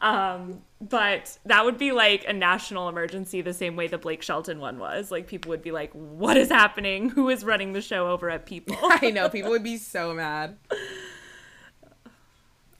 Um, 0.00 0.62
but 0.80 1.38
that 1.44 1.64
would 1.66 1.76
be 1.78 1.92
like 1.92 2.24
a 2.26 2.32
national 2.32 2.88
emergency, 2.88 3.42
the 3.42 3.52
same 3.52 3.76
way 3.76 3.86
the 3.86 3.98
Blake 3.98 4.22
Shelton 4.22 4.58
one 4.60 4.78
was. 4.78 5.10
Like, 5.10 5.26
people 5.28 5.50
would 5.50 5.62
be 5.62 5.72
like, 5.72 5.92
what 5.92 6.36
is 6.38 6.48
happening? 6.48 7.10
Who 7.10 7.28
is 7.28 7.44
running 7.44 7.74
the 7.74 7.82
show 7.82 8.08
over 8.10 8.30
at 8.30 8.46
People? 8.46 8.76
I 8.80 9.10
know 9.10 9.28
people 9.28 9.50
would 9.50 9.62
be 9.62 9.76
so 9.76 10.14
mad. 10.14 10.56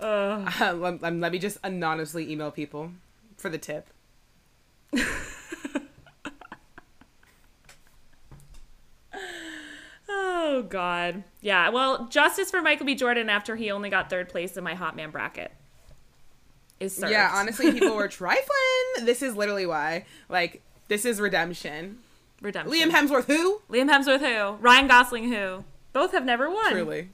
Uh, 0.01 0.51
let, 0.75 1.03
let- 1.03 1.15
let 1.15 1.31
me 1.31 1.39
just 1.39 1.59
anonymously 1.63 2.33
email 2.33 2.51
people 2.51 2.91
for 3.37 3.51
the 3.51 3.59
tip. 3.59 3.89
Oh 10.45 10.63
God. 10.63 11.23
Yeah. 11.41 11.69
Well, 11.69 12.09
justice 12.09 12.51
for 12.51 12.61
Michael 12.63 12.85
B. 12.87 12.95
Jordan 12.97 13.31
after 13.31 13.55
he 13.55 13.71
only 13.71 13.91
got 13.91 14.11
third 14.11 14.29
place 14.29 14.57
in 14.57 14.65
my 14.65 14.75
hot 14.75 14.97
man 14.97 15.11
bracket. 15.13 15.53
Is 16.81 16.97
served. 16.97 17.13
Yeah, 17.13 17.31
honestly, 17.33 17.71
people 17.79 17.95
were 17.95 18.09
trifling. 18.09 19.05
This 19.07 19.23
is 19.23 19.37
literally 19.37 19.67
why. 19.67 20.05
Like, 20.29 20.63
this 20.89 21.05
is 21.05 21.21
redemption. 21.21 21.99
redemption. 22.41 22.73
Liam 22.77 22.91
Hemsworth, 22.91 23.27
who? 23.27 23.63
Liam 23.71 23.89
Hemsworth 23.89 24.19
who? 24.21 24.57
Ryan 24.61 24.89
Gosling 24.89 25.33
who? 25.33 25.65
Both 25.93 26.11
have 26.11 26.25
never 26.25 26.51
won. 26.51 26.73
Truly. 26.73 27.11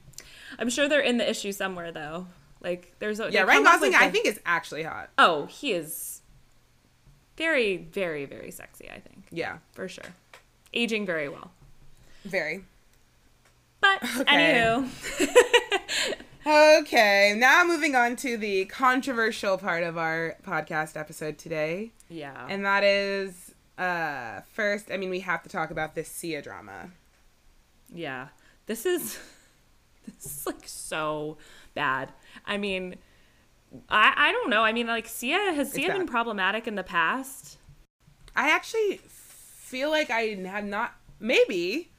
I'm 0.57 0.69
sure 0.71 0.89
they're 0.89 0.99
in 0.99 1.17
the 1.17 1.29
issue 1.29 1.51
somewhere 1.51 1.91
though. 1.91 2.25
Like 2.61 2.95
there's 2.97 3.19
a 3.19 3.31
Yeah, 3.31 3.43
Ryan 3.43 3.63
Gosling, 3.63 3.93
I 3.93 4.09
think, 4.09 4.25
is 4.25 4.39
actually 4.43 4.81
hot. 4.83 5.11
Oh, 5.19 5.45
he 5.45 5.73
is 5.73 6.21
very, 7.37 7.77
very, 7.77 8.25
very 8.25 8.49
sexy. 8.49 8.89
I 8.89 8.99
think 8.99 9.25
Yeah, 9.31 9.59
for 9.73 9.87
sure, 9.87 10.15
aging 10.73 11.05
very 11.05 11.29
well. 11.29 11.51
very. 12.25 12.63
But 13.81 14.03
Okay. 14.21 14.53
anywho, 14.53 16.15
Okay, 16.79 17.35
now 17.37 17.63
moving 17.63 17.95
on 17.95 18.15
to 18.17 18.37
the 18.37 18.65
controversial 18.65 19.57
part 19.57 19.83
of 19.83 19.97
our 19.97 20.35
podcast 20.43 20.97
episode 20.97 21.37
today. 21.37 21.91
yeah, 22.09 22.47
And 22.49 22.65
that 22.65 22.83
is, 22.83 23.53
uh, 23.77 24.41
first, 24.53 24.89
I 24.91 24.97
mean, 24.97 25.09
we 25.09 25.19
have 25.19 25.43
to 25.43 25.49
talk 25.49 25.69
about 25.69 25.95
this 25.95 26.07
Sia 26.09 26.41
drama. 26.41 26.89
Yeah. 27.93 28.29
This 28.65 28.85
is 28.85 29.19
this 30.05 30.25
is 30.25 30.45
like 30.45 30.67
so 30.67 31.37
bad. 31.75 32.11
I 32.45 32.57
mean, 32.57 32.95
I 33.89 34.13
I 34.15 34.31
don't 34.31 34.49
know. 34.49 34.63
I 34.63 34.71
mean, 34.73 34.87
like 34.87 35.07
Sia 35.07 35.53
has 35.53 35.71
Sia 35.71 35.91
been 35.93 36.07
problematic 36.07 36.67
in 36.67 36.75
the 36.75 36.83
past? 36.83 37.57
I 38.35 38.49
actually 38.51 39.01
feel 39.07 39.89
like 39.89 40.09
I 40.09 40.35
have 40.45 40.65
not, 40.65 40.95
maybe. 41.19 41.91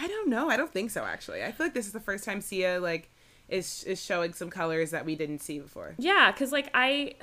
I 0.00 0.08
don't 0.08 0.28
know. 0.28 0.48
I 0.48 0.56
don't 0.56 0.72
think 0.72 0.90
so, 0.90 1.04
actually. 1.04 1.44
I 1.44 1.52
feel 1.52 1.66
like 1.66 1.74
this 1.74 1.86
is 1.86 1.92
the 1.92 2.00
first 2.00 2.24
time 2.24 2.40
Sia, 2.40 2.80
like, 2.80 3.10
is, 3.48 3.84
is 3.84 4.02
showing 4.02 4.32
some 4.32 4.48
colors 4.48 4.92
that 4.92 5.04
we 5.04 5.14
didn't 5.14 5.40
see 5.40 5.58
before. 5.58 5.94
Yeah, 5.98 6.32
cuz 6.32 6.52
like 6.52 6.70
I 6.72 7.14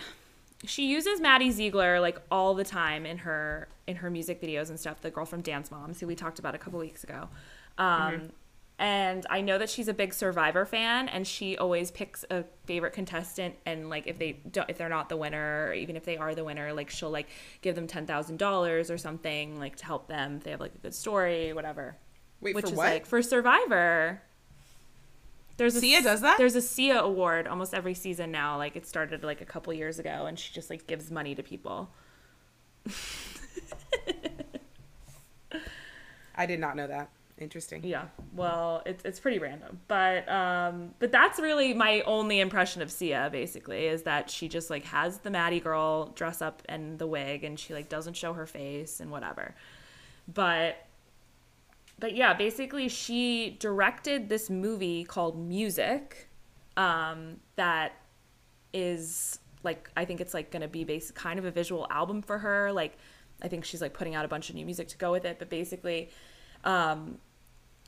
she 0.66 0.88
uses 0.88 1.22
Maddie 1.22 1.52
Ziegler 1.52 2.00
like 2.00 2.20
all 2.32 2.54
the 2.54 2.64
time 2.64 3.06
in 3.06 3.20
her 3.20 3.68
in 3.86 3.98
her 3.98 4.10
music 4.10 4.42
videos 4.42 4.70
and 4.70 4.80
stuff, 4.80 5.02
the 5.02 5.10
girl 5.10 5.26
from 5.26 5.42
Dance 5.42 5.72
Moms 5.72 6.00
who 6.00 6.08
we 6.08 6.16
talked 6.16 6.40
about 6.40 6.56
a 6.56 6.58
couple 6.58 6.80
weeks 6.80 7.04
ago. 7.04 7.30
Um 7.78 8.32
and 8.80 9.26
I 9.30 9.42
know 9.42 9.58
that 9.58 9.72
she's 9.72 9.88
a 9.88 9.94
big 9.94 10.14
Survivor 10.14 10.64
fan 10.64 11.10
and 11.10 11.26
she 11.26 11.58
always 11.58 11.90
picks 11.90 12.24
a 12.30 12.44
favorite 12.66 12.94
contestant 12.94 13.56
and 13.66 13.90
like 13.90 14.06
if 14.06 14.20
they 14.20 14.34
don't 14.52 14.70
if 14.70 14.78
they're 14.78 14.90
not 14.90 15.10
the 15.10 15.18
winner 15.18 15.68
or 15.70 15.74
even 15.74 15.96
if 15.96 16.06
they 16.06 16.18
are 16.18 16.36
the 16.36 16.44
winner, 16.44 16.74
like 16.74 16.90
she'll 16.90 17.10
like 17.10 17.28
give 17.62 17.76
them 17.76 17.88
$10,000 17.88 18.90
or 18.90 18.98
something 18.98 19.58
like 19.60 19.78
to 19.78 19.86
help 19.86 20.08
them 20.08 20.38
if 20.38 20.44
they 20.44 20.52
have 20.52 20.60
like 20.60 20.76
a 20.76 20.80
good 20.80 20.94
story, 20.94 21.54
whatever. 21.54 21.96
Wait, 22.42 22.56
Which 22.56 22.66
for 22.66 22.72
is 22.72 22.78
what? 22.78 22.86
like 22.90 23.06
for 23.06 23.22
Survivor. 23.22 24.22
There's 25.58 25.76
a 25.76 25.80
Sia 25.80 26.04
does 26.04 26.22
that? 26.22 26.38
There's 26.38 26.56
a 26.56 26.62
Sia 26.62 27.00
award 27.02 27.48
almost 27.48 27.74
every 27.74 27.96
season 27.96 28.32
now. 28.32 28.58
Like 28.58 28.76
it 28.76 28.86
started 28.86 29.24
like 29.24 29.42
a 29.42 29.46
couple 29.46 29.74
years 29.74 29.98
ago, 29.98 30.26
and 30.28 30.38
she 30.38 30.54
just 30.54 30.70
like 30.70 30.86
gives 30.86 31.10
money 31.10 31.34
to 31.34 31.42
people. 31.42 31.90
I 36.36 36.46
did 36.46 36.60
not 36.60 36.76
know 36.76 36.88
that. 36.88 37.10
interesting. 37.40 37.84
Yeah. 37.84 38.06
Well, 38.34 38.84
it's 38.86 39.04
it's 39.04 39.20
pretty 39.20 39.40
random, 39.40 39.80
but 39.88 40.28
um, 40.30 40.94
but 41.00 41.12
that's 41.12 41.40
really 41.40 41.74
my 41.74 42.02
only 42.02 42.40
impression 42.40 42.82
of 42.82 42.92
Sia. 42.92 43.30
Basically, 43.32 43.86
is 43.88 44.04
that 44.04 44.30
she 44.30 44.48
just 44.48 44.70
like 44.70 44.86
has 44.86 45.20
the 45.20 45.32
Maddie 45.32 45.60
girl 45.60 46.08
dress 46.16 46.42
up 46.42 46.62
and 46.70 47.00
the 47.00 47.08
wig, 47.08 47.44
and 47.44 47.60
she 47.60 47.74
like 47.74 47.90
doesn't 47.90 48.16
show 48.16 48.34
her 48.34 48.46
face 48.46 49.00
and 49.00 49.10
whatever. 49.12 49.56
But 50.32 50.87
but 52.00 52.16
yeah, 52.16 52.34
basically, 52.34 52.88
she 52.88 53.58
directed 53.60 54.30
this 54.30 54.50
movie 54.50 55.04
called 55.04 55.40
Music, 55.40 56.30
um, 56.76 57.38
that 57.56 57.94
is 58.74 59.40
like 59.64 59.90
I 59.98 60.06
think 60.06 60.22
it's 60.22 60.34
like 60.34 60.52
gonna 60.52 60.68
be 60.68 60.84
basic 60.84 61.16
kind 61.16 61.40
of 61.40 61.46
a 61.46 61.52
visual 61.52 61.88
album 61.90 62.22
for 62.22 62.38
her. 62.38 62.72
Like 62.72 62.98
I 63.42 63.48
think 63.48 63.66
she's 63.66 63.82
like 63.82 63.94
putting 63.94 64.16
out 64.16 64.26
a 64.26 64.28
bunch 64.28 64.50
of 64.50 64.56
new 64.56 64.66
music 64.66 64.88
to 64.90 64.98
go 64.98 65.12
with 65.12 65.26
it, 65.26 65.40
but 65.40 65.50
basically. 65.50 66.10
Um, 66.64 67.20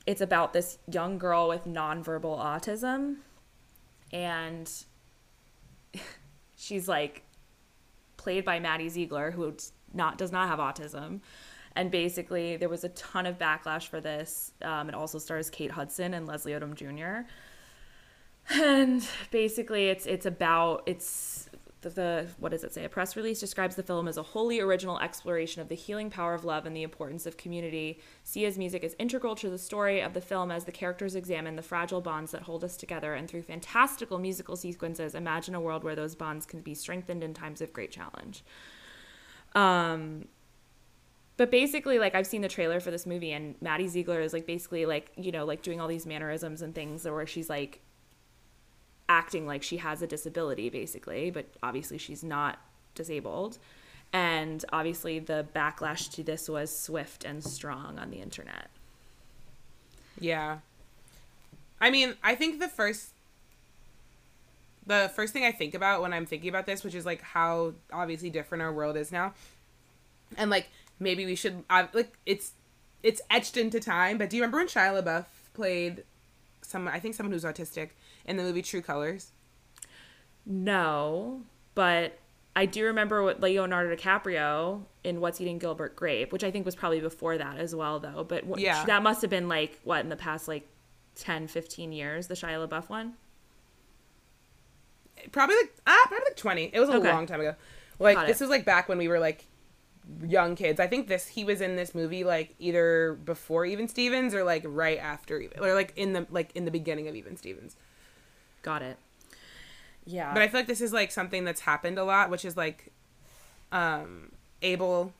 it's 0.06 0.20
about 0.20 0.52
this 0.52 0.78
young 0.90 1.18
girl 1.18 1.48
with 1.48 1.64
nonverbal 1.66 2.38
autism 2.38 3.16
and 4.12 4.70
she's 6.56 6.88
like 6.88 7.22
played 8.16 8.44
by 8.44 8.58
Maddie 8.58 8.88
Ziegler 8.88 9.30
who 9.30 9.54
not 9.92 10.18
does 10.18 10.32
not 10.32 10.48
have 10.48 10.58
autism 10.58 11.20
and 11.80 11.90
basically 11.90 12.58
there 12.58 12.68
was 12.68 12.84
a 12.84 12.90
ton 12.90 13.24
of 13.24 13.38
backlash 13.38 13.88
for 13.88 14.02
this 14.02 14.52
um, 14.62 14.90
it 14.90 14.94
also 14.94 15.18
stars 15.18 15.48
Kate 15.48 15.70
Hudson 15.70 16.12
and 16.12 16.26
Leslie 16.26 16.52
Odom 16.52 16.74
Jr. 16.74 17.26
and 18.62 19.02
basically 19.30 19.88
it's 19.88 20.04
it's 20.04 20.26
about 20.26 20.82
it's 20.84 21.48
the, 21.82 21.88
the, 21.88 22.26
what 22.38 22.50
does 22.52 22.62
it 22.62 22.74
say? 22.74 22.84
A 22.84 22.90
press 22.90 23.16
release 23.16 23.40
describes 23.40 23.74
the 23.74 23.82
film 23.82 24.06
as 24.06 24.18
a 24.18 24.22
wholly 24.22 24.60
original 24.60 25.00
exploration 25.00 25.62
of 25.62 25.70
the 25.70 25.74
healing 25.74 26.10
power 26.10 26.34
of 26.34 26.44
love 26.44 26.66
and 26.66 26.76
the 26.76 26.82
importance 26.82 27.24
of 27.24 27.38
community. 27.38 28.00
Sia's 28.22 28.58
music 28.58 28.84
is 28.84 28.94
integral 28.98 29.34
to 29.36 29.48
the 29.48 29.56
story 29.56 30.02
of 30.02 30.12
the 30.12 30.20
film 30.20 30.50
as 30.50 30.66
the 30.66 30.72
characters 30.72 31.14
examine 31.14 31.56
the 31.56 31.62
fragile 31.62 32.02
bonds 32.02 32.32
that 32.32 32.42
hold 32.42 32.64
us 32.64 32.76
together, 32.76 33.14
and 33.14 33.30
through 33.30 33.40
fantastical 33.40 34.18
musical 34.18 34.56
sequences, 34.56 35.14
imagine 35.14 35.54
a 35.54 35.60
world 35.60 35.82
where 35.82 35.96
those 35.96 36.14
bonds 36.14 36.44
can 36.44 36.60
be 36.60 36.74
strengthened 36.74 37.24
in 37.24 37.32
times 37.32 37.62
of 37.62 37.72
great 37.72 37.90
challenge. 37.90 38.44
Um, 39.54 40.26
but 41.40 41.50
basically, 41.50 41.98
like 41.98 42.14
I've 42.14 42.26
seen 42.26 42.42
the 42.42 42.48
trailer 42.48 42.80
for 42.80 42.90
this 42.90 43.06
movie, 43.06 43.32
and 43.32 43.54
Maddie 43.62 43.88
Ziegler 43.88 44.20
is 44.20 44.34
like 44.34 44.44
basically 44.44 44.84
like 44.84 45.10
you 45.16 45.32
know 45.32 45.46
like 45.46 45.62
doing 45.62 45.80
all 45.80 45.88
these 45.88 46.04
mannerisms 46.04 46.60
and 46.60 46.74
things 46.74 47.06
where 47.06 47.26
she's 47.26 47.48
like 47.48 47.80
acting 49.08 49.46
like 49.46 49.62
she 49.62 49.78
has 49.78 50.02
a 50.02 50.06
disability 50.06 50.68
basically 50.68 51.30
but 51.30 51.46
obviously 51.62 51.96
she's 51.96 52.22
not 52.22 52.58
disabled. 52.94 53.56
And 54.12 54.62
obviously 54.70 55.18
the 55.18 55.46
backlash 55.56 56.12
to 56.12 56.22
this 56.22 56.46
was 56.46 56.76
swift 56.76 57.24
and 57.24 57.42
strong 57.42 57.98
on 57.98 58.10
the 58.10 58.18
internet. 58.18 58.68
Yeah. 60.18 60.58
I 61.80 61.88
mean 61.88 62.16
i 62.22 62.34
think 62.34 62.60
the 62.60 62.68
first 62.68 63.14
the 64.86 65.10
first 65.16 65.32
thing 65.32 65.44
i 65.44 65.52
think 65.52 65.72
about 65.72 66.02
when 66.02 66.12
i'm 66.12 66.26
thinking 66.26 66.50
about 66.50 66.66
this 66.66 66.84
which 66.84 66.94
is 66.94 67.06
like 67.06 67.22
how 67.22 67.72
obviously 67.90 68.28
different 68.28 68.60
our 68.60 68.72
world 68.74 68.98
is 68.98 69.10
now 69.10 69.32
and 70.36 70.50
like 70.50 70.68
maybe 71.00 71.26
we 71.26 71.34
should 71.34 71.64
uh, 71.68 71.86
like 71.92 72.16
it's 72.26 72.52
it's 73.02 73.20
etched 73.30 73.56
into 73.56 73.80
time 73.80 74.18
but 74.18 74.30
do 74.30 74.36
you 74.36 74.42
remember 74.42 74.58
when 74.58 74.68
shia 74.68 75.02
labeouf 75.02 75.24
played 75.54 76.04
some 76.62 76.86
i 76.86 77.00
think 77.00 77.14
someone 77.14 77.32
who's 77.32 77.44
autistic 77.44 77.90
in 78.24 78.36
the 78.36 78.42
movie 78.42 78.62
True 78.62 78.82
Colors? 78.82 79.32
No, 80.46 81.42
but 81.74 82.18
I 82.56 82.66
do 82.66 82.84
remember 82.86 83.22
what 83.22 83.40
Leonardo 83.40 83.94
DiCaprio 83.94 84.82
in 85.04 85.20
What's 85.20 85.40
Eating 85.40 85.58
Gilbert 85.58 85.96
Grape, 85.96 86.32
which 86.32 86.44
I 86.44 86.50
think 86.50 86.64
was 86.64 86.74
probably 86.74 87.00
before 87.00 87.36
that 87.38 87.58
as 87.58 87.74
well, 87.74 88.00
though. 88.00 88.24
But 88.24 88.46
what, 88.46 88.60
yeah. 88.60 88.84
that 88.86 89.02
must 89.02 89.20
have 89.22 89.30
been 89.30 89.48
like, 89.48 89.78
what, 89.84 90.00
in 90.00 90.08
the 90.08 90.16
past 90.16 90.48
like 90.48 90.66
10, 91.16 91.48
15 91.48 91.92
years, 91.92 92.26
the 92.26 92.34
Shia 92.34 92.66
LaBeouf 92.66 92.88
one? 92.88 93.14
Probably 95.32 95.56
like, 95.56 95.74
ah, 95.86 96.04
probably 96.06 96.24
like 96.26 96.36
20. 96.36 96.70
It 96.72 96.80
was 96.80 96.88
a 96.88 96.94
okay. 96.94 97.12
long 97.12 97.26
time 97.26 97.40
ago. 97.40 97.54
Like, 97.98 98.26
this 98.26 98.40
was 98.40 98.48
like 98.48 98.64
back 98.64 98.88
when 98.88 98.96
we 98.96 99.08
were 99.08 99.18
like 99.18 99.44
young 100.26 100.56
kids. 100.56 100.80
I 100.80 100.86
think 100.86 101.08
this, 101.08 101.28
he 101.28 101.44
was 101.44 101.60
in 101.60 101.76
this 101.76 101.94
movie 101.94 102.24
like 102.24 102.54
either 102.58 103.18
before 103.24 103.64
Even 103.66 103.88
Stevens 103.88 104.34
or 104.34 104.44
like 104.44 104.62
right 104.66 104.98
after, 104.98 105.40
even, 105.40 105.60
or 105.60 105.74
like 105.74 105.92
in 105.96 106.12
the, 106.12 106.26
like 106.30 106.50
in 106.54 106.64
the 106.64 106.70
beginning 106.70 107.08
of 107.08 107.14
Even 107.14 107.36
Stevens. 107.36 107.76
Got 108.62 108.82
it. 108.82 108.96
Yeah. 110.04 110.32
But 110.32 110.42
I 110.42 110.48
feel 110.48 110.60
like 110.60 110.66
this 110.66 110.80
is 110.80 110.92
like 110.92 111.10
something 111.10 111.44
that's 111.44 111.60
happened 111.60 111.98
a 111.98 112.04
lot, 112.04 112.30
which 112.30 112.44
is 112.44 112.56
like 112.56 112.92
um 113.72 114.32
able 114.62 115.12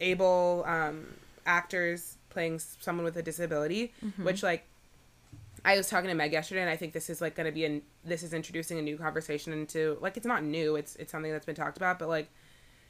able 0.00 0.64
um 0.66 1.06
actors 1.44 2.16
playing 2.30 2.58
someone 2.58 3.04
with 3.04 3.16
a 3.16 3.22
disability, 3.22 3.92
mm-hmm. 4.04 4.24
which 4.24 4.42
like 4.42 4.64
I 5.64 5.76
was 5.76 5.88
talking 5.88 6.08
to 6.08 6.14
Meg 6.14 6.32
yesterday, 6.32 6.60
and 6.60 6.70
I 6.70 6.76
think 6.76 6.92
this 6.92 7.08
is 7.08 7.20
like 7.20 7.34
going 7.34 7.46
to 7.46 7.52
be 7.52 7.64
an 7.64 7.82
this 8.04 8.22
is 8.22 8.32
introducing 8.32 8.78
a 8.78 8.82
new 8.82 8.96
conversation 8.96 9.52
into 9.52 9.98
like 10.00 10.16
it's 10.16 10.26
not 10.26 10.42
new, 10.42 10.76
it's 10.76 10.96
it's 10.96 11.12
something 11.12 11.32
that's 11.32 11.46
been 11.46 11.54
talked 11.54 11.76
about, 11.76 11.98
but 11.98 12.08
like 12.08 12.28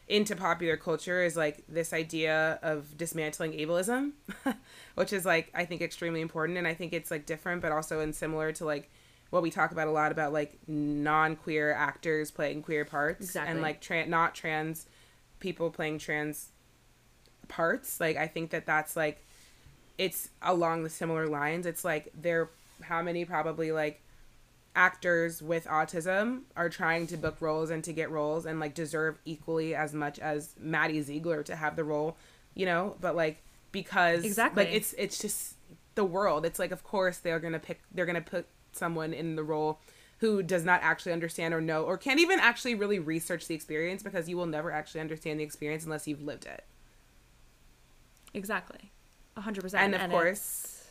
into 0.09 0.37
popular 0.37 0.77
culture 0.77 1.23
is 1.23 1.37
like 1.37 1.65
this 1.69 1.93
idea 1.93 2.59
of 2.63 2.97
dismantling 2.97 3.53
ableism, 3.53 4.13
which 4.95 5.13
is 5.13 5.25
like 5.25 5.51
I 5.55 5.65
think 5.65 5.81
extremely 5.83 6.21
important, 6.21 6.59
and 6.59 6.67
I 6.67 6.75
think 6.75 6.93
it's 6.93 7.11
like 7.11 7.27
different, 7.27 7.63
but 7.63 7.73
also 7.73 8.01
in 8.01 8.13
similar 8.13 8.53
to 8.53 8.65
like 8.65 8.91
what 9.33 9.43
we 9.43 9.51
talk 9.51 9.73
about 9.73 9.89
a 9.89 9.91
lot 9.91 10.13
about 10.13 10.31
like 10.31 10.59
non-queer 10.67 11.73
actors 11.73 12.31
playing 12.31 12.63
queer 12.63 12.85
parts 12.85 13.25
exactly. 13.25 13.51
and 13.51 13.63
like 13.63 13.81
tra- 13.81 14.07
not 14.07 14.35
trans 14.35 14.87
people 15.41 15.71
playing 15.71 15.99
trans 15.99 16.51
parts 17.49 17.99
like 17.99 18.19
i 18.19 18.27
think 18.27 18.51
that 18.51 18.67
that's 18.67 18.95
like 18.95 19.25
it's 19.97 20.29
along 20.43 20.83
the 20.85 20.91
similar 20.91 21.27
lines 21.27 21.65
it's 21.65 21.83
like 21.83 22.13
there 22.15 22.51
how 22.83 23.01
many 23.01 23.25
probably 23.25 23.73
like 23.73 24.03
actors 24.75 25.43
with 25.43 25.67
autism 25.67 26.43
are 26.57 26.69
trying 26.69 27.07
to 27.07 27.17
book 27.17 27.37
roles 27.41 27.71
and 27.71 27.85
to 27.85 27.93
get 27.93 28.11
roles 28.11 28.47
and 28.47 28.59
like 28.59 28.75
deserve 28.75 29.19
equally 29.25 29.75
as 29.75 29.93
much 29.93 30.19
as 30.19 30.55
Maddie 30.59 31.03
Ziegler 31.03 31.43
to 31.43 31.57
have 31.57 31.77
the 31.77 31.85
role, 31.85 32.17
you 32.55 32.67
know, 32.67 32.97
but 33.01 33.15
like 33.15 33.43
because 33.71 34.25
exactly 34.25 34.65
like 34.65 34.75
it's 34.75 34.95
it's 34.97 35.19
just 35.19 35.57
the 35.95 36.05
world. 36.05 36.47
It's 36.47 36.59
like 36.59 36.71
of 36.71 36.85
course 36.85 37.19
they're 37.19 37.41
gonna 37.41 37.59
pick 37.59 37.81
they're 37.93 38.07
gonna 38.07 38.21
put 38.23 38.47
someone 38.73 39.13
in 39.13 39.37
the 39.37 39.43
role 39.43 39.79
who 40.19 40.43
does 40.43 40.65
not 40.65 40.81
actually 40.83 41.13
understand 41.13 41.53
or 41.53 41.61
know 41.61 41.83
or 41.83 41.99
can't 41.99 42.21
even 42.21 42.39
actually 42.39 42.75
really 42.75 42.99
research 42.99 43.49
the 43.49 43.55
experience 43.55 44.03
because 44.03 44.29
you 44.29 44.37
will 44.37 44.47
never 44.47 44.71
actually 44.71 45.01
understand 45.01 45.41
the 45.41 45.45
experience 45.45 45.85
unless 45.85 46.07
you've 46.07 46.23
lived 46.23 46.47
it. 46.47 46.65
Exactly. 48.33 48.91
100%. 49.37 49.75
And 49.75 49.95
of 49.95 50.01
and 50.01 50.13
course 50.13 50.82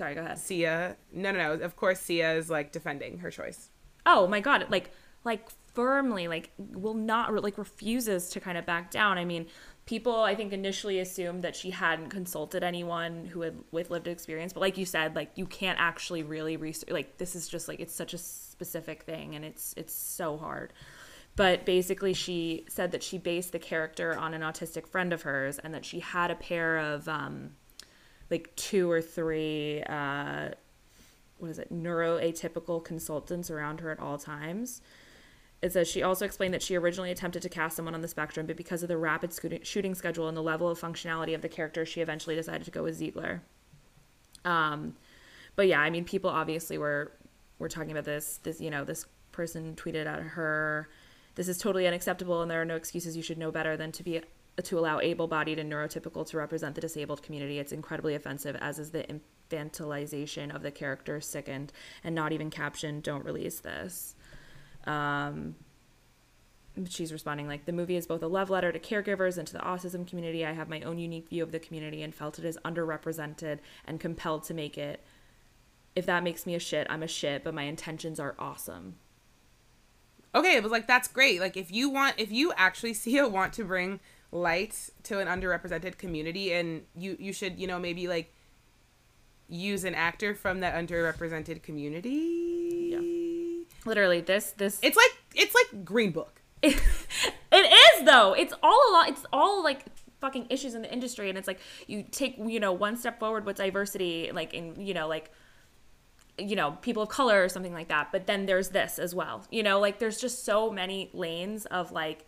Sorry, 0.00 0.14
go 0.14 0.22
ahead. 0.22 0.38
Sia. 0.38 0.96
No, 1.12 1.30
no, 1.30 1.54
no. 1.54 1.62
Of 1.62 1.76
course 1.76 2.00
Sia 2.00 2.32
is 2.32 2.48
like 2.48 2.72
defending 2.72 3.18
her 3.18 3.30
choice. 3.30 3.68
Oh 4.06 4.26
my 4.26 4.40
god, 4.40 4.64
like 4.70 4.92
like 5.24 5.50
firmly 5.74 6.26
like 6.26 6.52
will 6.56 6.94
not 6.94 7.34
like 7.44 7.58
refuses 7.58 8.30
to 8.30 8.40
kind 8.40 8.56
of 8.56 8.64
back 8.64 8.90
down. 8.90 9.18
I 9.18 9.26
mean, 9.26 9.44
people 9.84 10.20
I 10.20 10.34
think 10.34 10.54
initially 10.54 11.00
assumed 11.00 11.42
that 11.42 11.54
she 11.54 11.68
hadn't 11.68 12.08
consulted 12.08 12.64
anyone 12.64 13.26
who 13.26 13.42
had 13.42 13.58
with 13.72 13.90
lived 13.90 14.08
experience, 14.08 14.54
but 14.54 14.60
like 14.60 14.78
you 14.78 14.86
said, 14.86 15.14
like 15.14 15.32
you 15.34 15.44
can't 15.44 15.78
actually 15.78 16.22
really 16.22 16.56
research. 16.56 16.88
Like 16.88 17.18
this 17.18 17.36
is 17.36 17.46
just 17.46 17.68
like 17.68 17.78
it's 17.78 17.94
such 17.94 18.14
a 18.14 18.18
specific 18.18 19.02
thing, 19.02 19.34
and 19.34 19.44
it's 19.44 19.74
it's 19.76 19.92
so 19.92 20.38
hard. 20.38 20.72
But 21.36 21.66
basically, 21.66 22.14
she 22.14 22.64
said 22.70 22.92
that 22.92 23.02
she 23.02 23.18
based 23.18 23.52
the 23.52 23.58
character 23.58 24.16
on 24.16 24.32
an 24.32 24.40
autistic 24.40 24.88
friend 24.88 25.12
of 25.12 25.22
hers, 25.22 25.58
and 25.58 25.74
that 25.74 25.84
she 25.84 26.00
had 26.00 26.30
a 26.30 26.36
pair 26.36 26.78
of 26.78 27.06
um, 27.06 27.50
like 28.30 28.54
two 28.56 28.90
or 28.90 29.00
three. 29.00 29.82
Uh, 29.82 30.50
what 31.38 31.50
is 31.50 31.58
it 31.58 31.72
neuroatypical 31.72 32.84
consultants 32.84 33.50
around 33.50 33.80
her 33.80 33.90
at 33.90 33.98
all 33.98 34.18
times 34.18 34.82
it 35.62 35.72
says 35.72 35.88
she 35.88 36.02
also 36.02 36.24
explained 36.24 36.54
that 36.54 36.62
she 36.62 36.74
originally 36.76 37.10
attempted 37.10 37.42
to 37.42 37.48
cast 37.48 37.76
someone 37.76 37.94
on 37.94 38.00
the 38.00 38.08
spectrum, 38.08 38.46
but 38.46 38.56
because 38.56 38.82
of 38.82 38.88
the 38.88 38.96
rapid 38.96 39.32
shooting 39.62 39.94
schedule 39.94 40.28
and 40.28 40.36
the 40.36 40.42
level 40.42 40.68
of 40.68 40.80
functionality 40.80 41.34
of 41.34 41.42
the 41.42 41.48
character, 41.48 41.84
she 41.84 42.00
eventually 42.00 42.34
decided 42.34 42.64
to 42.64 42.70
go 42.70 42.82
with 42.82 42.94
Ziegler. 42.94 43.42
Um, 44.44 44.96
but 45.56 45.66
yeah, 45.66 45.80
I 45.80 45.90
mean, 45.90 46.04
people 46.04 46.30
obviously 46.30 46.78
were 46.78 47.12
were 47.58 47.68
talking 47.68 47.90
about 47.90 48.04
this. 48.04 48.40
This, 48.42 48.58
you 48.58 48.70
know, 48.70 48.84
this 48.84 49.04
person 49.32 49.74
tweeted 49.76 50.06
at 50.06 50.20
her, 50.20 50.88
"This 51.34 51.46
is 51.46 51.58
totally 51.58 51.86
unacceptable, 51.86 52.40
and 52.40 52.50
there 52.50 52.62
are 52.62 52.64
no 52.64 52.76
excuses. 52.76 53.14
You 53.14 53.22
should 53.22 53.36
know 53.36 53.50
better 53.50 53.76
than 53.76 53.92
to 53.92 54.02
be 54.02 54.22
to 54.62 54.78
allow 54.78 55.00
able-bodied 55.00 55.58
and 55.58 55.72
neurotypical 55.72 56.26
to 56.26 56.36
represent 56.36 56.74
the 56.74 56.80
disabled 56.80 57.22
community. 57.22 57.58
It's 57.58 57.72
incredibly 57.72 58.14
offensive, 58.14 58.56
as 58.56 58.78
is 58.78 58.90
the 58.90 59.04
infantilization 59.50 60.54
of 60.54 60.62
the 60.62 60.70
character. 60.70 61.20
Sickened 61.20 61.72
and 62.04 62.14
not 62.14 62.32
even 62.32 62.50
captioned. 62.50 63.02
Don't 63.02 63.24
release 63.24 63.60
this." 63.60 64.14
Um, 64.86 65.54
she's 66.88 67.12
responding 67.12 67.46
like 67.46 67.64
the 67.64 67.72
movie 67.72 67.96
is 67.96 68.06
both 68.06 68.22
a 68.22 68.26
love 68.26 68.50
letter 68.50 68.72
to 68.72 68.78
caregivers 68.78 69.38
and 69.38 69.46
to 69.46 69.52
the 69.52 69.60
autism 69.60 70.06
community. 70.06 70.44
I 70.44 70.52
have 70.52 70.68
my 70.68 70.80
own 70.82 70.98
unique 70.98 71.28
view 71.28 71.42
of 71.42 71.52
the 71.52 71.58
community 71.58 72.02
and 72.02 72.14
felt 72.14 72.38
it 72.38 72.44
is 72.44 72.58
underrepresented 72.64 73.58
and 73.86 74.00
compelled 74.00 74.44
to 74.44 74.54
make 74.54 74.78
it. 74.78 75.02
If 75.96 76.06
that 76.06 76.22
makes 76.22 76.46
me 76.46 76.54
a 76.54 76.60
shit, 76.60 76.86
I'm 76.88 77.02
a 77.02 77.08
shit, 77.08 77.42
but 77.42 77.54
my 77.54 77.64
intentions 77.64 78.20
are 78.20 78.36
awesome. 78.38 78.96
Okay, 80.34 80.54
it 80.54 80.62
was 80.62 80.72
like 80.72 80.86
that's 80.86 81.08
great. 81.08 81.40
Like 81.40 81.56
if 81.56 81.72
you 81.72 81.90
want 81.90 82.14
if 82.18 82.30
you 82.30 82.52
actually 82.56 82.94
see 82.94 83.18
a 83.18 83.28
want 83.28 83.52
to 83.54 83.64
bring 83.64 84.00
light 84.32 84.90
to 85.02 85.18
an 85.18 85.26
underrepresented 85.26 85.98
community 85.98 86.52
and 86.52 86.82
you 86.96 87.16
you 87.18 87.32
should 87.32 87.58
you 87.58 87.66
know 87.66 87.78
maybe 87.78 88.06
like 88.06 88.32
use 89.48 89.82
an 89.82 89.94
actor 89.94 90.34
from 90.34 90.60
that 90.60 90.74
underrepresented 90.74 91.62
community 91.62 92.90
yeah. 92.92 93.20
Literally, 93.84 94.20
this 94.20 94.52
this 94.52 94.78
it's 94.82 94.96
like 94.96 95.10
it's 95.34 95.54
like 95.54 95.84
green 95.84 96.10
book 96.10 96.42
it 96.62 96.74
is 97.52 98.04
though. 98.04 98.34
It's 98.34 98.52
all 98.62 98.78
a 98.90 98.92
lot 98.92 99.08
It's 99.08 99.24
all 99.32 99.62
like 99.64 99.86
fucking 100.20 100.46
issues 100.50 100.74
in 100.74 100.82
the 100.82 100.92
industry, 100.92 101.30
and 101.30 101.38
it's 101.38 101.48
like 101.48 101.60
you 101.86 102.04
take 102.10 102.36
you 102.38 102.60
know 102.60 102.72
one 102.72 102.96
step 102.96 103.18
forward 103.18 103.46
with 103.46 103.56
diversity, 103.56 104.30
like 104.32 104.52
in 104.52 104.78
you 104.78 104.92
know 104.92 105.08
like 105.08 105.30
you 106.38 106.56
know 106.56 106.72
people 106.82 107.02
of 107.02 107.08
color 107.08 107.42
or 107.42 107.48
something 107.48 107.72
like 107.72 107.88
that. 107.88 108.12
But 108.12 108.26
then 108.26 108.44
there's 108.44 108.68
this 108.68 108.98
as 108.98 109.14
well. 109.14 109.46
You 109.50 109.62
know, 109.62 109.80
like 109.80 109.98
there's 109.98 110.20
just 110.20 110.44
so 110.44 110.70
many 110.70 111.08
lanes 111.14 111.64
of 111.66 111.92
like 111.92 112.26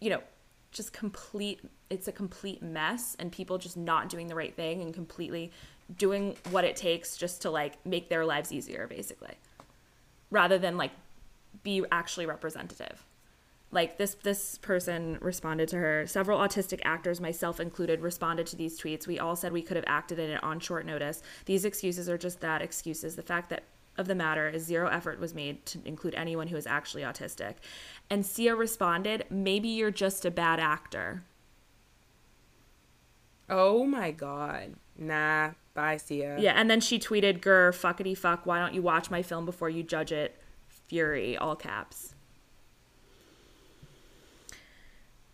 you 0.00 0.10
know 0.10 0.22
just 0.70 0.92
complete. 0.92 1.60
It's 1.90 2.08
a 2.08 2.12
complete 2.12 2.62
mess, 2.62 3.16
and 3.18 3.32
people 3.32 3.58
just 3.58 3.76
not 3.76 4.08
doing 4.08 4.26
the 4.26 4.34
right 4.34 4.54
thing 4.54 4.82
and 4.82 4.92
completely 4.92 5.52
doing 5.96 6.36
what 6.50 6.64
it 6.64 6.76
takes 6.76 7.16
just 7.16 7.42
to 7.42 7.50
like 7.50 7.84
make 7.86 8.08
their 8.08 8.24
lives 8.24 8.52
easier, 8.52 8.86
basically, 8.86 9.34
rather 10.30 10.58
than 10.58 10.76
like 10.76 10.92
be 11.62 11.84
actually 11.90 12.26
representative. 12.26 13.04
Like 13.70 13.98
this 13.98 14.14
this 14.22 14.58
person 14.58 15.18
responded 15.20 15.68
to 15.70 15.76
her. 15.76 16.06
Several 16.06 16.38
autistic 16.38 16.80
actors 16.84 17.20
myself 17.20 17.60
included 17.60 18.00
responded 18.00 18.46
to 18.48 18.56
these 18.56 18.80
tweets. 18.80 19.06
We 19.06 19.18
all 19.18 19.36
said 19.36 19.52
we 19.52 19.62
could 19.62 19.76
have 19.76 19.84
acted 19.86 20.18
in 20.18 20.30
it 20.30 20.42
on 20.42 20.58
short 20.60 20.86
notice. 20.86 21.22
These 21.44 21.64
excuses 21.66 22.08
are 22.08 22.16
just 22.16 22.40
that 22.40 22.62
excuses. 22.62 23.16
The 23.16 23.22
fact 23.22 23.50
that 23.50 23.64
of 23.98 24.06
the 24.06 24.14
matter 24.14 24.48
is 24.48 24.64
zero 24.64 24.88
effort 24.88 25.18
was 25.20 25.34
made 25.34 25.66
to 25.66 25.78
include 25.84 26.14
anyone 26.14 26.48
who 26.48 26.56
is 26.56 26.66
actually 26.66 27.02
autistic. 27.02 27.54
And 28.08 28.24
sia 28.24 28.54
responded 28.54 29.24
maybe 29.28 29.68
you're 29.68 29.90
just 29.90 30.24
a 30.24 30.30
bad 30.30 30.60
actor. 30.60 31.24
Oh 33.50 33.84
my 33.84 34.10
god. 34.10 34.74
Nah 34.96 35.50
bye 35.74 35.96
sia. 35.96 36.38
Yeah 36.38 36.52
and 36.56 36.70
then 36.70 36.80
she 36.80 36.98
tweeted 36.98 37.40
grr 37.40 37.70
fuckity 37.72 38.16
fuck 38.16 38.46
why 38.46 38.58
don't 38.58 38.74
you 38.74 38.82
watch 38.82 39.10
my 39.10 39.22
film 39.22 39.44
before 39.44 39.68
you 39.68 39.82
judge 39.82 40.12
it? 40.12 40.40
Fury 40.68 41.36
all 41.36 41.56
caps. 41.56 42.14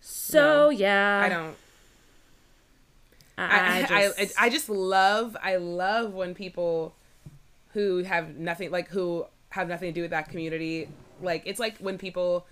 So 0.00 0.64
No, 0.64 0.68
yeah. 0.70 1.22
i 1.24 1.28
don't. 1.28 1.56
I, 3.36 3.44
I, 3.44 3.58
I 3.58 3.76
I, 3.78 4.08
just, 4.08 4.38
I, 4.38 4.46
I 4.46 4.50
just 4.50 4.68
love 4.68 5.36
I 5.42 5.56
love 5.56 6.14
when 6.14 6.34
people 6.34 6.94
who 7.74 8.02
have 8.04 8.36
nothing 8.36 8.70
like 8.70 8.88
who 8.88 9.26
have 9.50 9.68
nothing 9.68 9.90
to 9.90 9.92
do 9.94 10.02
with 10.02 10.10
that 10.12 10.28
community. 10.30 10.88
Like 11.20 11.42
it's 11.44 11.60
like 11.60 11.76
when 11.78 11.98
people 11.98 12.46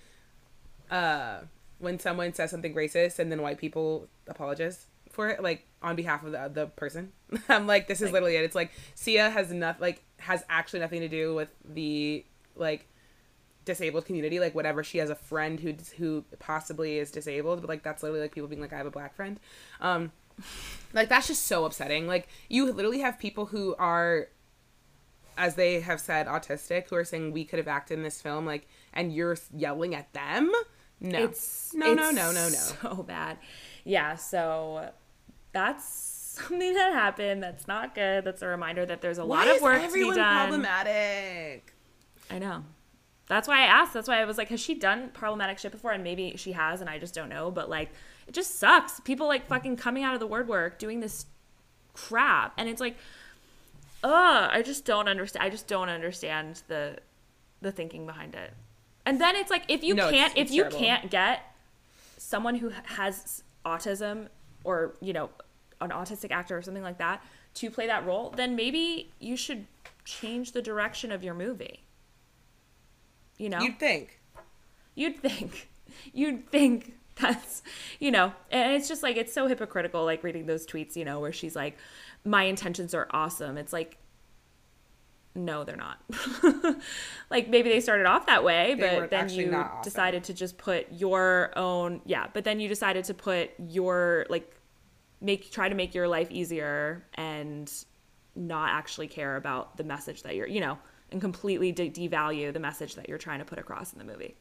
uh 0.91 1.39
when 1.79 1.99
someone 1.99 2.33
says 2.33 2.51
something 2.51 2.73
racist 2.75 3.19
and 3.19 3.31
then 3.31 3.41
white 3.41 3.57
people 3.57 4.07
apologize 4.27 4.85
for 5.09 5.29
it 5.29 5.41
like 5.43 5.67
on 5.81 5.95
behalf 5.95 6.23
of 6.23 6.31
the, 6.31 6.49
the 6.53 6.67
person. 6.67 7.11
I'm 7.49 7.67
like 7.67 7.87
this 7.87 7.99
is 7.99 8.05
Like- 8.05 8.13
literally 8.13 8.35
it. 8.35 8.43
It's 8.43 8.55
like 8.55 8.71
sia 8.95 9.29
has 9.29 9.51
enough 9.51 9.77
like 9.79 10.03
has 10.19 10.43
actually 10.49 10.79
nothing 10.81 11.01
to 11.01 11.09
do 11.09 11.33
with 11.35 11.49
the 11.65 12.25
like 12.55 12.87
disabled 13.65 14.05
community. 14.05 14.39
Like 14.39 14.53
whatever 14.55 14.83
she 14.83 14.97
has 14.99 15.09
a 15.09 15.15
friend 15.15 15.59
who 15.59 15.73
who 15.97 16.23
possibly 16.39 16.97
is 16.99 17.11
disabled 17.11 17.61
but 17.61 17.69
like 17.69 17.81
that's 17.83 18.03
literally 18.03 18.21
like 18.21 18.33
people 18.33 18.47
being 18.49 18.61
like 18.61 18.73
i 18.73 18.77
have 18.77 18.85
a 18.85 18.91
black 18.91 19.15
friend. 19.15 19.39
Um 19.81 20.11
like 20.93 21.09
that's 21.09 21.27
just 21.27 21.45
so 21.47 21.63
upsetting. 21.65 22.07
Like 22.07 22.27
you 22.49 22.71
literally 22.71 22.99
have 22.99 23.19
people 23.19 23.45
who 23.47 23.75
are 23.77 24.27
as 25.37 25.55
they 25.55 25.79
have 25.81 25.99
said 25.99 26.27
autistic 26.27 26.89
who 26.89 26.95
are 26.95 27.03
saying 27.03 27.31
we 27.31 27.45
could 27.45 27.59
have 27.59 27.67
acted 27.67 27.97
in 27.97 28.03
this 28.03 28.21
film 28.21 28.45
like 28.45 28.67
and 28.93 29.13
you're 29.13 29.37
yelling 29.55 29.95
at 29.95 30.11
them? 30.13 30.51
No. 30.99 31.23
It's 31.23 31.73
no 31.73 31.93
no 31.93 32.09
it's 32.09 32.15
no 32.15 32.31
no 32.31 32.43
no. 32.43 32.49
so 32.49 33.03
bad. 33.07 33.37
Yeah 33.83 34.15
so 34.15 34.89
that's 35.51 35.85
something 35.85 36.73
that 36.73 36.93
happened 36.93 37.43
that's 37.43 37.67
not 37.67 37.95
good. 37.95 38.23
That's 38.23 38.41
a 38.41 38.47
reminder 38.47 38.85
that 38.85 39.01
there's 39.01 39.17
a 39.17 39.25
why 39.25 39.45
lot 39.45 39.55
of 39.55 39.61
work 39.61 39.81
to 39.81 39.93
be 39.93 40.09
done. 40.13 40.49
problematic? 40.49 41.73
I 42.29 42.39
know. 42.39 42.63
That's 43.27 43.47
why 43.47 43.61
i 43.61 43.65
asked. 43.65 43.93
That's 43.93 44.07
why 44.07 44.21
i 44.21 44.25
was 44.25 44.37
like 44.37 44.49
has 44.49 44.59
she 44.59 44.75
done 44.75 45.09
problematic 45.13 45.59
shit 45.59 45.71
before? 45.71 45.91
And 45.91 46.03
maybe 46.03 46.35
she 46.37 46.53
has 46.53 46.81
and 46.81 46.89
i 46.89 46.97
just 46.97 47.13
don't 47.13 47.29
know 47.29 47.51
but 47.51 47.69
like 47.69 47.91
it 48.27 48.33
just 48.33 48.59
sucks. 48.59 48.99
People 49.01 49.27
like 49.27 49.47
fucking 49.47 49.77
coming 49.77 50.03
out 50.03 50.13
of 50.13 50.19
the 50.19 50.27
word 50.27 50.47
work 50.47 50.79
doing 50.79 50.99
this 50.99 51.25
crap 51.93 52.53
and 52.57 52.67
it's 52.67 52.81
like 52.81 52.97
ugh 54.03 54.49
i 54.51 54.61
just 54.61 54.85
don't 54.85 55.07
understand 55.07 55.43
i 55.45 55.49
just 55.49 55.67
don't 55.67 55.89
understand 55.89 56.61
the 56.67 56.97
the 57.61 57.71
thinking 57.71 58.05
behind 58.05 58.35
it. 58.35 58.53
And 59.05 59.19
then 59.19 59.35
it's 59.35 59.49
like 59.49 59.63
if 59.69 59.83
you 59.83 59.95
No, 59.95 60.09
can't 60.11 60.33
if 60.33 60.43
it's 60.43 60.51
you 60.51 60.63
terrible. 60.63 60.79
can't 60.79 61.09
get 61.09 61.55
someone 62.17 62.55
who 62.55 62.71
has 62.85 63.43
autism 63.65 64.27
or 64.63 64.95
you 65.01 65.13
know 65.13 65.29
an 65.81 65.89
autistic 65.89 66.31
actor 66.31 66.57
or 66.57 66.61
something 66.61 66.83
like 66.83 66.97
that 66.99 67.23
to 67.55 67.69
play 67.71 67.87
that 67.87 68.05
role 68.05 68.29
then 68.35 68.55
maybe 68.55 69.11
you 69.19 69.35
should 69.35 69.65
change 70.05 70.51
the 70.51 70.61
direction 70.61 71.11
of 71.11 71.23
your 71.23 71.33
movie. 71.33 71.79
You 73.37 73.49
know? 73.49 73.59
You'd 73.61 73.79
think. 73.79 74.19
You'd 74.95 75.17
think. 75.19 75.69
You'd 76.13 76.49
think 76.49 76.93
that's 77.15 77.61
you 77.99 78.09
know 78.09 78.33
and 78.51 78.73
it's 78.73 78.87
just 78.87 79.03
like 79.03 79.15
it's 79.17 79.31
so 79.31 79.47
hypocritical 79.47 80.03
like 80.03 80.23
reading 80.23 80.47
those 80.47 80.65
tweets 80.65 80.95
you 80.95 81.05
know 81.05 81.19
where 81.19 81.31
she's 81.31 81.55
like 81.55 81.77
my 82.25 82.43
intentions 82.43 82.93
are 82.93 83.07
awesome 83.11 83.57
it's 83.57 83.73
like 83.73 83.97
no 85.35 85.63
they're 85.63 85.75
not 85.75 85.97
like 87.31 87.49
maybe 87.49 87.69
they 87.69 87.79
started 87.81 88.05
off 88.05 88.25
that 88.27 88.43
way 88.43 88.75
They 88.75 88.99
but 88.99 89.09
then 89.09 89.29
you 89.29 89.51
awesome. 89.53 89.81
decided 89.83 90.23
to 90.25 90.33
just 90.33 90.57
put 90.57 90.87
your 90.91 91.51
own 91.57 92.01
yeah 92.05 92.27
but 92.33 92.43
then 92.43 92.59
you 92.59 92.69
decided 92.69 93.03
to 93.05 93.13
put 93.13 93.51
your 93.59 94.25
like 94.29 94.55
make 95.21 95.51
try 95.51 95.69
to 95.69 95.75
make 95.75 95.95
your 95.95 96.07
life 96.07 96.29
easier 96.29 97.03
and 97.15 97.71
not 98.35 98.69
actually 98.69 99.07
care 99.07 99.35
about 99.35 99.75
the 99.77 99.83
message 99.83 100.21
that 100.23 100.35
you're 100.35 100.47
you 100.47 100.59
know 100.61 100.77
and 101.11 101.19
completely 101.21 101.71
de- 101.71 101.89
devalue 101.89 102.51
the 102.53 102.59
message 102.59 102.95
that 102.95 103.09
you're 103.09 103.17
trying 103.17 103.39
to 103.39 103.45
put 103.45 103.57
across 103.59 103.91
in 103.93 103.99
the 103.99 104.05
movie 104.05 104.35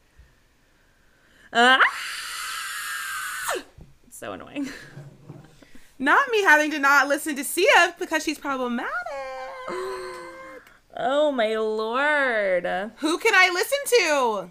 Ah! 1.55 1.81
So 4.11 4.33
annoying. 4.33 4.69
not 6.03 6.25
me 6.31 6.43
having 6.43 6.71
to 6.71 6.79
not 6.79 7.07
listen 7.09 7.37
to 7.37 7.45
sia 7.45 7.95
because 7.99 8.23
she's 8.25 8.39
problematic 8.39 8.91
Oh 10.97 11.33
my 11.33 11.57
lord. 11.57 12.65
who 12.99 13.19
can 13.19 13.33
i 13.35 13.49
listen 13.53 13.79
to 13.99 14.51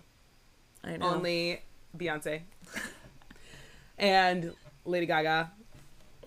I 0.84 0.98
know. 0.98 1.14
only 1.16 1.62
Beyonce 1.96 2.42
and 3.98 4.54
Lady 4.86 5.06
Gaga 5.06 5.52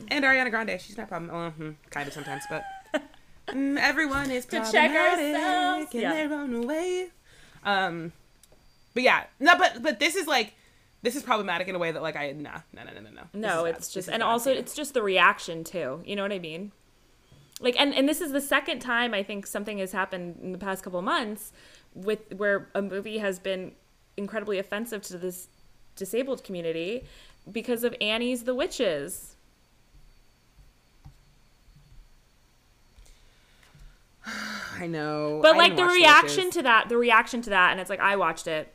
and 0.08 0.24
Ariana 0.24 0.50
Grande. 0.50 0.80
She's 0.80 0.96
not 0.96 1.08
problem. 1.08 1.32
Well, 1.32 1.50
hmm, 1.50 1.70
kind 1.90 2.06
of 2.06 2.14
sometimes, 2.14 2.44
but 2.50 2.62
mm, 3.48 3.76
everyone 3.78 4.30
is 4.30 4.44
To 4.46 4.58
check 4.70 4.90
ourselves. 4.90 5.92
in 5.94 6.00
Yeah. 6.02 6.12
their 6.14 6.32
own 6.32 6.66
way. 6.66 7.08
Um, 7.64 8.12
but 8.92 9.02
yeah, 9.02 9.24
no, 9.40 9.56
but 9.58 9.82
but 9.82 9.98
this 9.98 10.14
is 10.14 10.26
like 10.26 10.54
this 11.04 11.14
is 11.16 11.22
problematic 11.22 11.68
in 11.68 11.74
a 11.74 11.78
way 11.78 11.92
that 11.92 12.02
like 12.02 12.16
I 12.16 12.32
nah 12.32 12.60
no 12.72 12.82
no 12.82 12.92
no 12.94 13.00
no 13.02 13.10
no. 13.10 13.22
No, 13.34 13.64
bad. 13.64 13.76
it's 13.76 13.92
just 13.92 14.08
and 14.08 14.22
also 14.22 14.50
it's 14.50 14.74
just 14.74 14.94
the 14.94 15.02
reaction 15.02 15.62
too. 15.62 16.02
You 16.04 16.16
know 16.16 16.22
what 16.22 16.32
I 16.32 16.38
mean? 16.38 16.72
Like 17.60 17.78
and 17.78 17.94
and 17.94 18.08
this 18.08 18.22
is 18.22 18.32
the 18.32 18.40
second 18.40 18.80
time 18.80 19.12
I 19.12 19.22
think 19.22 19.46
something 19.46 19.76
has 19.78 19.92
happened 19.92 20.40
in 20.42 20.52
the 20.52 20.58
past 20.58 20.82
couple 20.82 20.98
of 20.98 21.04
months 21.04 21.52
with 21.94 22.32
where 22.34 22.70
a 22.74 22.80
movie 22.80 23.18
has 23.18 23.38
been 23.38 23.72
incredibly 24.16 24.58
offensive 24.58 25.02
to 25.02 25.18
this 25.18 25.48
disabled 25.94 26.42
community 26.42 27.04
because 27.52 27.84
of 27.84 27.94
Annie's 28.00 28.44
the 28.44 28.54
Witches. 28.54 29.36
I 34.76 34.86
know, 34.86 35.40
But 35.42 35.54
I 35.54 35.58
like 35.58 35.76
the 35.76 35.84
reaction 35.84 36.50
to 36.52 36.62
that, 36.62 36.88
the 36.88 36.96
reaction 36.96 37.42
to 37.42 37.50
that, 37.50 37.72
and 37.72 37.80
it's 37.80 37.90
like 37.90 38.00
I 38.00 38.16
watched 38.16 38.46
it 38.46 38.73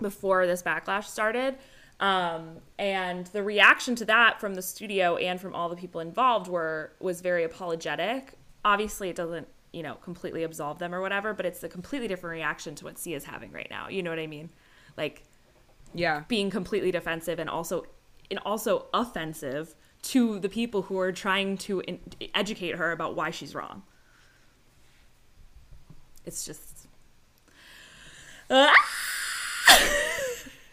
before 0.00 0.46
this 0.46 0.62
backlash 0.62 1.04
started. 1.04 1.56
Um, 2.00 2.56
and 2.78 3.26
the 3.26 3.42
reaction 3.42 3.94
to 3.96 4.04
that 4.06 4.40
from 4.40 4.54
the 4.54 4.62
studio 4.62 5.16
and 5.16 5.38
from 5.38 5.54
all 5.54 5.68
the 5.68 5.76
people 5.76 6.00
involved 6.00 6.48
were 6.48 6.92
was 6.98 7.20
very 7.20 7.44
apologetic. 7.44 8.34
Obviously, 8.64 9.10
it 9.10 9.16
doesn't 9.16 9.48
you 9.72 9.82
know 9.82 9.94
completely 9.96 10.42
absolve 10.42 10.78
them 10.78 10.94
or 10.94 11.00
whatever, 11.00 11.34
but 11.34 11.44
it's 11.44 11.62
a 11.62 11.68
completely 11.68 12.08
different 12.08 12.32
reaction 12.32 12.74
to 12.76 12.84
what 12.84 12.98
Sia 12.98 13.16
is 13.16 13.24
having 13.24 13.52
right 13.52 13.68
now. 13.70 13.88
You 13.88 14.02
know 14.02 14.10
what 14.10 14.18
I 14.18 14.26
mean? 14.26 14.48
Like 14.96 15.24
yeah, 15.94 16.24
being 16.26 16.50
completely 16.50 16.90
defensive 16.90 17.38
and 17.38 17.50
also 17.50 17.84
and 18.30 18.40
also 18.46 18.86
offensive 18.94 19.74
to 20.02 20.38
the 20.38 20.48
people 20.48 20.82
who 20.82 20.98
are 20.98 21.12
trying 21.12 21.58
to 21.58 21.80
in- 21.80 22.00
educate 22.34 22.76
her 22.76 22.92
about 22.92 23.14
why 23.14 23.30
she's 23.30 23.54
wrong. 23.54 23.82
It's 26.24 26.46
just 26.46 26.86
Ah! 28.48 28.74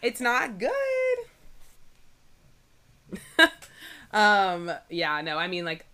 It's 0.02 0.22
not 0.22 0.58
good. 0.58 1.18
um, 4.12 4.72
yeah, 4.90 5.22
no, 5.22 5.38
I 5.38 5.48
mean 5.48 5.66
like 5.66 5.86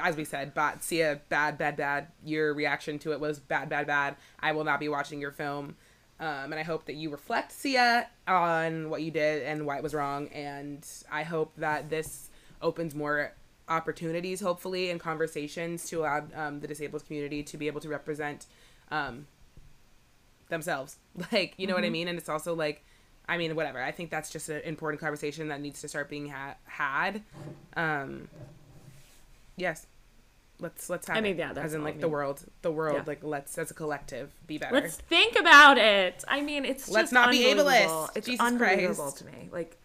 as 0.00 0.16
we 0.16 0.24
said, 0.24 0.54
bad 0.54 0.82
Sia, 0.82 1.20
bad, 1.28 1.58
bad, 1.58 1.76
bad. 1.76 2.08
Your 2.24 2.54
reaction 2.54 2.98
to 3.00 3.12
it 3.12 3.20
was 3.20 3.38
bad, 3.38 3.68
bad, 3.68 3.86
bad. 3.86 4.16
I 4.40 4.52
will 4.52 4.64
not 4.64 4.80
be 4.80 4.88
watching 4.88 5.20
your 5.20 5.32
film. 5.32 5.76
Um, 6.18 6.52
and 6.52 6.54
I 6.54 6.62
hope 6.62 6.86
that 6.86 6.94
you 6.94 7.10
reflect, 7.10 7.52
Sia, 7.52 8.08
on 8.26 8.88
what 8.88 9.02
you 9.02 9.10
did 9.10 9.42
and 9.42 9.66
why 9.66 9.76
it 9.76 9.82
was 9.82 9.94
wrong. 9.94 10.28
And 10.28 10.86
I 11.10 11.22
hope 11.22 11.52
that 11.58 11.90
this 11.90 12.30
opens 12.62 12.94
more 12.94 13.32
opportunities, 13.68 14.40
hopefully, 14.40 14.90
and 14.90 14.98
conversations 14.98 15.88
to 15.90 16.00
allow 16.00 16.24
um, 16.34 16.60
the 16.60 16.66
disabled 16.66 17.06
community 17.06 17.42
to 17.42 17.58
be 17.58 17.66
able 17.66 17.80
to 17.80 17.88
represent 17.88 18.46
um, 18.90 19.26
themselves. 20.48 20.96
Like, 21.32 21.54
you 21.56 21.66
know 21.66 21.72
mm-hmm. 21.72 21.76
what 21.76 21.84
I 21.84 21.86
mm-hmm. 21.86 21.92
mean? 21.92 22.08
And 22.08 22.18
it's 22.18 22.28
also 22.28 22.54
like, 22.54 22.84
I 23.28 23.38
mean, 23.38 23.56
whatever. 23.56 23.82
I 23.82 23.90
think 23.90 24.10
that's 24.10 24.30
just 24.30 24.48
an 24.48 24.62
important 24.62 25.00
conversation 25.00 25.48
that 25.48 25.60
needs 25.60 25.80
to 25.80 25.88
start 25.88 26.08
being 26.08 26.28
ha- 26.28 26.56
had. 26.64 27.22
Um, 27.76 28.28
yes, 29.56 29.86
let's 30.60 30.88
let's 30.88 31.08
have. 31.08 31.16
I 31.16 31.20
mean, 31.20 31.36
yeah, 31.36 31.52
as 31.56 31.74
in 31.74 31.82
like 31.82 31.92
I 31.92 31.94
mean. 31.94 32.00
the 32.02 32.08
world, 32.08 32.44
the 32.62 32.70
world, 32.70 32.98
yeah. 32.98 33.04
like 33.06 33.24
let's 33.24 33.58
as 33.58 33.70
a 33.70 33.74
collective 33.74 34.30
be 34.46 34.58
better. 34.58 34.74
Let's 34.74 34.96
think 34.96 35.36
about 35.36 35.78
it. 35.78 36.24
I 36.28 36.40
mean, 36.40 36.64
it's 36.64 36.88
let's 36.88 37.12
not 37.12 37.30
be 37.30 37.44
ableist. 37.44 38.16
It's 38.16 38.26
Jesus 38.26 38.44
unbelievable 38.44 39.04
Christ. 39.04 39.18
to 39.18 39.24
me. 39.26 39.48
Like, 39.52 39.76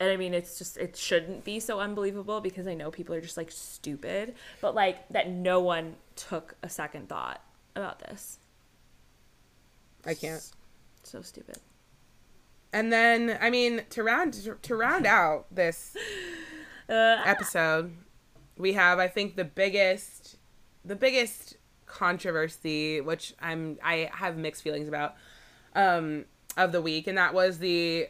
and 0.00 0.10
I 0.10 0.16
mean, 0.16 0.34
it's 0.34 0.58
just 0.58 0.76
it 0.76 0.96
shouldn't 0.96 1.44
be 1.44 1.60
so 1.60 1.78
unbelievable 1.78 2.40
because 2.40 2.66
I 2.66 2.74
know 2.74 2.90
people 2.90 3.14
are 3.14 3.20
just 3.20 3.36
like 3.36 3.50
stupid, 3.50 4.34
but 4.60 4.74
like 4.74 5.08
that 5.10 5.30
no 5.30 5.60
one 5.60 5.94
took 6.16 6.56
a 6.62 6.68
second 6.68 7.08
thought 7.08 7.40
about 7.76 8.00
this. 8.00 8.38
I 10.04 10.14
can't. 10.14 10.42
So 11.04 11.22
stupid. 11.22 11.58
And 12.74 12.92
then, 12.92 13.38
I 13.40 13.50
mean, 13.50 13.82
to 13.90 14.02
round 14.02 14.58
to 14.62 14.74
round 14.74 15.06
out 15.06 15.46
this 15.48 15.96
uh, 16.88 17.22
episode, 17.24 17.92
we 18.58 18.72
have 18.72 18.98
I 18.98 19.06
think 19.06 19.36
the 19.36 19.44
biggest 19.44 20.38
the 20.84 20.96
biggest 20.96 21.56
controversy, 21.86 23.00
which 23.00 23.32
I'm 23.40 23.78
I 23.80 24.10
have 24.12 24.36
mixed 24.36 24.64
feelings 24.64 24.88
about, 24.88 25.14
um, 25.76 26.24
of 26.56 26.72
the 26.72 26.82
week, 26.82 27.06
and 27.06 27.16
that 27.16 27.32
was 27.32 27.58
the 27.58 28.08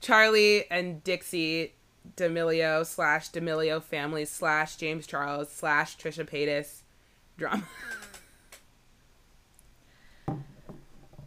Charli 0.00 0.64
and 0.70 1.04
Dixie 1.04 1.74
D'Amelio 2.16 2.86
slash 2.86 3.28
D'Amelio 3.28 3.82
family 3.82 4.24
slash 4.24 4.76
James 4.76 5.06
Charles 5.06 5.52
slash 5.52 5.98
Trisha 5.98 6.26
Paytas 6.26 6.80
drama. 7.36 7.64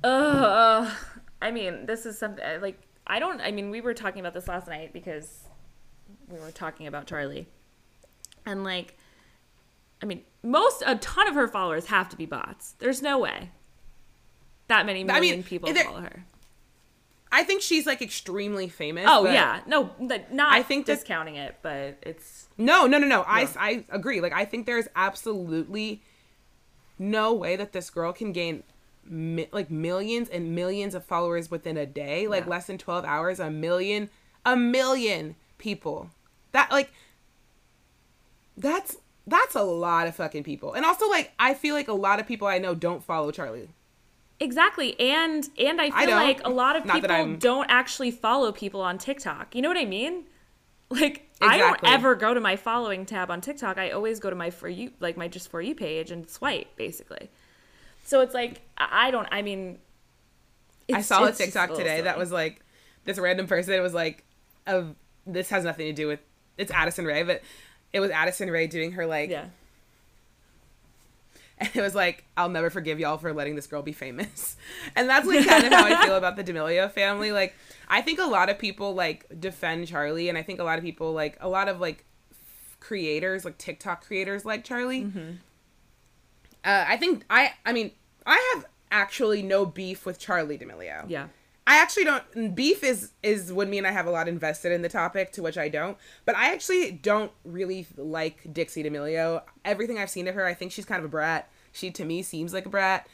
uh, 0.04 0.92
I 1.42 1.52
mean, 1.52 1.86
this 1.86 2.06
is 2.06 2.18
something 2.18 2.44
like 2.62 2.80
I 3.08 3.20
don't. 3.20 3.42
I 3.42 3.52
mean, 3.52 3.70
we 3.70 3.82
were 3.82 3.94
talking 3.94 4.20
about 4.20 4.34
this 4.34 4.48
last 4.48 4.68
night 4.68 4.94
because 4.94 5.48
we 6.28 6.40
were 6.40 6.52
talking 6.52 6.88
about 6.88 7.08
Charli, 7.08 7.46
and 8.46 8.64
like, 8.64 8.98
I 10.02 10.06
mean, 10.06 10.24
most 10.44 10.84
a 10.86 10.96
ton 10.96 11.28
of 11.28 11.36
her 11.36 11.48
followers 11.48 11.88
have 11.88 12.10
to 12.10 12.18
be 12.18 12.26
bots. 12.26 12.76
There's 12.80 13.02
no 13.02 13.18
way 13.18 13.52
that 14.68 14.86
many 14.86 15.04
million 15.04 15.34
I 15.34 15.36
mean, 15.36 15.44
people 15.44 15.74
follow 15.74 16.02
her. 16.02 16.26
I 17.32 17.44
think 17.44 17.62
she's 17.62 17.86
like 17.86 18.02
extremely 18.02 18.70
famous. 18.70 19.06
Oh 19.08 19.26
yeah, 19.26 19.62
no, 19.68 19.92
not 20.00 20.54
I 20.54 20.64
think 20.64 20.86
discounting 20.86 21.36
that, 21.36 21.50
it, 21.50 21.56
but 21.62 21.98
it's 22.02 22.48
no, 22.58 22.88
no, 22.88 22.98
no, 22.98 23.06
no. 23.06 23.24
I 23.28 23.48
I 23.58 23.86
agree. 23.90 24.20
Like 24.22 24.34
I 24.34 24.46
think 24.46 24.66
there's 24.66 24.88
absolutely 24.96 26.02
no 26.98 27.34
way 27.34 27.56
that 27.56 27.72
this 27.72 27.90
girl 27.90 28.14
can 28.14 28.32
gain 28.32 28.64
mi- 29.10 29.50
like 29.52 29.70
millions 29.70 30.30
and 30.30 30.56
millions 30.56 30.96
of 30.96 31.04
followers 31.04 31.52
within 31.52 31.78
a 31.78 31.86
day, 31.86 32.28
like 32.28 32.46
yeah. 32.46 32.50
less 32.50 32.68
than 32.68 32.78
12 32.78 33.04
hours, 33.06 33.40
a 33.40 33.50
million, 33.50 34.10
a 34.46 34.56
million 34.56 35.36
people. 35.58 36.10
That 36.52 36.72
like 36.72 36.92
that's 38.58 38.98
that's 39.28 39.56
a 39.56 39.64
lot 39.64 40.08
of 40.08 40.16
fucking 40.16 40.44
people. 40.44 40.74
And 40.74 40.86
also 40.86 41.10
like 41.10 41.32
I 41.40 41.54
feel 41.54 41.76
like 41.76 41.88
a 41.88 41.94
lot 41.94 42.20
of 42.20 42.28
people 42.28 42.48
I 42.48 42.60
know 42.60 42.76
don't 42.76 43.04
follow 43.04 43.32
Charli. 43.32 43.68
Exactly. 44.40 45.00
And 45.00 45.50
and 45.58 45.82
I 45.82 45.90
feel 45.90 46.16
I 46.16 46.24
like 46.24 46.46
a 46.46 46.50
lot 46.50 46.76
of 46.76 46.86
people 46.86 47.36
don't 47.38 47.70
actually 47.70 48.12
follow 48.12 48.52
people 48.52 48.82
on 48.82 48.98
TikTok. 48.98 49.56
You 49.56 49.62
know 49.62 49.70
what 49.70 49.78
I 49.78 49.86
mean? 49.86 50.26
Like 50.92 51.30
exactly. 51.40 51.48
I 51.48 51.58
don't 51.60 51.84
ever 51.84 52.16
go 52.16 52.34
to 52.34 52.40
my 52.40 52.56
following 52.56 53.06
tab 53.06 53.30
on 53.30 53.42
TikTok. 53.42 53.78
I 53.78 53.92
always 53.92 54.20
go 54.20 54.32
to 54.32 54.36
my 54.36 54.50
for 54.50 54.68
you 54.68 54.92
like 55.00 55.18
my 55.18 55.28
just 55.28 55.52
for 55.52 55.62
you 55.62 55.76
page 55.76 56.10
and 56.10 56.28
swipe 56.28 56.76
basically. 56.78 57.30
So 58.04 58.22
it's 58.22 58.34
like 58.34 58.62
I 58.78 59.12
don't. 59.12 59.28
I 59.32 59.42
mean, 59.42 59.78
I 60.94 61.02
saw 61.02 61.26
a 61.26 61.32
TikTok 61.32 61.76
today 61.76 62.02
that 62.02 62.18
was 62.18 62.32
like 62.32 62.62
this 63.06 63.20
random 63.20 63.48
person. 63.48 63.74
It 63.74 63.82
was 63.82 63.94
like, 63.94 64.24
of 64.68 64.96
this 65.26 65.50
has 65.50 65.64
nothing 65.64 65.88
to 65.88 65.94
do 65.94 66.08
with 66.08 66.20
it's 66.58 66.72
Addison 66.72 67.06
Rae, 67.06 67.24
but 67.24 67.42
it 67.94 68.00
was 68.00 68.12
Addison 68.12 68.50
Rae 68.50 68.68
doing 68.68 68.94
her 68.94 69.06
like 69.06 69.30
yeah. 69.30 69.46
And 71.60 71.70
it 71.76 71.82
was 71.82 71.94
like, 71.94 72.24
I'll 72.38 72.48
never 72.48 72.70
forgive 72.70 73.02
y'all 73.02 73.18
for 73.18 73.34
letting 73.34 73.56
this 73.56 73.68
girl 73.68 73.82
be 73.82 73.92
famous. 73.92 74.56
And 74.96 75.10
that's 75.10 75.28
like 75.28 75.46
kind 75.46 75.66
of 75.66 75.74
how 75.74 75.86
I 75.86 76.06
feel 76.06 76.16
about 76.16 76.36
the 76.36 76.44
D'Amelio 76.44 76.90
family. 76.90 77.32
Like, 77.32 77.54
I 77.90 78.02
think 78.02 78.18
a 78.18 78.26
lot 78.26 78.50
of 78.50 78.58
people 78.58 78.94
like 78.94 79.26
defend 79.40 79.88
Charli, 79.88 80.30
and 80.30 80.38
I 80.38 80.42
think 80.42 80.60
a 80.60 80.64
lot 80.64 80.78
of 80.78 80.84
people 80.84 81.14
like 81.14 81.38
a 81.42 81.50
lot 81.50 81.68
of 81.68 81.80
like 81.80 82.06
creators, 82.80 83.46
like 83.46 83.58
TikTok 83.58 84.06
creators, 84.06 84.46
like 84.46 84.66
Charli. 84.66 85.06
Mm-hmm. 85.06 85.32
Uh, 86.64 86.86
I 86.88 86.98
think 86.98 87.24
I, 87.30 87.54
I 87.66 87.74
mean, 87.74 87.92
I 88.26 88.54
have 88.54 88.66
actually 88.92 89.42
no 89.42 89.66
beef 89.66 90.06
with 90.06 90.20
Charli 90.20 90.60
D'Amelio. 90.60 91.06
Yeah. 91.08 91.28
I 91.70 91.80
actually 91.80 92.06
don't. 92.06 92.56
Beef 92.56 92.84
is 92.84 93.12
is 93.22 93.54
would 93.54 93.70
mean 93.70 93.86
I 93.86 93.92
have 93.92 94.08
a 94.08 94.12
lot 94.12 94.28
invested 94.28 94.72
in 94.72 94.82
the 94.82 94.90
topic, 94.90 95.32
to 95.34 95.44
which 95.44 95.56
I 95.56 95.70
don't. 95.70 95.98
But 96.26 96.36
I 96.36 96.52
actually 96.52 96.92
don't 96.92 97.32
really 97.46 97.86
like 97.96 98.52
Dixie 98.52 98.82
D'Amelio. 98.82 99.44
Everything 99.64 100.00
I've 100.00 100.10
seen 100.10 100.28
of 100.28 100.34
her, 100.34 100.48
I 100.48 100.56
think 100.56 100.72
she's 100.72 100.86
kind 100.86 100.98
of 100.98 101.06
a 101.06 101.10
brat. 101.10 101.48
She 101.72 101.92
to 101.92 102.06
me 102.06 102.24
seems 102.24 102.54
like 102.54 102.66
a 102.66 102.70
brat. 102.70 103.08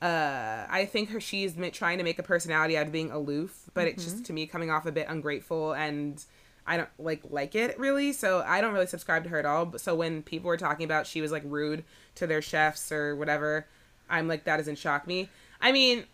Uh, 0.00 0.66
I 0.68 0.84
think 0.84 1.10
her 1.10 1.20
she's 1.20 1.54
trying 1.72 1.98
to 1.98 2.04
make 2.04 2.20
a 2.20 2.22
personality 2.22 2.76
out 2.76 2.86
of 2.86 2.92
being 2.92 3.10
aloof, 3.10 3.68
but 3.74 3.82
mm-hmm. 3.82 3.88
it's 3.88 4.04
just 4.04 4.24
to 4.26 4.32
me 4.32 4.46
coming 4.46 4.70
off 4.70 4.86
a 4.86 4.92
bit 4.92 5.06
ungrateful 5.08 5.72
and 5.72 6.24
I 6.66 6.76
don't 6.76 6.88
like 6.98 7.22
like 7.30 7.54
it 7.54 7.78
really. 7.78 8.12
So 8.12 8.42
I 8.46 8.60
don't 8.60 8.74
really 8.74 8.86
subscribe 8.86 9.24
to 9.24 9.30
her 9.30 9.38
at 9.38 9.46
all. 9.46 9.66
But 9.66 9.80
so 9.80 9.94
when 9.94 10.22
people 10.22 10.48
were 10.48 10.56
talking 10.56 10.84
about 10.84 11.06
she 11.06 11.20
was 11.20 11.30
like 11.30 11.42
rude 11.44 11.84
to 12.16 12.26
their 12.26 12.42
chefs 12.42 12.90
or 12.90 13.14
whatever, 13.16 13.66
I'm 14.10 14.28
like 14.28 14.44
that 14.44 14.56
doesn't 14.56 14.78
shock 14.78 15.06
me. 15.06 15.28
I 15.60 15.72
mean, 15.72 16.04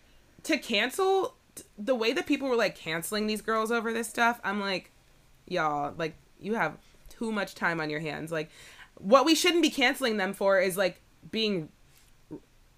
to 0.43 0.57
cancel 0.57 1.35
the 1.77 1.95
way 1.95 2.13
that 2.13 2.25
people 2.25 2.47
were 2.47 2.55
like 2.55 2.75
canceling 2.75 3.27
these 3.27 3.41
girls 3.41 3.71
over 3.71 3.93
this 3.93 4.07
stuff, 4.07 4.39
I'm 4.43 4.59
like, 4.59 4.91
y'all, 5.47 5.93
like 5.97 6.15
you 6.39 6.55
have 6.55 6.77
too 7.09 7.31
much 7.31 7.55
time 7.55 7.79
on 7.79 7.89
your 7.89 7.99
hands. 7.99 8.31
Like 8.31 8.49
what 8.95 9.25
we 9.25 9.35
shouldn't 9.35 9.63
be 9.63 9.69
canceling 9.69 10.17
them 10.17 10.33
for 10.33 10.59
is 10.59 10.77
like 10.77 11.01
being 11.31 11.69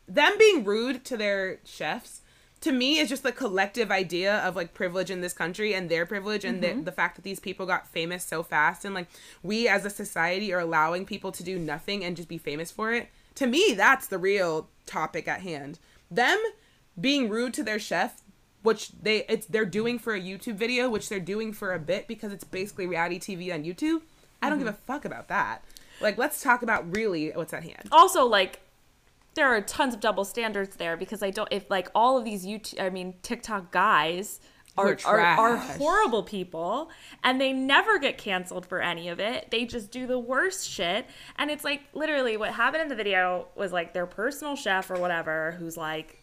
them 0.07 0.37
being 0.37 0.63
rude 0.63 1.03
to 1.05 1.17
their 1.17 1.59
chefs 1.65 2.21
to 2.65 2.71
me 2.71 2.97
is 2.97 3.09
just 3.09 3.23
the 3.23 3.31
collective 3.31 3.91
idea 3.91 4.37
of 4.39 4.55
like 4.55 4.73
privilege 4.73 5.11
in 5.11 5.21
this 5.21 5.33
country 5.33 5.73
and 5.73 5.89
their 5.89 6.05
privilege 6.05 6.43
and 6.43 6.61
mm-hmm. 6.61 6.79
the, 6.79 6.85
the 6.85 6.91
fact 6.91 7.15
that 7.15 7.21
these 7.21 7.39
people 7.39 7.65
got 7.65 7.87
famous 7.87 8.25
so 8.25 8.41
fast 8.41 8.83
and 8.83 8.95
like 8.95 9.07
we 9.43 9.67
as 9.67 9.85
a 9.85 9.89
society 9.89 10.51
are 10.51 10.59
allowing 10.59 11.05
people 11.05 11.31
to 11.31 11.43
do 11.43 11.59
nothing 11.59 12.03
and 12.03 12.17
just 12.17 12.27
be 12.27 12.39
famous 12.39 12.71
for 12.71 12.91
it 12.91 13.09
to 13.35 13.45
me 13.45 13.73
that's 13.77 14.07
the 14.07 14.17
real 14.17 14.67
topic 14.87 15.27
at 15.27 15.41
hand 15.41 15.77
them 16.09 16.39
being 16.99 17.29
rude 17.29 17.53
to 17.53 17.63
their 17.63 17.79
chef 17.79 18.23
which 18.65 18.89
they 18.99 19.23
it's 19.29 19.45
they're 19.45 19.63
doing 19.63 19.99
for 19.99 20.15
a 20.15 20.19
YouTube 20.19 20.55
video, 20.55 20.89
which 20.89 21.07
they're 21.07 21.19
doing 21.19 21.53
for 21.53 21.71
a 21.73 21.79
bit 21.79 22.07
because 22.07 22.33
it's 22.33 22.43
basically 22.43 22.87
reality 22.87 23.19
TV 23.19 23.53
on 23.53 23.63
YouTube. 23.63 24.01
I 24.41 24.49
don't 24.49 24.57
mm-hmm. 24.57 24.65
give 24.67 24.73
a 24.73 24.77
fuck 24.77 25.05
about 25.05 25.27
that. 25.27 25.63
Like, 26.01 26.17
let's 26.17 26.41
talk 26.41 26.63
about 26.63 26.93
really 26.93 27.29
what's 27.29 27.53
at 27.53 27.63
hand. 27.63 27.87
Also, 27.91 28.25
like, 28.25 28.59
there 29.35 29.53
are 29.53 29.61
tons 29.61 29.93
of 29.93 29.99
double 29.99 30.25
standards 30.25 30.77
there 30.77 30.97
because 30.97 31.21
I 31.21 31.29
don't 31.29 31.47
if 31.51 31.69
like 31.69 31.89
all 31.93 32.17
of 32.17 32.25
these 32.25 32.45
YouTube, 32.45 32.81
I 32.81 32.89
mean 32.89 33.15
TikTok 33.21 33.71
guys 33.71 34.39
are, 34.77 34.97
are, 35.05 35.19
are 35.19 35.57
horrible 35.57 36.23
people 36.23 36.89
and 37.23 37.39
they 37.39 37.53
never 37.53 37.97
get 37.97 38.17
canceled 38.17 38.65
for 38.65 38.81
any 38.81 39.07
of 39.09 39.19
it. 39.19 39.49
They 39.51 39.65
just 39.65 39.91
do 39.91 40.05
the 40.05 40.19
worst 40.19 40.69
shit. 40.69 41.05
And 41.37 41.49
it's 41.49 41.63
like 41.63 41.81
literally 41.93 42.35
what 42.37 42.51
happened 42.51 42.83
in 42.83 42.87
the 42.89 42.95
video 42.95 43.47
was 43.55 43.71
like 43.71 43.93
their 43.93 44.05
personal 44.05 44.55
chef 44.55 44.89
or 44.89 44.99
whatever 44.99 45.55
who's 45.59 45.77
like 45.77 46.21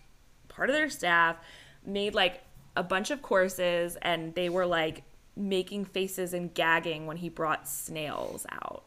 part 0.48 0.68
of 0.68 0.76
their 0.76 0.90
staff 0.90 1.36
made 1.84 2.14
like 2.14 2.42
a 2.76 2.82
bunch 2.82 3.10
of 3.10 3.22
courses 3.22 3.96
and 4.02 4.34
they 4.34 4.48
were 4.48 4.66
like 4.66 5.02
making 5.34 5.86
faces 5.86 6.34
and 6.34 6.52
gagging 6.52 7.06
when 7.06 7.16
he 7.16 7.28
brought 7.28 7.66
snails 7.68 8.44
out. 8.50 8.84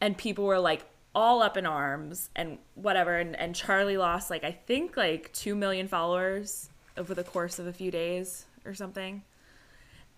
And 0.00 0.16
people 0.16 0.44
were 0.44 0.60
like 0.60 0.84
all 1.14 1.42
up 1.42 1.56
in 1.56 1.66
arms 1.66 2.30
and 2.36 2.58
whatever 2.74 3.18
and, 3.18 3.36
and 3.36 3.54
Charli 3.54 3.98
lost 3.98 4.30
like 4.30 4.44
I 4.44 4.52
think 4.52 4.96
like 4.96 5.32
2 5.32 5.54
million 5.54 5.88
followers 5.88 6.70
over 6.96 7.14
the 7.14 7.24
course 7.24 7.58
of 7.58 7.66
a 7.66 7.72
few 7.72 7.90
days 7.90 8.46
or 8.64 8.74
something. 8.74 9.22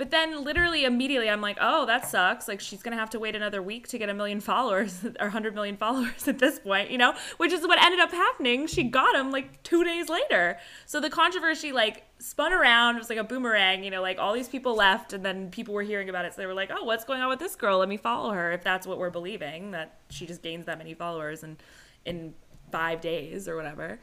But 0.03 0.11
then 0.11 0.43
literally 0.43 0.85
immediately 0.85 1.31
I'm 1.31 1.41
like, 1.41 1.59
oh, 1.61 1.87
that 1.87 2.09
sucks. 2.09 2.49
Like 2.49 2.59
she's 2.59 2.83
gonna 2.83 2.97
have 2.97 3.11
to 3.11 3.21
wait 3.21 3.37
another 3.37 3.63
week 3.63 3.87
to 3.87 3.99
get 3.99 4.09
a 4.09 4.15
million 4.15 4.41
followers 4.41 5.07
or 5.21 5.29
hundred 5.29 5.55
million 5.55 5.77
followers 5.77 6.27
at 6.27 6.41
this 6.41 6.59
point, 6.59 6.91
you 6.91 6.99
know? 6.99 7.15
Which 7.37 7.53
is 7.53 7.65
what 7.65 7.81
ended 7.81 8.01
up 8.01 8.11
happening. 8.11 8.67
She 8.67 8.83
got 8.83 9.15
him 9.15 9.31
like 9.31 9.63
two 9.63 9.85
days 9.85 10.09
later. 10.09 10.59
So 10.87 10.99
the 10.99 11.09
controversy 11.09 11.71
like 11.71 12.03
spun 12.19 12.53
around, 12.53 12.97
it 12.97 12.99
was 12.99 13.11
like 13.11 13.19
a 13.21 13.23
boomerang, 13.23 13.85
you 13.85 13.93
know, 13.93 14.03
like 14.03 14.19
all 14.19 14.33
these 14.33 14.49
people 14.49 14.75
left 14.75 15.13
and 15.13 15.25
then 15.25 15.53
people 15.53 15.73
were 15.73 15.85
hearing 15.85 16.09
about 16.09 16.25
it. 16.25 16.35
So 16.35 16.43
they 16.43 16.47
were 16.47 16.53
like, 16.53 16.73
Oh, 16.75 16.83
what's 16.83 17.05
going 17.05 17.21
on 17.21 17.29
with 17.29 17.39
this 17.39 17.55
girl? 17.55 17.79
Let 17.79 17.89
me 17.89 17.97
follow 17.97 18.33
her 18.33 18.51
if 18.51 18.65
that's 18.65 18.89
what 18.89 18.99
we're 18.99 19.11
believing, 19.11 19.71
that 19.71 20.01
she 20.11 20.27
just 20.27 20.43
gains 20.43 20.67
that 20.67 20.79
many 20.79 20.95
followers 20.95 21.45
and 21.45 21.63
in 22.05 22.35
five 22.73 23.01
days 23.01 23.47
or 23.47 23.55
whatever. 23.55 24.01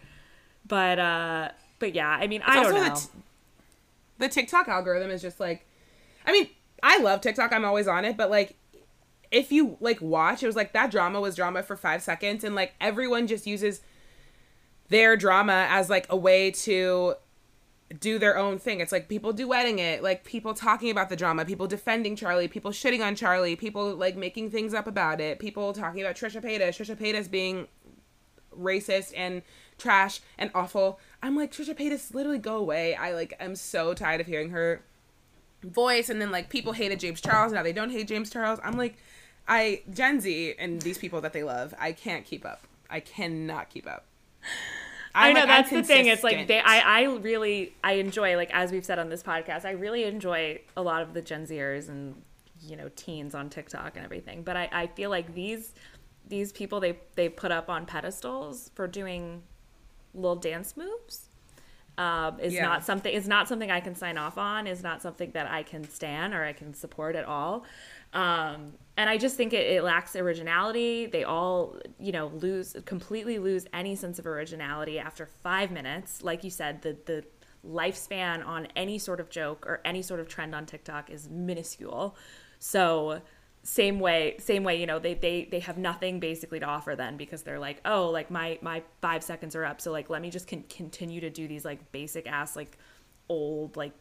But 0.66 0.97
uh 0.97 1.50
but 1.78 1.93
yeah, 1.93 2.08
I 2.08 2.28
mean, 2.28 2.39
It's 2.39 2.50
I 2.50 2.64
don't 2.64 2.74
know. 2.74 2.84
The, 2.86 2.95
t- 2.95 3.08
the 4.20 4.30
TikTok 4.30 4.70
algorithm 4.70 5.12
is 5.12 5.22
just 5.22 5.41
like, 5.41 5.66
I 6.30 6.32
mean, 6.32 6.50
I 6.84 7.00
love 7.00 7.22
TikTok. 7.22 7.52
I'm 7.52 7.66
always 7.66 7.88
on 7.88 8.06
it, 8.06 8.16
but 8.16 8.30
like, 8.30 8.56
if 9.32 9.52
you 9.52 9.78
like 9.80 10.00
watch, 10.00 10.44
it 10.44 10.46
was 10.46 10.56
like 10.56 10.74
that 10.74 10.92
drama 10.92 11.20
was 11.20 11.36
drama 11.36 11.64
for 11.64 11.76
five 11.76 12.04
seconds, 12.04 12.44
and 12.44 12.54
like 12.54 12.74
everyone 12.80 13.26
just 13.26 13.48
uses 13.48 13.82
their 14.90 15.18
drama 15.18 15.66
as 15.70 15.90
like 15.90 16.06
a 16.10 16.16
way 16.16 16.52
to 16.52 17.16
do 18.00 18.20
their 18.20 18.38
own 18.38 18.60
thing. 18.60 18.80
It's 18.80 18.92
like 18.92 19.10
people 19.10 19.34
duetting 19.34 19.80
it, 19.80 20.04
like 20.04 20.24
people 20.24 20.54
talking 20.54 20.92
about 20.92 21.10
the 21.10 21.16
drama, 21.16 21.46
people 21.46 21.66
defending 21.66 22.16
Charli, 22.16 22.50
people 22.50 22.70
shitting 22.70 23.04
on 23.04 23.16
Charli, 23.16 23.58
people 23.58 23.96
like 23.96 24.16
making 24.16 24.52
things 24.52 24.76
up 24.76 24.86
about 24.86 25.20
it, 25.20 25.40
people 25.40 25.74
talking 25.74 26.02
about 26.02 26.16
Trisha 26.16 26.44
Paytas, 26.44 26.78
Trisha 26.78 26.96
Paytas 26.96 27.30
being 27.30 27.68
racist 28.56 29.14
and 29.18 29.42
trash 29.80 30.22
and 30.38 30.52
awful. 30.54 31.00
I'm 31.24 31.36
like 31.36 31.52
Trisha 31.52 31.76
Paytas, 31.76 32.14
literally 32.14 32.38
go 32.38 32.58
away. 32.58 32.94
I 32.94 33.14
like 33.14 33.34
I'm 33.40 33.56
so 33.56 33.96
tired 33.96 34.22
of 34.22 34.28
hearing 34.28 34.52
her 34.52 34.84
voice 35.64 36.10
and 36.10 36.22
then 36.22 36.32
like 36.32 36.49
people 36.49 36.74
hated 36.74 36.99
James 36.99 37.22
Charles 37.22 37.51
now 37.51 37.64
they 37.64 37.74
don't 37.74 37.89
hate 37.89 38.07
James 38.07 38.30
Charles. 38.30 38.60
I'm 38.64 38.78
like 38.78 38.97
I 39.47 39.82
Gen 39.91 40.22
Z 40.22 40.55
and 40.60 40.82
these 40.82 40.97
people 40.97 41.22
that 41.22 41.34
they 41.34 41.43
love, 41.43 41.74
I 41.80 41.91
can't 41.91 42.26
keep 42.26 42.45
up. 42.45 42.62
I 42.89 42.99
cannot 42.99 43.70
keep 43.70 43.88
up. 43.88 44.05
I 45.16 45.30
I'm, 45.30 45.34
know 45.34 45.39
like, 45.41 45.49
that's 45.49 45.70
the 45.72 45.84
thing. 45.84 46.05
It's 46.05 46.24
like 46.24 46.47
they, 46.47 46.60
I, 46.60 47.01
I 47.01 47.03
really, 47.03 47.74
I 47.84 47.93
enjoy 47.93 48.36
like 48.36 48.51
as 48.53 48.72
we've 48.72 48.86
said 48.86 48.99
on 48.99 49.10
this 49.10 49.24
podcast, 49.24 49.66
I 49.66 49.72
really 49.72 50.03
enjoy 50.03 50.62
a 50.78 50.82
lot 50.82 51.01
of 51.01 51.14
the 51.14 51.22
Gen 51.22 51.45
Zers 51.45 51.89
and 51.89 52.22
you 52.62 52.76
know 52.76 52.89
teens 52.95 53.34
on 53.34 53.49
TikTok 53.49 53.95
and 53.95 54.05
everything. 54.05 54.43
But 54.43 54.55
I, 54.55 54.70
I 54.72 54.88
feel 54.88 55.10
like 55.10 55.34
these, 55.34 55.74
these 56.28 56.51
people 56.51 56.80
they 56.80 56.99
they 57.16 57.28
put 57.28 57.51
up 57.51 57.70
on 57.70 57.86
pedestals 57.86 58.72
for 58.76 58.88
doing 58.88 59.43
little 60.14 60.36
dance 60.36 60.78
moves. 60.78 61.29
Um, 62.00 62.39
is 62.39 62.54
Yeah. 62.54 62.64
not 62.64 62.86
something 62.86 63.14
is 63.14 63.28
not 63.28 63.50
something 63.50 63.70
I 63.70 63.82
can 63.82 63.93
sign 63.93 64.18
off 64.18 64.38
on. 64.38 64.68
Is 64.68 64.82
not 64.82 65.02
something 65.02 65.32
that 65.32 65.52
I 65.52 65.64
can 65.64 65.84
stand 65.89 66.34
or 66.34 66.43
I 66.45 66.54
can 66.54 66.74
support 66.74 67.16
at 67.16 67.26
all. 67.26 67.66
Um, 68.14 68.74
and 68.95 69.10
I 69.10 69.18
just 69.18 69.36
think 69.36 69.52
it, 69.54 69.68
it 69.68 69.84
lacks 69.84 70.16
originality. 70.16 71.08
They 71.08 71.26
all, 71.26 71.76
you 72.00 72.14
know, 72.14 72.28
lose 72.28 72.76
completely 72.86 73.38
lose 73.38 73.68
any 73.74 73.95
sense 73.95 74.18
of 74.18 74.26
originality 74.26 74.97
after 74.97 75.26
five 75.26 75.72
minutes. 75.72 76.24
Like 76.24 76.43
you 76.45 76.50
said, 76.50 76.82
the 76.82 76.97
the 77.06 77.26
lifespan 77.68 78.45
on 78.47 78.68
any 78.78 78.97
sort 78.97 79.20
of 79.20 79.30
joke 79.30 79.66
or 79.68 79.82
any 79.84 80.02
sort 80.02 80.22
of 80.22 80.30
trend 80.30 80.56
on 80.56 80.66
TikTok 80.66 81.10
is 81.10 81.30
minuscule. 81.30 82.16
So 82.60 83.22
same 83.64 83.99
way 83.99 84.36
same 84.39 84.64
way 84.64 84.80
you 84.80 84.88
know 84.88 84.99
they 84.99 85.14
they 85.14 85.47
they 85.51 85.60
have 85.60 85.78
nothing 85.78 86.20
basically 86.20 86.60
to 86.60 86.66
offer 86.66 86.95
then 86.95 87.18
because 87.18 87.43
they're 87.43 87.60
like 87.60 87.82
oh 87.84 88.10
like 88.10 88.32
my 88.32 88.57
my 88.62 88.82
five 89.01 89.24
seconds 89.24 89.55
are 89.55 89.66
up. 89.66 89.82
So 89.82 89.91
like 89.91 90.10
let 90.10 90.22
me 90.22 90.30
just 90.30 90.47
con- 90.47 90.64
continue 90.70 91.22
to 91.22 91.30
do 91.30 91.47
these 91.47 91.66
like 91.66 91.91
basic 91.91 92.26
ass 92.28 92.55
like 92.55 92.78
old 93.28 93.76
like 93.76 93.91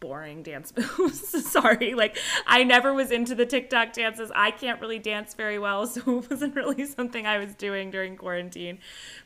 boring 0.00 0.42
dance 0.42 0.72
moves. 0.98 1.50
Sorry. 1.52 1.94
Like 1.94 2.16
i 2.46 2.64
never 2.64 2.94
was 2.94 3.10
into 3.10 3.34
the 3.34 3.44
tiktok 3.44 3.92
dances. 3.92 4.32
I 4.34 4.50
can't 4.50 4.80
really 4.80 4.98
dance 4.98 5.34
very 5.34 5.58
well 5.58 5.86
so 5.88 6.00
it 6.00 6.30
wasn't 6.30 6.56
really 6.56 6.86
something 6.86 7.26
i 7.26 7.38
was 7.38 7.54
doing 7.54 7.90
during 7.90 8.16
quarantine. 8.16 8.78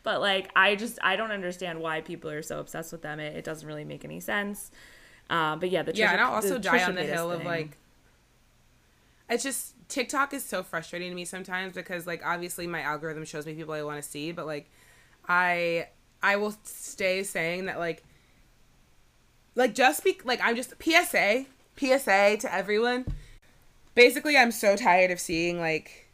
But 0.02 0.20
like 0.20 0.50
i 0.56 0.74
just 0.74 0.98
i 1.02 1.14
don't 1.14 1.30
understand 1.30 1.80
why 1.80 2.00
people 2.00 2.28
are 2.30 2.42
so 2.42 2.58
obsessed 2.58 2.90
with 2.90 3.02
them. 3.02 3.20
It, 3.20 3.36
it 3.36 3.44
doesn't 3.44 3.66
really 3.66 3.84
make 3.84 4.04
any 4.04 4.18
sense. 4.18 4.72
Uh, 5.30 5.54
but 5.56 5.70
yeah 5.70 5.82
the 5.82 5.94
yeah, 5.94 6.12
and 6.12 6.20
I'll 6.20 6.34
also 6.34 6.58
die 6.58 6.82
on 6.82 6.96
the 6.96 7.04
hill 7.04 7.30
of 7.30 7.44
like. 7.44 7.78
It's 9.28 9.42
just 9.42 9.75
TikTok 9.88 10.34
is 10.34 10.44
so 10.44 10.62
frustrating 10.62 11.10
to 11.10 11.14
me 11.14 11.24
sometimes 11.24 11.74
because 11.74 12.06
like 12.06 12.24
obviously 12.24 12.66
my 12.66 12.82
algorithm 12.82 13.24
shows 13.24 13.46
me 13.46 13.54
people 13.54 13.74
I 13.74 13.82
want 13.82 14.02
to 14.02 14.08
see, 14.08 14.32
but 14.32 14.46
like 14.46 14.70
I 15.28 15.88
I 16.22 16.36
will 16.36 16.54
stay 16.64 17.22
saying 17.22 17.66
that 17.66 17.78
like 17.78 18.02
like 19.54 19.74
just 19.74 20.04
be 20.04 20.18
like 20.24 20.40
I'm 20.42 20.56
just 20.56 20.74
PSA 20.82 21.46
PSA 21.76 22.38
to 22.38 22.48
everyone. 22.52 23.04
Basically, 23.94 24.36
I'm 24.36 24.50
so 24.50 24.76
tired 24.76 25.10
of 25.10 25.20
seeing 25.20 25.58
like 25.58 26.08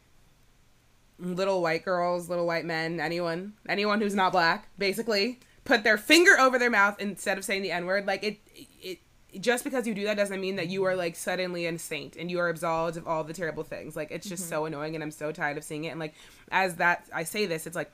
little 1.19 1.61
white 1.61 1.85
girls, 1.85 2.29
little 2.29 2.45
white 2.45 2.65
men, 2.65 2.99
anyone, 2.99 3.53
anyone 3.67 4.01
who's 4.01 4.15
not 4.15 4.31
black, 4.31 4.67
basically 4.77 5.39
put 5.63 5.83
their 5.83 5.97
finger 5.97 6.37
over 6.39 6.59
their 6.59 6.69
mouth 6.69 6.99
instead 6.99 7.37
of 7.37 7.45
saying 7.45 7.61
the 7.61 7.71
n 7.71 7.85
word. 7.85 8.05
Like 8.05 8.23
it, 8.23 8.39
it, 8.81 8.99
just 9.39 9.63
because 9.63 9.87
you 9.87 9.93
do 9.93 10.03
that 10.05 10.17
doesn't 10.17 10.39
mean 10.39 10.55
that 10.57 10.67
you 10.67 10.83
are 10.83 10.95
like 10.95 11.15
suddenly 11.15 11.65
a 11.65 11.77
saint 11.79 12.15
and 12.15 12.29
you 12.29 12.39
are 12.39 12.49
absolved 12.49 12.97
of 12.97 13.07
all 13.07 13.23
the 13.23 13.33
terrible 13.33 13.63
things. 13.63 13.95
Like 13.95 14.11
it's 14.11 14.27
just 14.27 14.49
so 14.49 14.65
annoying, 14.65 14.95
and 14.95 15.03
I'm 15.03 15.11
so 15.11 15.31
tired 15.31 15.57
of 15.57 15.63
seeing 15.63 15.85
it. 15.85 15.89
And 15.89 15.99
like 15.99 16.13
as 16.51 16.75
that 16.75 17.05
I 17.13 17.23
say 17.23 17.45
this, 17.45 17.67
it's 17.67 17.75
like 17.75 17.91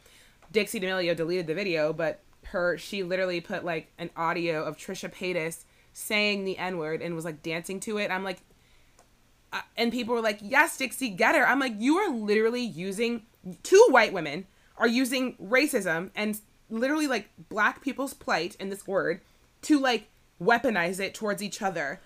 Dixie 0.52 0.80
D'Amelio 0.80 1.16
deleted 1.16 1.48
the 1.48 1.54
video, 1.54 1.94
but 1.94 2.22
her 2.46 2.78
she 2.78 3.04
literally 3.04 3.42
put 3.42 3.64
like 3.64 3.92
an 3.98 4.10
audio 4.16 4.64
of 4.64 4.78
Trisha 4.78 5.14
Paytas 5.14 5.64
saying 5.94 6.46
the 6.46 6.58
n 6.58 6.78
word 6.78 7.02
and 7.02 7.16
was 7.16 7.26
like 7.26 7.42
dancing 7.42 7.80
to 7.82 7.98
it. 7.98 8.12
I'm 8.12 8.24
like, 8.24 8.42
uh, 9.52 9.62
and 9.78 9.92
people 9.92 10.14
were 10.14 10.22
like, 10.22 10.40
"Yes, 10.42 10.78
Dixie, 10.78 11.10
get 11.10 11.36
her." 11.36 11.48
I'm 11.48 11.60
like, 11.60 11.76
"You 11.78 11.98
are 11.98 12.10
literally 12.10 12.62
using 12.62 13.24
two 13.64 13.88
white 13.90 14.14
women 14.14 14.46
are 14.78 14.88
using 14.88 15.36
racism 15.36 16.10
and 16.16 16.40
literally 16.70 17.08
like 17.08 17.30
black 17.50 17.82
people's 17.82 18.14
plight 18.14 18.56
in 18.60 18.70
this 18.70 18.88
word 18.88 19.22
to 19.62 19.80
like 19.80 20.08
weaponize 20.42 21.00
it 21.00 21.14
towards 21.14 21.42
each 21.44 21.62
other." 21.62 22.00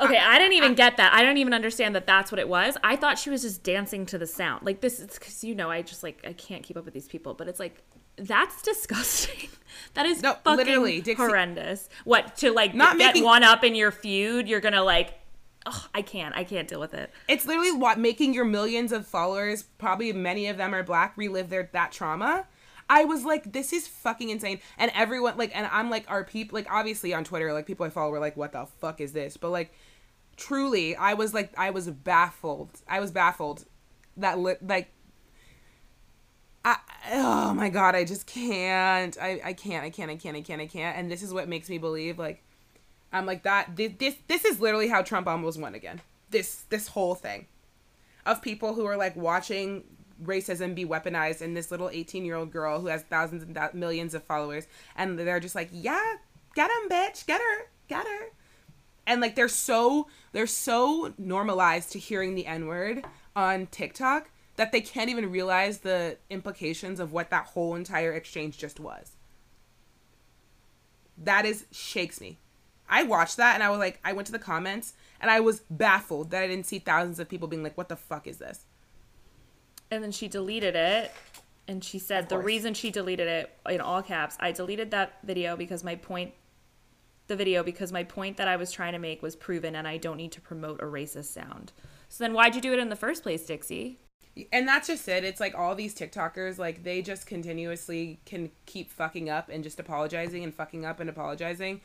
Okay, 0.00 0.16
I, 0.18 0.38
didn't 0.38 0.54
even 0.54 0.74
get 0.74 0.96
that. 0.96 1.12
I 1.14 1.22
don't 1.22 1.36
even 1.36 1.52
understand 1.52 1.94
that 1.94 2.06
that's 2.06 2.32
what 2.32 2.38
it 2.38 2.48
was. 2.48 2.76
I 2.82 2.96
thought 2.96 3.18
she 3.18 3.28
was 3.30 3.42
just 3.42 3.62
dancing 3.62 4.06
to 4.06 4.18
the 4.18 4.26
sound. 4.26 4.64
Like 4.64 4.80
this 4.80 4.98
is 4.98 5.18
because 5.18 5.44
you 5.44 5.54
know 5.54 5.70
I 5.70 5.82
just 5.82 6.02
like 6.02 6.24
I 6.26 6.32
can't 6.32 6.62
keep 6.62 6.76
up 6.76 6.84
with 6.84 6.94
these 6.94 7.06
people. 7.08 7.34
But 7.34 7.46
it's 7.46 7.60
like 7.60 7.82
that's 8.16 8.62
disgusting. 8.70 9.48
that 9.94 10.06
is 10.06 10.22
No, 10.22 10.32
fucking 10.44 10.56
literally, 10.56 11.00
Dixie- 11.02 11.14
horrendous. 11.22 11.88
What 12.04 12.36
to 12.38 12.50
like 12.52 12.74
Not 12.74 12.98
get 12.98 13.08
making- 13.14 13.24
one 13.24 13.44
up 13.44 13.62
in 13.64 13.74
your 13.74 13.90
feud? 13.90 14.48
You're 14.48 14.60
gonna 14.60 14.82
like. 14.82 15.14
Oh, 15.64 15.86
I 15.94 16.02
can't. 16.02 16.34
I 16.36 16.42
can't 16.42 16.66
deal 16.66 16.80
with 16.80 16.92
it. 16.94 17.12
It's 17.28 17.46
literally 17.46 17.70
what 17.70 17.96
making 17.96 18.34
your 18.34 18.44
millions 18.44 18.90
of 18.90 19.06
followers, 19.06 19.62
probably 19.62 20.12
many 20.12 20.48
of 20.48 20.56
them 20.56 20.74
are 20.74 20.82
black, 20.82 21.16
relive 21.16 21.50
their 21.50 21.68
that 21.72 21.92
trauma. 21.92 22.48
I 22.92 23.06
was 23.06 23.24
like, 23.24 23.54
this 23.54 23.72
is 23.72 23.88
fucking 23.88 24.28
insane. 24.28 24.60
And 24.76 24.92
everyone 24.94 25.38
like 25.38 25.56
and 25.56 25.66
I'm 25.72 25.88
like 25.88 26.04
our 26.10 26.24
people 26.24 26.58
like 26.58 26.70
obviously 26.70 27.14
on 27.14 27.24
Twitter, 27.24 27.50
like 27.54 27.66
people 27.66 27.86
I 27.86 27.88
follow 27.88 28.10
were 28.10 28.18
like, 28.18 28.36
what 28.36 28.52
the 28.52 28.66
fuck 28.66 29.00
is 29.00 29.14
this? 29.14 29.38
But 29.38 29.48
like 29.48 29.72
truly, 30.36 30.94
I 30.94 31.14
was 31.14 31.32
like 31.32 31.54
I 31.56 31.70
was 31.70 31.88
baffled. 31.88 32.68
I 32.86 33.00
was 33.00 33.10
baffled 33.10 33.64
that 34.18 34.38
li- 34.38 34.56
like 34.60 34.90
I, 36.66 36.76
oh 37.12 37.54
my 37.54 37.70
god, 37.70 37.94
I 37.94 38.04
just 38.04 38.26
can't. 38.26 39.16
I, 39.18 39.40
I 39.42 39.52
can't. 39.54 39.84
I 39.84 39.88
can't. 39.88 40.10
I 40.10 40.16
can't. 40.16 40.36
I 40.36 40.42
can't. 40.42 40.60
I 40.60 40.66
can't. 40.66 40.98
And 40.98 41.10
this 41.10 41.22
is 41.22 41.32
what 41.32 41.48
makes 41.48 41.70
me 41.70 41.78
believe 41.78 42.18
like 42.18 42.44
I'm 43.10 43.24
like 43.24 43.44
that. 43.44 43.74
This 43.74 43.92
this, 43.98 44.16
this 44.28 44.44
is 44.44 44.60
literally 44.60 44.88
how 44.88 45.00
Trump 45.00 45.26
almost 45.26 45.58
won 45.58 45.74
again. 45.74 46.02
This 46.28 46.64
this 46.68 46.88
whole 46.88 47.14
thing 47.14 47.46
of 48.26 48.42
people 48.42 48.74
who 48.74 48.84
are 48.84 48.98
like 48.98 49.16
watching 49.16 49.84
racism 50.24 50.74
be 50.74 50.84
weaponized 50.84 51.40
and 51.40 51.56
this 51.56 51.70
little 51.70 51.90
18 51.90 52.24
year 52.24 52.36
old 52.36 52.50
girl 52.50 52.80
who 52.80 52.86
has 52.86 53.02
thousands 53.02 53.42
and 53.42 53.54
thou- 53.54 53.70
millions 53.72 54.14
of 54.14 54.22
followers 54.22 54.66
and 54.96 55.18
they're 55.18 55.40
just 55.40 55.54
like 55.54 55.68
yeah 55.72 56.14
get 56.54 56.70
him 56.70 56.88
bitch 56.88 57.26
get 57.26 57.40
her 57.40 57.66
get 57.92 58.06
her. 58.06 58.30
And 59.06 59.20
like 59.20 59.34
they're 59.34 59.48
so 59.48 60.06
they're 60.32 60.46
so 60.46 61.12
normalized 61.18 61.92
to 61.92 61.98
hearing 61.98 62.34
the 62.34 62.46
n 62.46 62.66
word 62.66 63.04
on 63.34 63.66
tiktok 63.66 64.30
that 64.56 64.72
they 64.72 64.80
can't 64.80 65.10
even 65.10 65.30
realize 65.30 65.78
the 65.78 66.18
implications 66.30 67.00
of 67.00 67.12
what 67.12 67.30
that 67.30 67.46
whole 67.46 67.74
entire 67.74 68.12
exchange 68.12 68.58
just 68.58 68.78
was. 68.78 69.12
That 71.18 71.44
is 71.44 71.66
shakes 71.72 72.20
me. 72.20 72.38
I 72.88 73.04
watched 73.04 73.38
that 73.38 73.54
and 73.54 73.62
i 73.62 73.70
was 73.70 73.78
like 73.78 73.98
i 74.04 74.12
went 74.12 74.26
to 74.26 74.32
the 74.32 74.38
comments 74.38 74.92
and 75.18 75.30
i 75.30 75.40
was 75.40 75.60
baffled 75.70 76.30
that 76.30 76.42
i 76.42 76.46
didn't 76.46 76.66
see 76.66 76.78
thousands 76.78 77.18
of 77.18 77.28
people 77.28 77.48
being 77.48 77.62
like 77.62 77.78
what 77.78 77.88
the 77.88 77.96
fuck 77.96 78.26
is 78.26 78.36
this 78.36 78.66
And 79.92 80.02
then 80.02 80.10
she 80.10 80.26
deleted 80.26 80.74
it. 80.74 81.12
And 81.68 81.84
she 81.84 81.98
said 81.98 82.28
the 82.28 82.38
reason 82.38 82.74
she 82.74 82.90
deleted 82.90 83.28
it 83.28 83.56
in 83.68 83.80
all 83.80 84.02
caps, 84.02 84.36
I 84.40 84.50
deleted 84.50 84.90
that 84.90 85.18
video 85.22 85.54
because 85.54 85.84
my 85.84 85.94
point 85.94 86.32
the 87.28 87.36
video 87.36 87.62
because 87.62 87.92
my 87.92 88.02
point 88.02 88.36
that 88.38 88.48
I 88.48 88.56
was 88.56 88.72
trying 88.72 88.94
to 88.94 88.98
make 88.98 89.22
was 89.22 89.36
proven 89.36 89.76
and 89.76 89.86
I 89.86 89.96
don't 89.96 90.16
need 90.16 90.32
to 90.32 90.40
promote 90.40 90.80
a 90.80 90.86
racist 90.86 91.26
sound. 91.26 91.72
So 92.08 92.24
then 92.24 92.32
why'd 92.32 92.56
you 92.56 92.60
do 92.60 92.72
it 92.72 92.80
in 92.80 92.88
the 92.88 92.96
first 92.96 93.22
place, 93.22 93.46
Dixie? 93.46 93.98
and 94.50 94.66
that's 94.66 94.86
just 94.86 95.06
it 95.08 95.24
it's 95.24 95.40
like 95.40 95.54
all 95.54 95.74
these 95.74 95.94
tiktokers 95.94 96.58
like 96.58 96.84
they 96.84 97.02
just 97.02 97.26
continuously 97.26 98.18
can 98.24 98.50
keep 98.64 98.90
fucking 98.90 99.28
up 99.28 99.50
and 99.50 99.62
just 99.62 99.78
apologizing 99.78 100.42
and 100.42 100.54
fucking 100.54 100.86
up 100.86 101.00
and 101.00 101.10
apologizing 101.10 101.80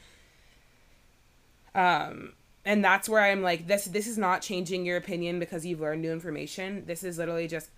um 1.76 2.32
and 2.64 2.84
that's 2.84 3.10
where 3.10 3.22
i'm 3.22 3.42
like 3.42 3.68
this 3.68 3.86
this 3.86 4.08
is 4.08 4.18
not 4.18 4.42
changing 4.42 4.86
your 4.86 4.96
opinion 4.96 5.40
because 5.40 5.66
you've 5.66 5.82
learned 5.82 6.02
new 6.02 6.12
information 6.12 6.86
this 6.86 7.04
is 7.04 7.18
literally 7.18 7.48
just 7.48 7.70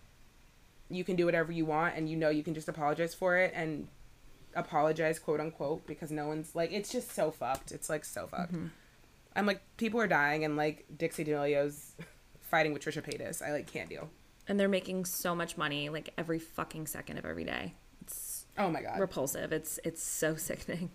you 0.90 1.04
can 1.04 1.16
do 1.16 1.26
whatever 1.26 1.52
you 1.52 1.66
want 1.66 1.96
and 1.96 2.10
you 2.10 2.16
know 2.16 2.30
you 2.30 2.44
can 2.44 2.54
just 2.54 2.68
apologize 2.68 3.14
for 3.14 3.38
it 3.38 3.52
and 3.56 3.88
apologize 4.56 5.20
quote 5.20 5.40
unquote 5.40 5.86
because 5.86 6.12
no 6.12 6.28
one's 6.28 6.56
like 6.56 6.72
it's 6.72 6.92
just 6.92 7.12
so 7.12 7.30
fucked 7.30 7.72
it's 7.72 7.90
like 7.90 8.04
so 8.04 8.26
fucked 8.26 8.52
mm-hmm. 8.52 8.68
i'm 9.36 9.46
like 9.46 9.62
people 9.78 10.02
are 10.02 10.08
dying 10.08 10.44
and 10.44 10.58
like 10.58 10.86
dixie 10.98 11.24
d'amelio's 11.24 11.94
fighting 12.42 12.74
with 12.74 12.84
trisha 12.84 13.04
paytas 13.04 13.42
i 13.44 13.52
like 13.52 13.72
can't 13.72 13.90
deal 13.90 14.10
And 14.50 14.60
they're 14.60 14.68
making 14.68 15.06
so 15.06 15.36
much 15.36 15.58
money 15.58 15.90
like 15.90 16.12
every 16.18 16.40
fucking 16.40 16.88
second 16.88 17.20
of 17.20 17.26
every 17.26 17.44
day. 17.44 17.76
It's 18.02 18.48
oh 18.58 18.72
my 18.72 18.82
god 18.82 19.00
repulsive. 19.00 19.54
It's 19.54 19.80
it's 19.84 20.02
so 20.02 20.36
sickening. 20.48 20.90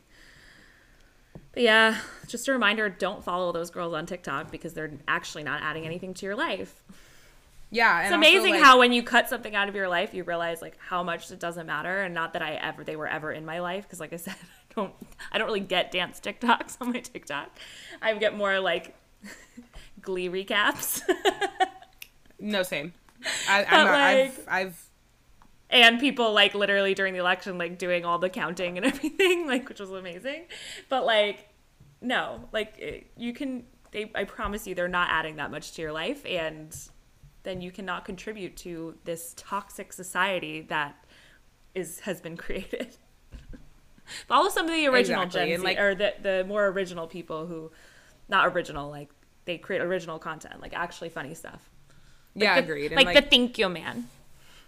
But 1.52 1.62
yeah, 1.62 1.98
just 2.26 2.48
a 2.48 2.52
reminder 2.52 2.88
don't 2.88 3.22
follow 3.22 3.52
those 3.52 3.70
girls 3.70 3.94
on 3.94 4.06
TikTok 4.06 4.50
because 4.50 4.74
they're 4.74 4.92
actually 5.06 5.44
not 5.44 5.62
adding 5.62 5.86
anything 5.86 6.14
to 6.14 6.26
your 6.26 6.34
life. 6.34 6.82
Yeah, 7.70 8.02
It's 8.02 8.12
and 8.12 8.14
also, 8.22 8.28
amazing 8.30 8.54
like- 8.54 8.62
how 8.62 8.78
when 8.78 8.92
you 8.92 9.02
cut 9.02 9.28
something 9.28 9.54
out 9.54 9.68
of 9.68 9.74
your 9.74 9.88
life, 9.88 10.14
you 10.14 10.22
realize 10.24 10.62
like 10.62 10.76
how 10.78 11.02
much 11.02 11.30
it 11.30 11.40
doesn't 11.40 11.66
matter, 11.66 12.02
and 12.02 12.14
not 12.14 12.32
that 12.34 12.42
I 12.42 12.54
ever 12.54 12.84
they 12.84 12.94
were 12.96 13.08
ever 13.08 13.32
in 13.32 13.44
my 13.44 13.58
life 13.60 13.84
because 13.84 13.98
like 14.00 14.12
I 14.12 14.16
said, 14.26 14.34
I 14.34 14.74
don't 14.76 14.92
I 15.32 15.38
don't 15.38 15.46
really 15.46 15.60
get 15.60 15.90
dance 15.90 16.20
TikToks 16.20 16.76
on 16.80 16.92
my 16.92 17.00
TikTok. 17.00 17.50
I 18.00 18.14
get 18.14 18.36
more 18.36 18.60
like 18.60 18.94
Glee 20.00 20.28
recaps 20.28 21.02
no 22.38 22.62
same. 22.62 22.92
I, 23.48 23.62
not, 23.62 23.86
like- 23.86 23.92
I've 23.92 24.44
I've 24.48 24.86
and 25.70 25.98
people 25.98 26.32
like 26.32 26.54
literally 26.54 26.94
during 26.94 27.14
the 27.14 27.20
election 27.20 27.58
like 27.58 27.78
doing 27.78 28.04
all 28.04 28.18
the 28.18 28.28
counting 28.28 28.76
and 28.76 28.86
everything, 28.86 29.46
like 29.46 29.68
which 29.68 29.80
was 29.80 29.90
amazing. 29.90 30.44
But 30.88 31.06
like 31.06 31.48
no, 32.00 32.48
like 32.52 32.78
it, 32.78 33.06
you 33.16 33.32
can. 33.32 33.64
They, 33.90 34.10
I 34.14 34.24
promise 34.24 34.66
you, 34.66 34.74
they're 34.74 34.88
not 34.88 35.08
adding 35.10 35.36
that 35.36 35.50
much 35.50 35.72
to 35.74 35.82
your 35.82 35.92
life, 35.92 36.26
and 36.26 36.76
then 37.44 37.60
you 37.60 37.70
cannot 37.70 38.04
contribute 38.04 38.56
to 38.58 38.96
this 39.04 39.32
toxic 39.36 39.92
society 39.92 40.60
that 40.62 41.04
is 41.74 42.00
has 42.00 42.20
been 42.20 42.36
created. 42.36 42.96
Follow 44.28 44.48
some 44.50 44.66
of 44.66 44.72
the 44.72 44.86
original 44.86 45.22
Exactly, 45.22 45.50
Gen 45.52 45.60
Z, 45.60 45.64
like- 45.64 45.78
or 45.78 45.94
the 45.94 46.14
the 46.20 46.44
more 46.46 46.66
original 46.66 47.06
people 47.06 47.46
who, 47.46 47.70
not 48.28 48.46
original, 48.54 48.90
like 48.90 49.10
they 49.46 49.56
create 49.58 49.80
original 49.82 50.18
content, 50.18 50.60
like 50.60 50.74
actually 50.74 51.08
funny 51.08 51.34
stuff. 51.34 51.70
yeah 52.34 52.54
The- 52.56 52.62
agreed. 52.64 52.92
Like, 52.92 53.06
like, 53.06 53.24
the 53.24 53.30
thank 53.30 53.58
you 53.58 53.68
man. 53.68 54.08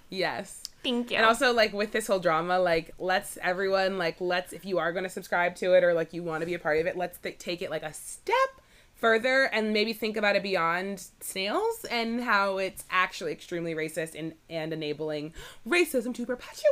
yes. 0.08 0.62
Thank 0.82 1.10
you. 1.10 1.16
And 1.16 1.26
also 1.26 1.52
like 1.52 1.72
with 1.72 1.90
this 1.90 2.06
whole 2.06 2.20
drama, 2.20 2.58
like 2.60 2.94
let's 2.98 3.38
everyone 3.42 3.98
like 3.98 4.20
let's 4.20 4.52
if 4.52 4.64
you 4.64 4.78
are 4.78 4.92
going 4.92 5.02
to 5.02 5.10
subscribe 5.10 5.56
to 5.56 5.74
it 5.74 5.82
or 5.82 5.94
like 5.94 6.12
you 6.12 6.22
want 6.22 6.42
to 6.42 6.46
be 6.46 6.54
a 6.54 6.58
part 6.60 6.78
of 6.78 6.86
it, 6.86 6.96
let's 6.96 7.18
th- 7.18 7.38
take 7.38 7.60
it 7.60 7.70
like 7.70 7.82
a 7.82 7.92
step 7.92 8.55
further 8.96 9.44
and 9.44 9.72
maybe 9.72 9.92
think 9.92 10.16
about 10.16 10.36
it 10.36 10.42
beyond 10.42 11.06
snails 11.20 11.84
and 11.90 12.22
how 12.22 12.58
it's 12.58 12.84
actually 12.90 13.32
extremely 13.32 13.74
racist 13.74 14.18
and 14.18 14.34
and 14.50 14.72
enabling 14.72 15.32
racism 15.68 16.14
to 16.14 16.26
perpetuate. 16.26 16.64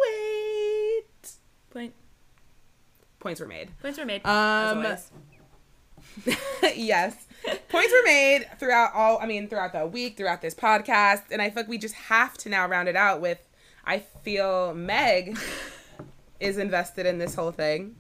Point. 1.71 1.95
Points 3.21 3.41
were 3.41 3.47
made. 3.47 3.71
Points 3.81 3.99
were 3.99 4.05
made. 4.05 4.25
Um, 4.27 4.83
yes. 6.75 7.27
Points 7.69 7.93
were 7.93 8.05
made 8.05 8.47
throughout 8.59 8.93
all 8.95 9.19
I 9.21 9.27
mean 9.27 9.49
throughout 9.49 9.73
the 9.73 9.87
week, 9.87 10.17
throughout 10.17 10.41
this 10.41 10.55
podcast, 10.55 11.25
and 11.31 11.43
I 11.43 11.51
feel 11.51 11.63
like 11.63 11.69
we 11.69 11.79
just 11.79 11.95
have 11.95 12.37
to 12.39 12.49
now 12.49 12.67
round 12.67 12.89
it 12.89 12.97
out 12.97 13.21
with 13.21 13.39
I 13.85 13.99
feel 13.99 14.75
Meg 14.75 15.39
is 16.41 16.57
invested 16.59 17.07
in 17.07 17.19
this 17.19 17.35
whole 17.35 17.53
thing. 17.53 17.97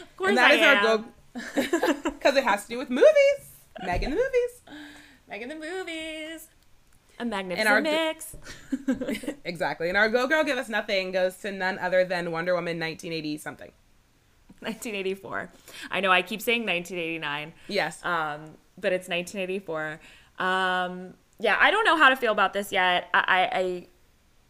Of 0.00 0.16
course 0.16 0.28
and 0.30 0.38
that 0.38 0.50
I 0.50 0.54
is 0.54 0.60
am. 0.60 0.76
our 0.76 0.98
go 0.98 1.04
because 1.54 2.36
it 2.36 2.44
has 2.44 2.64
to 2.64 2.68
do 2.70 2.78
with 2.78 2.90
movies. 2.90 3.49
Meg 3.84 4.02
in 4.02 4.10
the 4.10 4.16
movies. 4.16 4.78
Meg 5.28 5.42
in 5.42 5.48
the 5.48 5.54
movies. 5.54 6.48
A 7.18 7.24
magnificent 7.24 7.68
our- 7.68 7.80
mix. 7.82 8.36
Exactly. 9.44 9.88
And 9.88 9.96
our 9.96 10.08
Go 10.08 10.26
Girl 10.26 10.42
Give 10.44 10.56
Us 10.58 10.68
Nothing 10.68 11.12
goes 11.12 11.36
to 11.38 11.50
none 11.52 11.78
other 11.78 12.04
than 12.04 12.30
Wonder 12.32 12.54
Woman 12.54 12.78
1980 12.78 13.38
something. 13.38 13.72
1984. 14.60 15.50
I 15.90 16.00
know 16.00 16.10
I 16.10 16.22
keep 16.22 16.40
saying 16.42 16.62
1989, 16.66 17.52
Yes. 17.68 18.04
um, 18.04 18.44
but 18.78 18.92
it's 18.92 19.08
1984. 19.08 20.00
Um, 20.38 21.14
yeah, 21.38 21.56
I 21.58 21.70
don't 21.70 21.84
know 21.84 21.96
how 21.96 22.08
to 22.10 22.16
feel 22.16 22.32
about 22.32 22.52
this 22.52 22.70
yet. 22.72 23.08
I, 23.14 23.86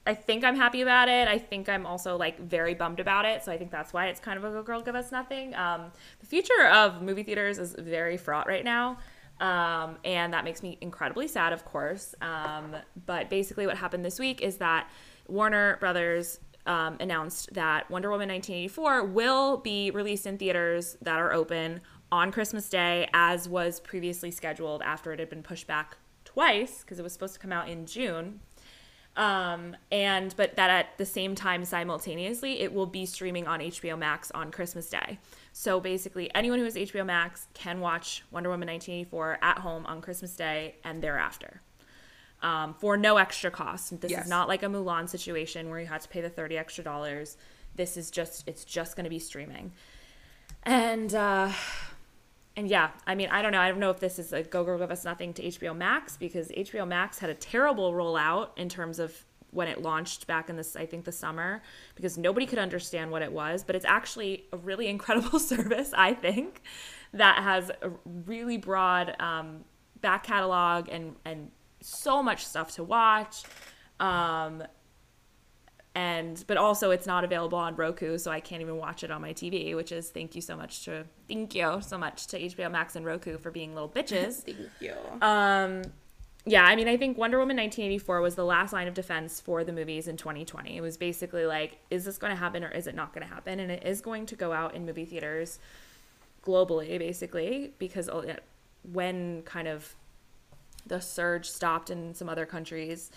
I, 0.06 0.10
I 0.10 0.14
think 0.14 0.42
I'm 0.44 0.56
happy 0.56 0.82
about 0.82 1.08
it. 1.08 1.28
I 1.28 1.38
think 1.38 1.68
I'm 1.68 1.86
also 1.86 2.16
like 2.16 2.40
very 2.40 2.74
bummed 2.74 2.98
about 2.98 3.24
it. 3.24 3.44
So 3.44 3.52
I 3.52 3.58
think 3.58 3.70
that's 3.70 3.92
why 3.92 4.06
it's 4.08 4.18
kind 4.20 4.36
of 4.36 4.44
a 4.44 4.50
go 4.50 4.62
girl 4.64 4.80
give 4.80 4.96
us 4.96 5.12
nothing. 5.12 5.54
Um, 5.54 5.92
the 6.20 6.26
future 6.26 6.66
of 6.72 7.02
movie 7.02 7.22
theaters 7.22 7.58
is 7.58 7.74
very 7.78 8.16
fraught 8.16 8.48
right 8.48 8.64
now. 8.64 8.98
Um, 9.40 9.96
and 10.04 10.32
that 10.34 10.44
makes 10.44 10.62
me 10.62 10.76
incredibly 10.80 11.26
sad, 11.26 11.52
of 11.52 11.64
course. 11.64 12.14
Um, 12.20 12.76
but 13.06 13.30
basically, 13.30 13.66
what 13.66 13.78
happened 13.78 14.04
this 14.04 14.18
week 14.18 14.42
is 14.42 14.58
that 14.58 14.90
Warner 15.26 15.78
Brothers 15.78 16.40
um, 16.66 16.98
announced 17.00 17.54
that 17.54 17.90
Wonder 17.90 18.10
Woman 18.10 18.28
1984 18.28 19.04
will 19.04 19.56
be 19.56 19.90
released 19.90 20.26
in 20.26 20.36
theaters 20.36 20.96
that 21.00 21.18
are 21.18 21.32
open 21.32 21.80
on 22.12 22.32
Christmas 22.32 22.68
Day, 22.68 23.08
as 23.14 23.48
was 23.48 23.80
previously 23.80 24.30
scheduled 24.30 24.82
after 24.82 25.12
it 25.12 25.18
had 25.18 25.30
been 25.30 25.42
pushed 25.42 25.66
back 25.66 25.96
twice 26.24 26.82
because 26.82 26.98
it 26.98 27.02
was 27.02 27.12
supposed 27.12 27.34
to 27.34 27.40
come 27.40 27.52
out 27.52 27.68
in 27.68 27.86
June. 27.86 28.40
Um, 29.16 29.76
and 29.90 30.34
but 30.36 30.56
that 30.56 30.70
at 30.70 30.98
the 30.98 31.06
same 31.06 31.34
time, 31.34 31.64
simultaneously, 31.64 32.60
it 32.60 32.72
will 32.72 32.86
be 32.86 33.06
streaming 33.06 33.46
on 33.46 33.60
HBO 33.60 33.98
Max 33.98 34.30
on 34.32 34.50
Christmas 34.50 34.88
Day. 34.88 35.18
So 35.52 35.80
basically, 35.80 36.32
anyone 36.34 36.58
who 36.58 36.64
has 36.64 36.76
HBO 36.76 37.04
Max 37.04 37.48
can 37.54 37.80
watch 37.80 38.22
Wonder 38.30 38.48
Woman 38.50 38.68
1984 38.68 39.38
at 39.42 39.58
home 39.58 39.84
on 39.86 40.00
Christmas 40.00 40.34
Day 40.36 40.76
and 40.84 41.02
thereafter 41.02 41.60
um, 42.42 42.74
for 42.74 42.96
no 42.96 43.16
extra 43.16 43.50
cost. 43.50 44.00
This 44.00 44.10
Yes. 44.12 44.24
is 44.24 44.30
not 44.30 44.48
like 44.48 44.62
a 44.62 44.66
Mulan 44.66 45.08
situation 45.08 45.68
where 45.68 45.80
you 45.80 45.86
had 45.86 46.00
to 46.02 46.08
pay 46.08 46.20
the 46.20 46.30
30 46.30 46.56
extra 46.56 46.84
dollars. 46.84 47.36
This 47.74 47.96
is 47.96 48.10
just, 48.10 48.46
it's 48.48 48.64
just 48.64 48.96
going 48.96 49.04
to 49.04 49.10
be 49.10 49.18
streaming. 49.18 49.72
And, 50.62 51.14
uh, 51.14 51.50
and 52.56 52.68
yeah, 52.68 52.90
I 53.06 53.14
mean, 53.14 53.28
I 53.30 53.42
don't 53.42 53.52
know. 53.52 53.60
I 53.60 53.68
don't 53.68 53.78
know 53.80 53.90
if 53.90 54.00
this 54.00 54.18
is 54.18 54.32
a 54.32 54.42
go 54.42 54.64
go 54.64 54.76
give 54.78 54.90
us 54.90 55.04
nothing 55.04 55.32
to 55.34 55.42
HBO 55.42 55.74
Max 55.76 56.16
because 56.16 56.48
HBO 56.48 56.86
Max 56.86 57.18
had 57.18 57.30
a 57.30 57.34
terrible 57.34 57.92
rollout 57.92 58.50
in 58.56 58.68
terms 58.68 58.98
of 58.98 59.24
when 59.52 59.68
it 59.68 59.82
launched 59.82 60.26
back 60.26 60.48
in 60.48 60.56
this, 60.56 60.76
I 60.76 60.86
think 60.86 61.04
the 61.04 61.12
summer, 61.12 61.62
because 61.94 62.16
nobody 62.16 62.46
could 62.46 62.58
understand 62.58 63.10
what 63.10 63.22
it 63.22 63.32
was. 63.32 63.64
But 63.64 63.76
it's 63.76 63.84
actually 63.84 64.46
a 64.52 64.56
really 64.56 64.86
incredible 64.94 65.38
service, 65.38 65.92
I 65.96 66.14
think, 66.14 66.62
that 67.12 67.42
has 67.42 67.70
a 67.82 67.90
really 68.04 68.56
broad 68.56 69.14
um, 69.20 69.64
back 70.00 70.24
catalog 70.24 70.88
and 70.88 71.16
and 71.24 71.50
so 71.80 72.22
much 72.22 72.44
stuff 72.44 72.72
to 72.72 72.84
watch. 72.84 73.42
Um, 73.98 74.62
and 75.94 76.44
but 76.46 76.56
also 76.56 76.92
it's 76.92 77.06
not 77.06 77.24
available 77.24 77.58
on 77.58 77.74
Roku, 77.74 78.16
so 78.16 78.30
I 78.30 78.40
can't 78.40 78.62
even 78.62 78.76
watch 78.76 79.02
it 79.02 79.10
on 79.10 79.20
my 79.20 79.32
TV. 79.32 79.74
Which 79.74 79.90
is 79.90 80.08
thank 80.10 80.36
you 80.36 80.40
so 80.40 80.56
much 80.56 80.84
to 80.84 81.04
thank 81.28 81.54
you 81.54 81.80
so 81.82 81.98
much 81.98 82.28
to 82.28 82.38
HBO 82.38 82.70
Max 82.70 82.94
and 82.94 83.04
Roku 83.04 83.38
for 83.38 83.50
being 83.50 83.74
little 83.74 83.88
bitches. 83.88 84.34
Thank 84.44 84.58
you. 84.80 84.94
Um, 85.20 85.82
yeah, 86.46 86.64
I 86.64 86.74
mean, 86.74 86.88
I 86.88 86.96
think 86.96 87.18
Wonder 87.18 87.38
Woman 87.38 87.56
1984 87.58 88.20
was 88.20 88.34
the 88.34 88.44
last 88.44 88.72
line 88.72 88.88
of 88.88 88.94
defense 88.94 89.40
for 89.40 89.62
the 89.62 89.72
movies 89.72 90.08
in 90.08 90.16
2020. 90.16 90.76
It 90.76 90.80
was 90.80 90.96
basically 90.96 91.44
like, 91.44 91.78
is 91.90 92.04
this 92.04 92.16
going 92.16 92.32
to 92.32 92.38
happen 92.38 92.64
or 92.64 92.70
is 92.70 92.86
it 92.86 92.94
not 92.94 93.12
going 93.12 93.26
to 93.26 93.32
happen? 93.32 93.60
And 93.60 93.70
it 93.70 93.84
is 93.84 94.00
going 94.00 94.24
to 94.26 94.36
go 94.36 94.52
out 94.52 94.74
in 94.74 94.86
movie 94.86 95.04
theaters 95.04 95.58
globally, 96.42 96.98
basically, 96.98 97.74
because 97.78 98.08
when 98.90 99.42
kind 99.42 99.68
of 99.68 99.94
the 100.86 101.00
surge 101.00 101.48
stopped 101.48 101.90
in 101.90 102.14
some 102.14 102.28
other 102.30 102.46
countries, 102.46 103.10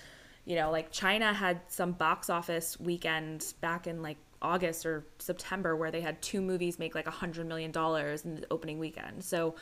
you 0.43 0.57
know, 0.57 0.69
like 0.69 0.91
China 0.91 1.34
had 1.34 1.61
some 1.69 1.93
box 1.93 2.30
office 2.30 2.78
weekend 2.78 3.53
back 3.61 3.88
in 3.88 4.01
like 4.01 4.17
August 4.41 4.86
or 4.86 5.05
September 5.19 5.78
where 5.78 5.91
they 5.91 6.01
had 6.01 6.21
two 6.21 6.41
movies 6.41 6.78
make 6.78 6.93
like 6.93 7.07
a 7.07 7.11
hundred 7.11 7.47
million 7.47 7.71
dollars 7.71 8.26
in 8.26 8.36
the 8.36 8.45
opening 8.51 8.80
weekend. 8.80 9.24
So, 9.24 9.55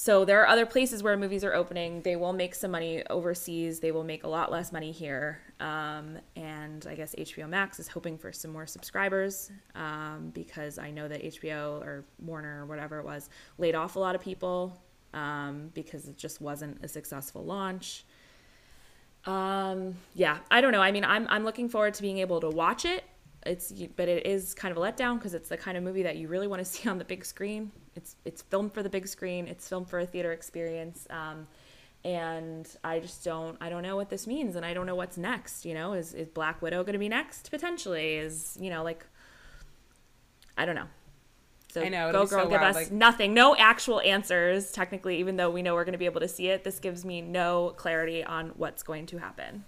so 0.00 0.24
there 0.24 0.40
are 0.40 0.46
other 0.46 0.64
places 0.64 1.02
where 1.02 1.16
movies 1.16 1.42
are 1.42 1.52
opening. 1.52 2.02
They 2.02 2.14
will 2.14 2.32
make 2.32 2.54
some 2.54 2.70
money 2.70 3.02
overseas. 3.10 3.80
They 3.80 3.90
will 3.90 4.04
make 4.04 4.22
a 4.22 4.28
lot 4.28 4.48
less 4.48 4.70
money 4.70 4.92
here. 4.92 5.40
Um, 5.58 6.18
and 6.36 6.86
I 6.88 6.94
guess 6.94 7.16
HBO 7.18 7.48
Max 7.48 7.80
is 7.80 7.88
hoping 7.88 8.16
for 8.16 8.32
some 8.32 8.52
more 8.52 8.64
subscribers 8.64 9.50
um, 9.74 10.30
because 10.32 10.78
I 10.78 10.92
know 10.92 11.08
that 11.08 11.24
HBO 11.24 11.80
or 11.84 12.04
Warner 12.24 12.62
or 12.62 12.66
whatever 12.66 13.00
it 13.00 13.06
was 13.06 13.28
laid 13.58 13.74
off 13.74 13.96
a 13.96 13.98
lot 13.98 14.14
of 14.14 14.20
people 14.20 14.80
um, 15.14 15.72
because 15.74 16.06
it 16.06 16.16
just 16.16 16.40
wasn't 16.40 16.78
a 16.84 16.86
successful 16.86 17.44
launch. 17.44 18.04
Um, 19.26 19.96
yeah, 20.14 20.38
I 20.48 20.60
don't 20.60 20.70
know. 20.70 20.80
I 20.80 20.92
mean, 20.92 21.04
I'm 21.04 21.26
I'm 21.28 21.42
looking 21.42 21.68
forward 21.68 21.94
to 21.94 22.02
being 22.02 22.18
able 22.18 22.38
to 22.42 22.50
watch 22.50 22.84
it. 22.84 23.02
It's 23.48 23.72
but 23.96 24.08
it 24.08 24.26
is 24.26 24.54
kind 24.54 24.70
of 24.70 24.78
a 24.78 24.80
letdown 24.80 25.16
because 25.18 25.34
it's 25.34 25.48
the 25.48 25.56
kind 25.56 25.76
of 25.76 25.82
movie 25.82 26.02
that 26.02 26.16
you 26.16 26.28
really 26.28 26.46
want 26.46 26.60
to 26.60 26.64
see 26.72 26.88
on 26.88 26.98
the 26.98 27.04
big 27.04 27.24
screen. 27.24 27.72
It's 27.96 28.16
it's 28.24 28.42
filmed 28.42 28.72
for 28.72 28.82
the 28.82 28.90
big 28.90 29.08
screen. 29.08 29.48
It's 29.48 29.68
filmed 29.68 29.88
for 29.88 29.98
a 30.00 30.06
theater 30.06 30.32
experience. 30.32 31.06
Um, 31.10 31.46
and 32.04 32.68
I 32.84 33.00
just 33.00 33.24
don't 33.24 33.56
I 33.60 33.68
don't 33.70 33.82
know 33.82 33.96
what 33.96 34.08
this 34.10 34.26
means, 34.26 34.54
and 34.56 34.64
I 34.64 34.72
don't 34.74 34.86
know 34.86 34.94
what's 34.94 35.16
next. 35.16 35.64
You 35.64 35.74
know, 35.74 35.94
is 35.94 36.14
is 36.14 36.28
Black 36.28 36.62
Widow 36.62 36.82
going 36.84 36.92
to 36.92 36.98
be 36.98 37.08
next 37.08 37.50
potentially? 37.50 38.16
Is 38.16 38.56
you 38.60 38.70
know 38.70 38.84
like 38.84 39.04
I 40.56 40.64
don't 40.64 40.74
know. 40.74 40.86
So 41.70 41.82
I 41.82 41.88
know, 41.90 42.10
go 42.12 42.22
be 42.22 42.28
so 42.28 42.36
girl, 42.36 42.48
give 42.48 42.62
us 42.62 42.74
like- 42.74 42.92
nothing, 42.92 43.34
no 43.34 43.54
actual 43.54 44.00
answers. 44.00 44.72
Technically, 44.72 45.18
even 45.18 45.36
though 45.36 45.50
we 45.50 45.60
know 45.62 45.74
we're 45.74 45.84
going 45.84 45.92
to 45.92 45.98
be 45.98 46.06
able 46.06 46.20
to 46.20 46.28
see 46.28 46.48
it, 46.48 46.64
this 46.64 46.78
gives 46.78 47.04
me 47.04 47.20
no 47.20 47.74
clarity 47.76 48.24
on 48.24 48.50
what's 48.56 48.82
going 48.82 49.04
to 49.06 49.18
happen. 49.18 49.64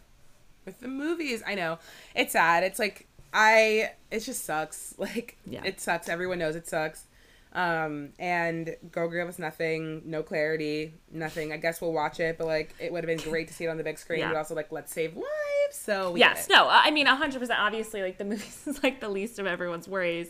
with 0.66 0.78
the 0.80 0.88
movies 0.88 1.42
i 1.46 1.54
know 1.54 1.78
it's 2.14 2.32
sad 2.32 2.62
it's 2.62 2.78
like 2.78 3.06
i 3.32 3.90
it 4.10 4.20
just 4.20 4.44
sucks 4.44 4.94
like 4.98 5.36
Yeah. 5.46 5.62
it 5.64 5.80
sucks 5.80 6.08
everyone 6.08 6.38
knows 6.38 6.56
it 6.56 6.66
sucks 6.66 7.04
um 7.52 8.10
and 8.18 8.76
go 8.92 9.08
give 9.08 9.26
us 9.28 9.38
nothing 9.38 10.02
no 10.04 10.22
clarity 10.22 10.94
nothing 11.10 11.52
i 11.52 11.56
guess 11.56 11.80
we'll 11.80 11.92
watch 11.92 12.20
it 12.20 12.38
but 12.38 12.46
like 12.46 12.74
it 12.78 12.92
would 12.92 13.02
have 13.02 13.08
been 13.18 13.28
great 13.30 13.48
to 13.48 13.54
see 13.54 13.64
it 13.64 13.68
on 13.68 13.76
the 13.76 13.82
big 13.82 13.98
screen 13.98 14.20
Yeah. 14.20 14.28
but 14.28 14.36
also 14.36 14.54
like 14.54 14.70
let's 14.70 14.92
save 14.92 15.16
lives 15.16 15.26
so 15.72 16.10
we 16.12 16.18
yes, 16.20 16.48
no, 16.48 16.66
I 16.68 16.90
mean, 16.90 17.06
100%. 17.06 17.48
Obviously, 17.56 18.02
like 18.02 18.18
the 18.18 18.24
movies 18.32 18.66
is 18.66 18.82
like 18.82 18.98
the 18.98 19.08
least 19.08 19.38
of 19.38 19.46
everyone's 19.46 19.86
worries, 19.86 20.28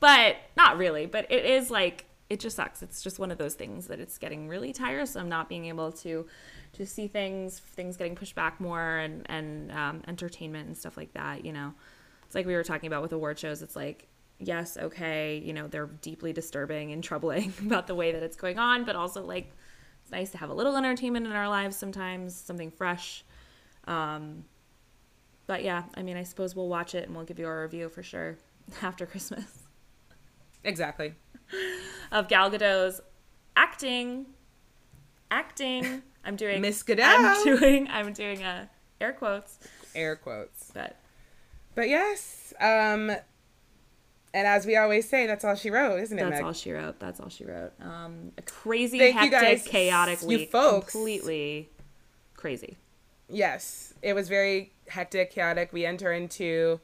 but 0.00 0.36
not 0.54 0.76
really. 0.76 1.06
But 1.06 1.32
it 1.32 1.46
is 1.46 1.70
like, 1.70 2.04
it 2.28 2.40
just 2.40 2.56
sucks. 2.56 2.82
It's 2.82 3.00
just 3.02 3.18
one 3.18 3.30
of 3.30 3.38
those 3.38 3.54
things 3.54 3.86
that 3.86 4.00
it's 4.00 4.18
getting 4.18 4.48
really 4.48 4.74
tiresome 4.74 5.30
not 5.30 5.48
being 5.48 5.64
able 5.64 5.92
to 5.92 6.26
to 6.74 6.84
see 6.86 7.08
things, 7.08 7.58
things 7.58 7.96
getting 7.96 8.14
pushed 8.14 8.34
back 8.34 8.60
more, 8.60 8.98
and 8.98 9.22
and 9.30 9.72
um, 9.72 10.02
entertainment 10.06 10.66
and 10.66 10.76
stuff 10.76 10.98
like 10.98 11.14
that. 11.14 11.42
You 11.42 11.54
know, 11.54 11.72
it's 12.32 12.34
like 12.34 12.46
we 12.46 12.54
were 12.54 12.64
talking 12.64 12.86
about 12.86 13.02
with 13.02 13.12
award 13.12 13.38
shows. 13.38 13.60
It's 13.60 13.76
like 13.76 14.08
yes, 14.38 14.78
okay, 14.78 15.36
you 15.44 15.52
know, 15.52 15.68
they're 15.68 15.84
deeply 15.86 16.32
disturbing 16.32 16.90
and 16.90 17.04
troubling 17.04 17.52
about 17.66 17.86
the 17.86 17.94
way 17.94 18.10
that 18.12 18.22
it's 18.22 18.36
going 18.36 18.58
on, 18.58 18.84
but 18.84 18.96
also 18.96 19.22
like 19.22 19.52
it's 20.00 20.10
nice 20.10 20.30
to 20.30 20.38
have 20.38 20.48
a 20.48 20.54
little 20.54 20.74
entertainment 20.78 21.26
in 21.26 21.32
our 21.32 21.46
lives 21.46 21.76
sometimes, 21.76 22.34
something 22.34 22.70
fresh. 22.70 23.22
Um, 23.86 24.46
but 25.46 25.62
yeah, 25.62 25.82
I 25.94 26.02
mean, 26.02 26.16
I 26.16 26.22
suppose 26.22 26.56
we'll 26.56 26.70
watch 26.70 26.94
it 26.94 27.04
and 27.06 27.14
we'll 27.14 27.26
give 27.26 27.38
you 27.38 27.46
our 27.46 27.60
review 27.64 27.90
for 27.90 28.02
sure 28.02 28.38
after 28.82 29.04
Christmas 29.04 29.64
Exactly. 30.64 31.14
of 32.12 32.28
Gal 32.28 32.50
Gadot's 32.50 33.02
acting. 33.56 34.24
Acting. 35.30 36.00
I'm 36.24 36.36
doing 36.36 36.62
Miss 36.62 36.82
Gadot. 36.82 37.02
I'm 37.04 37.44
doing. 37.44 37.88
I'm 37.90 38.14
doing 38.14 38.42
a 38.42 38.70
air 39.02 39.12
quotes, 39.12 39.58
Air 39.94 40.16
quotes. 40.16 40.70
but 40.72 40.96
But 41.74 41.88
yes, 41.88 42.52
um, 42.60 43.10
and 44.34 44.46
as 44.46 44.66
we 44.66 44.76
always 44.76 45.08
say, 45.08 45.26
that's 45.26 45.44
all 45.44 45.54
she 45.54 45.70
wrote, 45.70 45.98
isn't 46.00 46.18
it, 46.18 46.22
that's 46.22 46.36
Meg? 46.36 46.44
all 46.44 46.52
she 46.52 46.72
wrote. 46.72 46.98
That's 46.98 47.20
all 47.20 47.28
she 47.28 47.44
wrote. 47.44 47.72
Um, 47.80 48.32
a 48.38 48.42
crazy, 48.42 48.98
Thank 48.98 49.14
you 49.14 49.20
hectic, 49.20 49.40
guys, 49.40 49.62
chaotic 49.66 50.20
you 50.22 50.28
week. 50.28 50.50
folks. 50.50 50.92
Completely 50.92 51.70
crazy. 52.36 52.76
yes, 53.28 53.94
it 54.02 54.14
was 54.14 54.28
very 54.28 54.72
hectic, 54.88 55.30
chaotic. 55.32 55.72
We 55.72 55.86
enter 55.86 56.12
into 56.12 56.80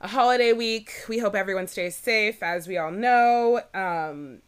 a 0.00 0.08
holiday 0.08 0.52
week. 0.52 0.92
We 1.08 1.18
hope 1.18 1.34
everyone 1.34 1.66
stays 1.66 1.96
safe, 1.96 2.42
as 2.42 2.68
we 2.68 2.76
all 2.78 2.90
know. 2.92 3.60
Um, 3.74 4.42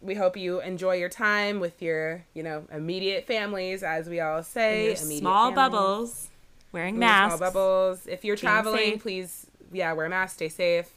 we 0.00 0.14
hope 0.14 0.36
you 0.36 0.60
enjoy 0.60 0.96
your 0.96 1.08
time 1.08 1.58
with 1.60 1.80
your, 1.82 2.24
you 2.34 2.42
know, 2.42 2.64
immediate 2.72 3.26
families, 3.26 3.82
as 3.82 4.08
we 4.08 4.20
all 4.20 4.42
say. 4.42 4.86
Your 4.86 4.94
immediate 4.96 5.20
small 5.20 5.52
families. 5.52 5.56
bubbles, 5.56 6.28
wearing 6.76 6.98
masks. 6.98 7.38
Small 7.38 7.50
bubbles. 7.50 8.06
If 8.06 8.24
you're 8.24 8.36
traveling, 8.36 8.92
safe. 8.92 9.02
please, 9.02 9.46
yeah, 9.72 9.92
wear 9.94 10.06
a 10.06 10.08
mask, 10.10 10.36
stay 10.36 10.48
safe. 10.48 10.88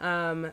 Um, 0.00 0.52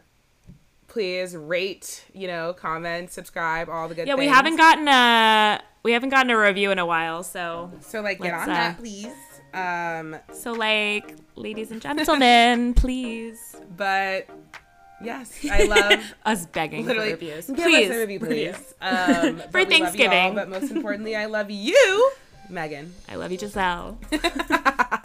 please 0.88 1.36
rate, 1.36 2.04
you 2.14 2.28
know, 2.28 2.54
comment, 2.54 3.12
subscribe, 3.12 3.70
all 3.70 3.88
the 3.88 3.96
good 3.96 4.08
Yeah, 4.08 4.16
we 4.16 4.28
haven't 4.28 4.58
gotten 4.58 4.88
a 4.88 5.62
we 5.84 5.94
haven't 5.94 6.10
gotten 6.10 6.30
a 6.30 6.38
review 6.40 6.72
in 6.72 6.80
a 6.80 6.86
while, 6.86 7.24
so 7.24 7.72
So 7.82 8.02
like, 8.02 8.20
get 8.22 8.34
on 8.34 8.50
uh, 8.50 8.54
that, 8.54 8.78
please. 8.78 9.08
Um, 9.54 10.18
so 10.34 10.52
like, 10.52 11.16
ladies 11.36 11.72
and 11.72 11.82
gentlemen, 11.82 12.74
please. 12.76 13.56
but 13.76 14.28
yes, 15.04 15.40
I 15.50 15.64
love 15.64 16.00
Us 16.26 16.46
begging 16.46 16.86
literally. 16.86 17.10
for 17.10 17.16
reviews. 17.16 17.48
Give 17.48 17.58
please, 17.58 17.90
us 17.90 17.96
a 17.96 18.00
review, 18.00 18.20
please. 18.20 18.74
Um, 18.82 19.38
For 19.52 19.60
all, 19.60 19.66
Thanksgiving. 19.66 20.36
but 20.36 20.50
most 20.50 20.72
importantly, 20.72 21.16
I 21.16 21.26
love 21.26 21.50
you, 21.52 22.12
Megan. 22.50 22.94
I 23.10 23.16
love 23.16 23.32
you, 23.32 23.38
Giselle. 23.40 23.98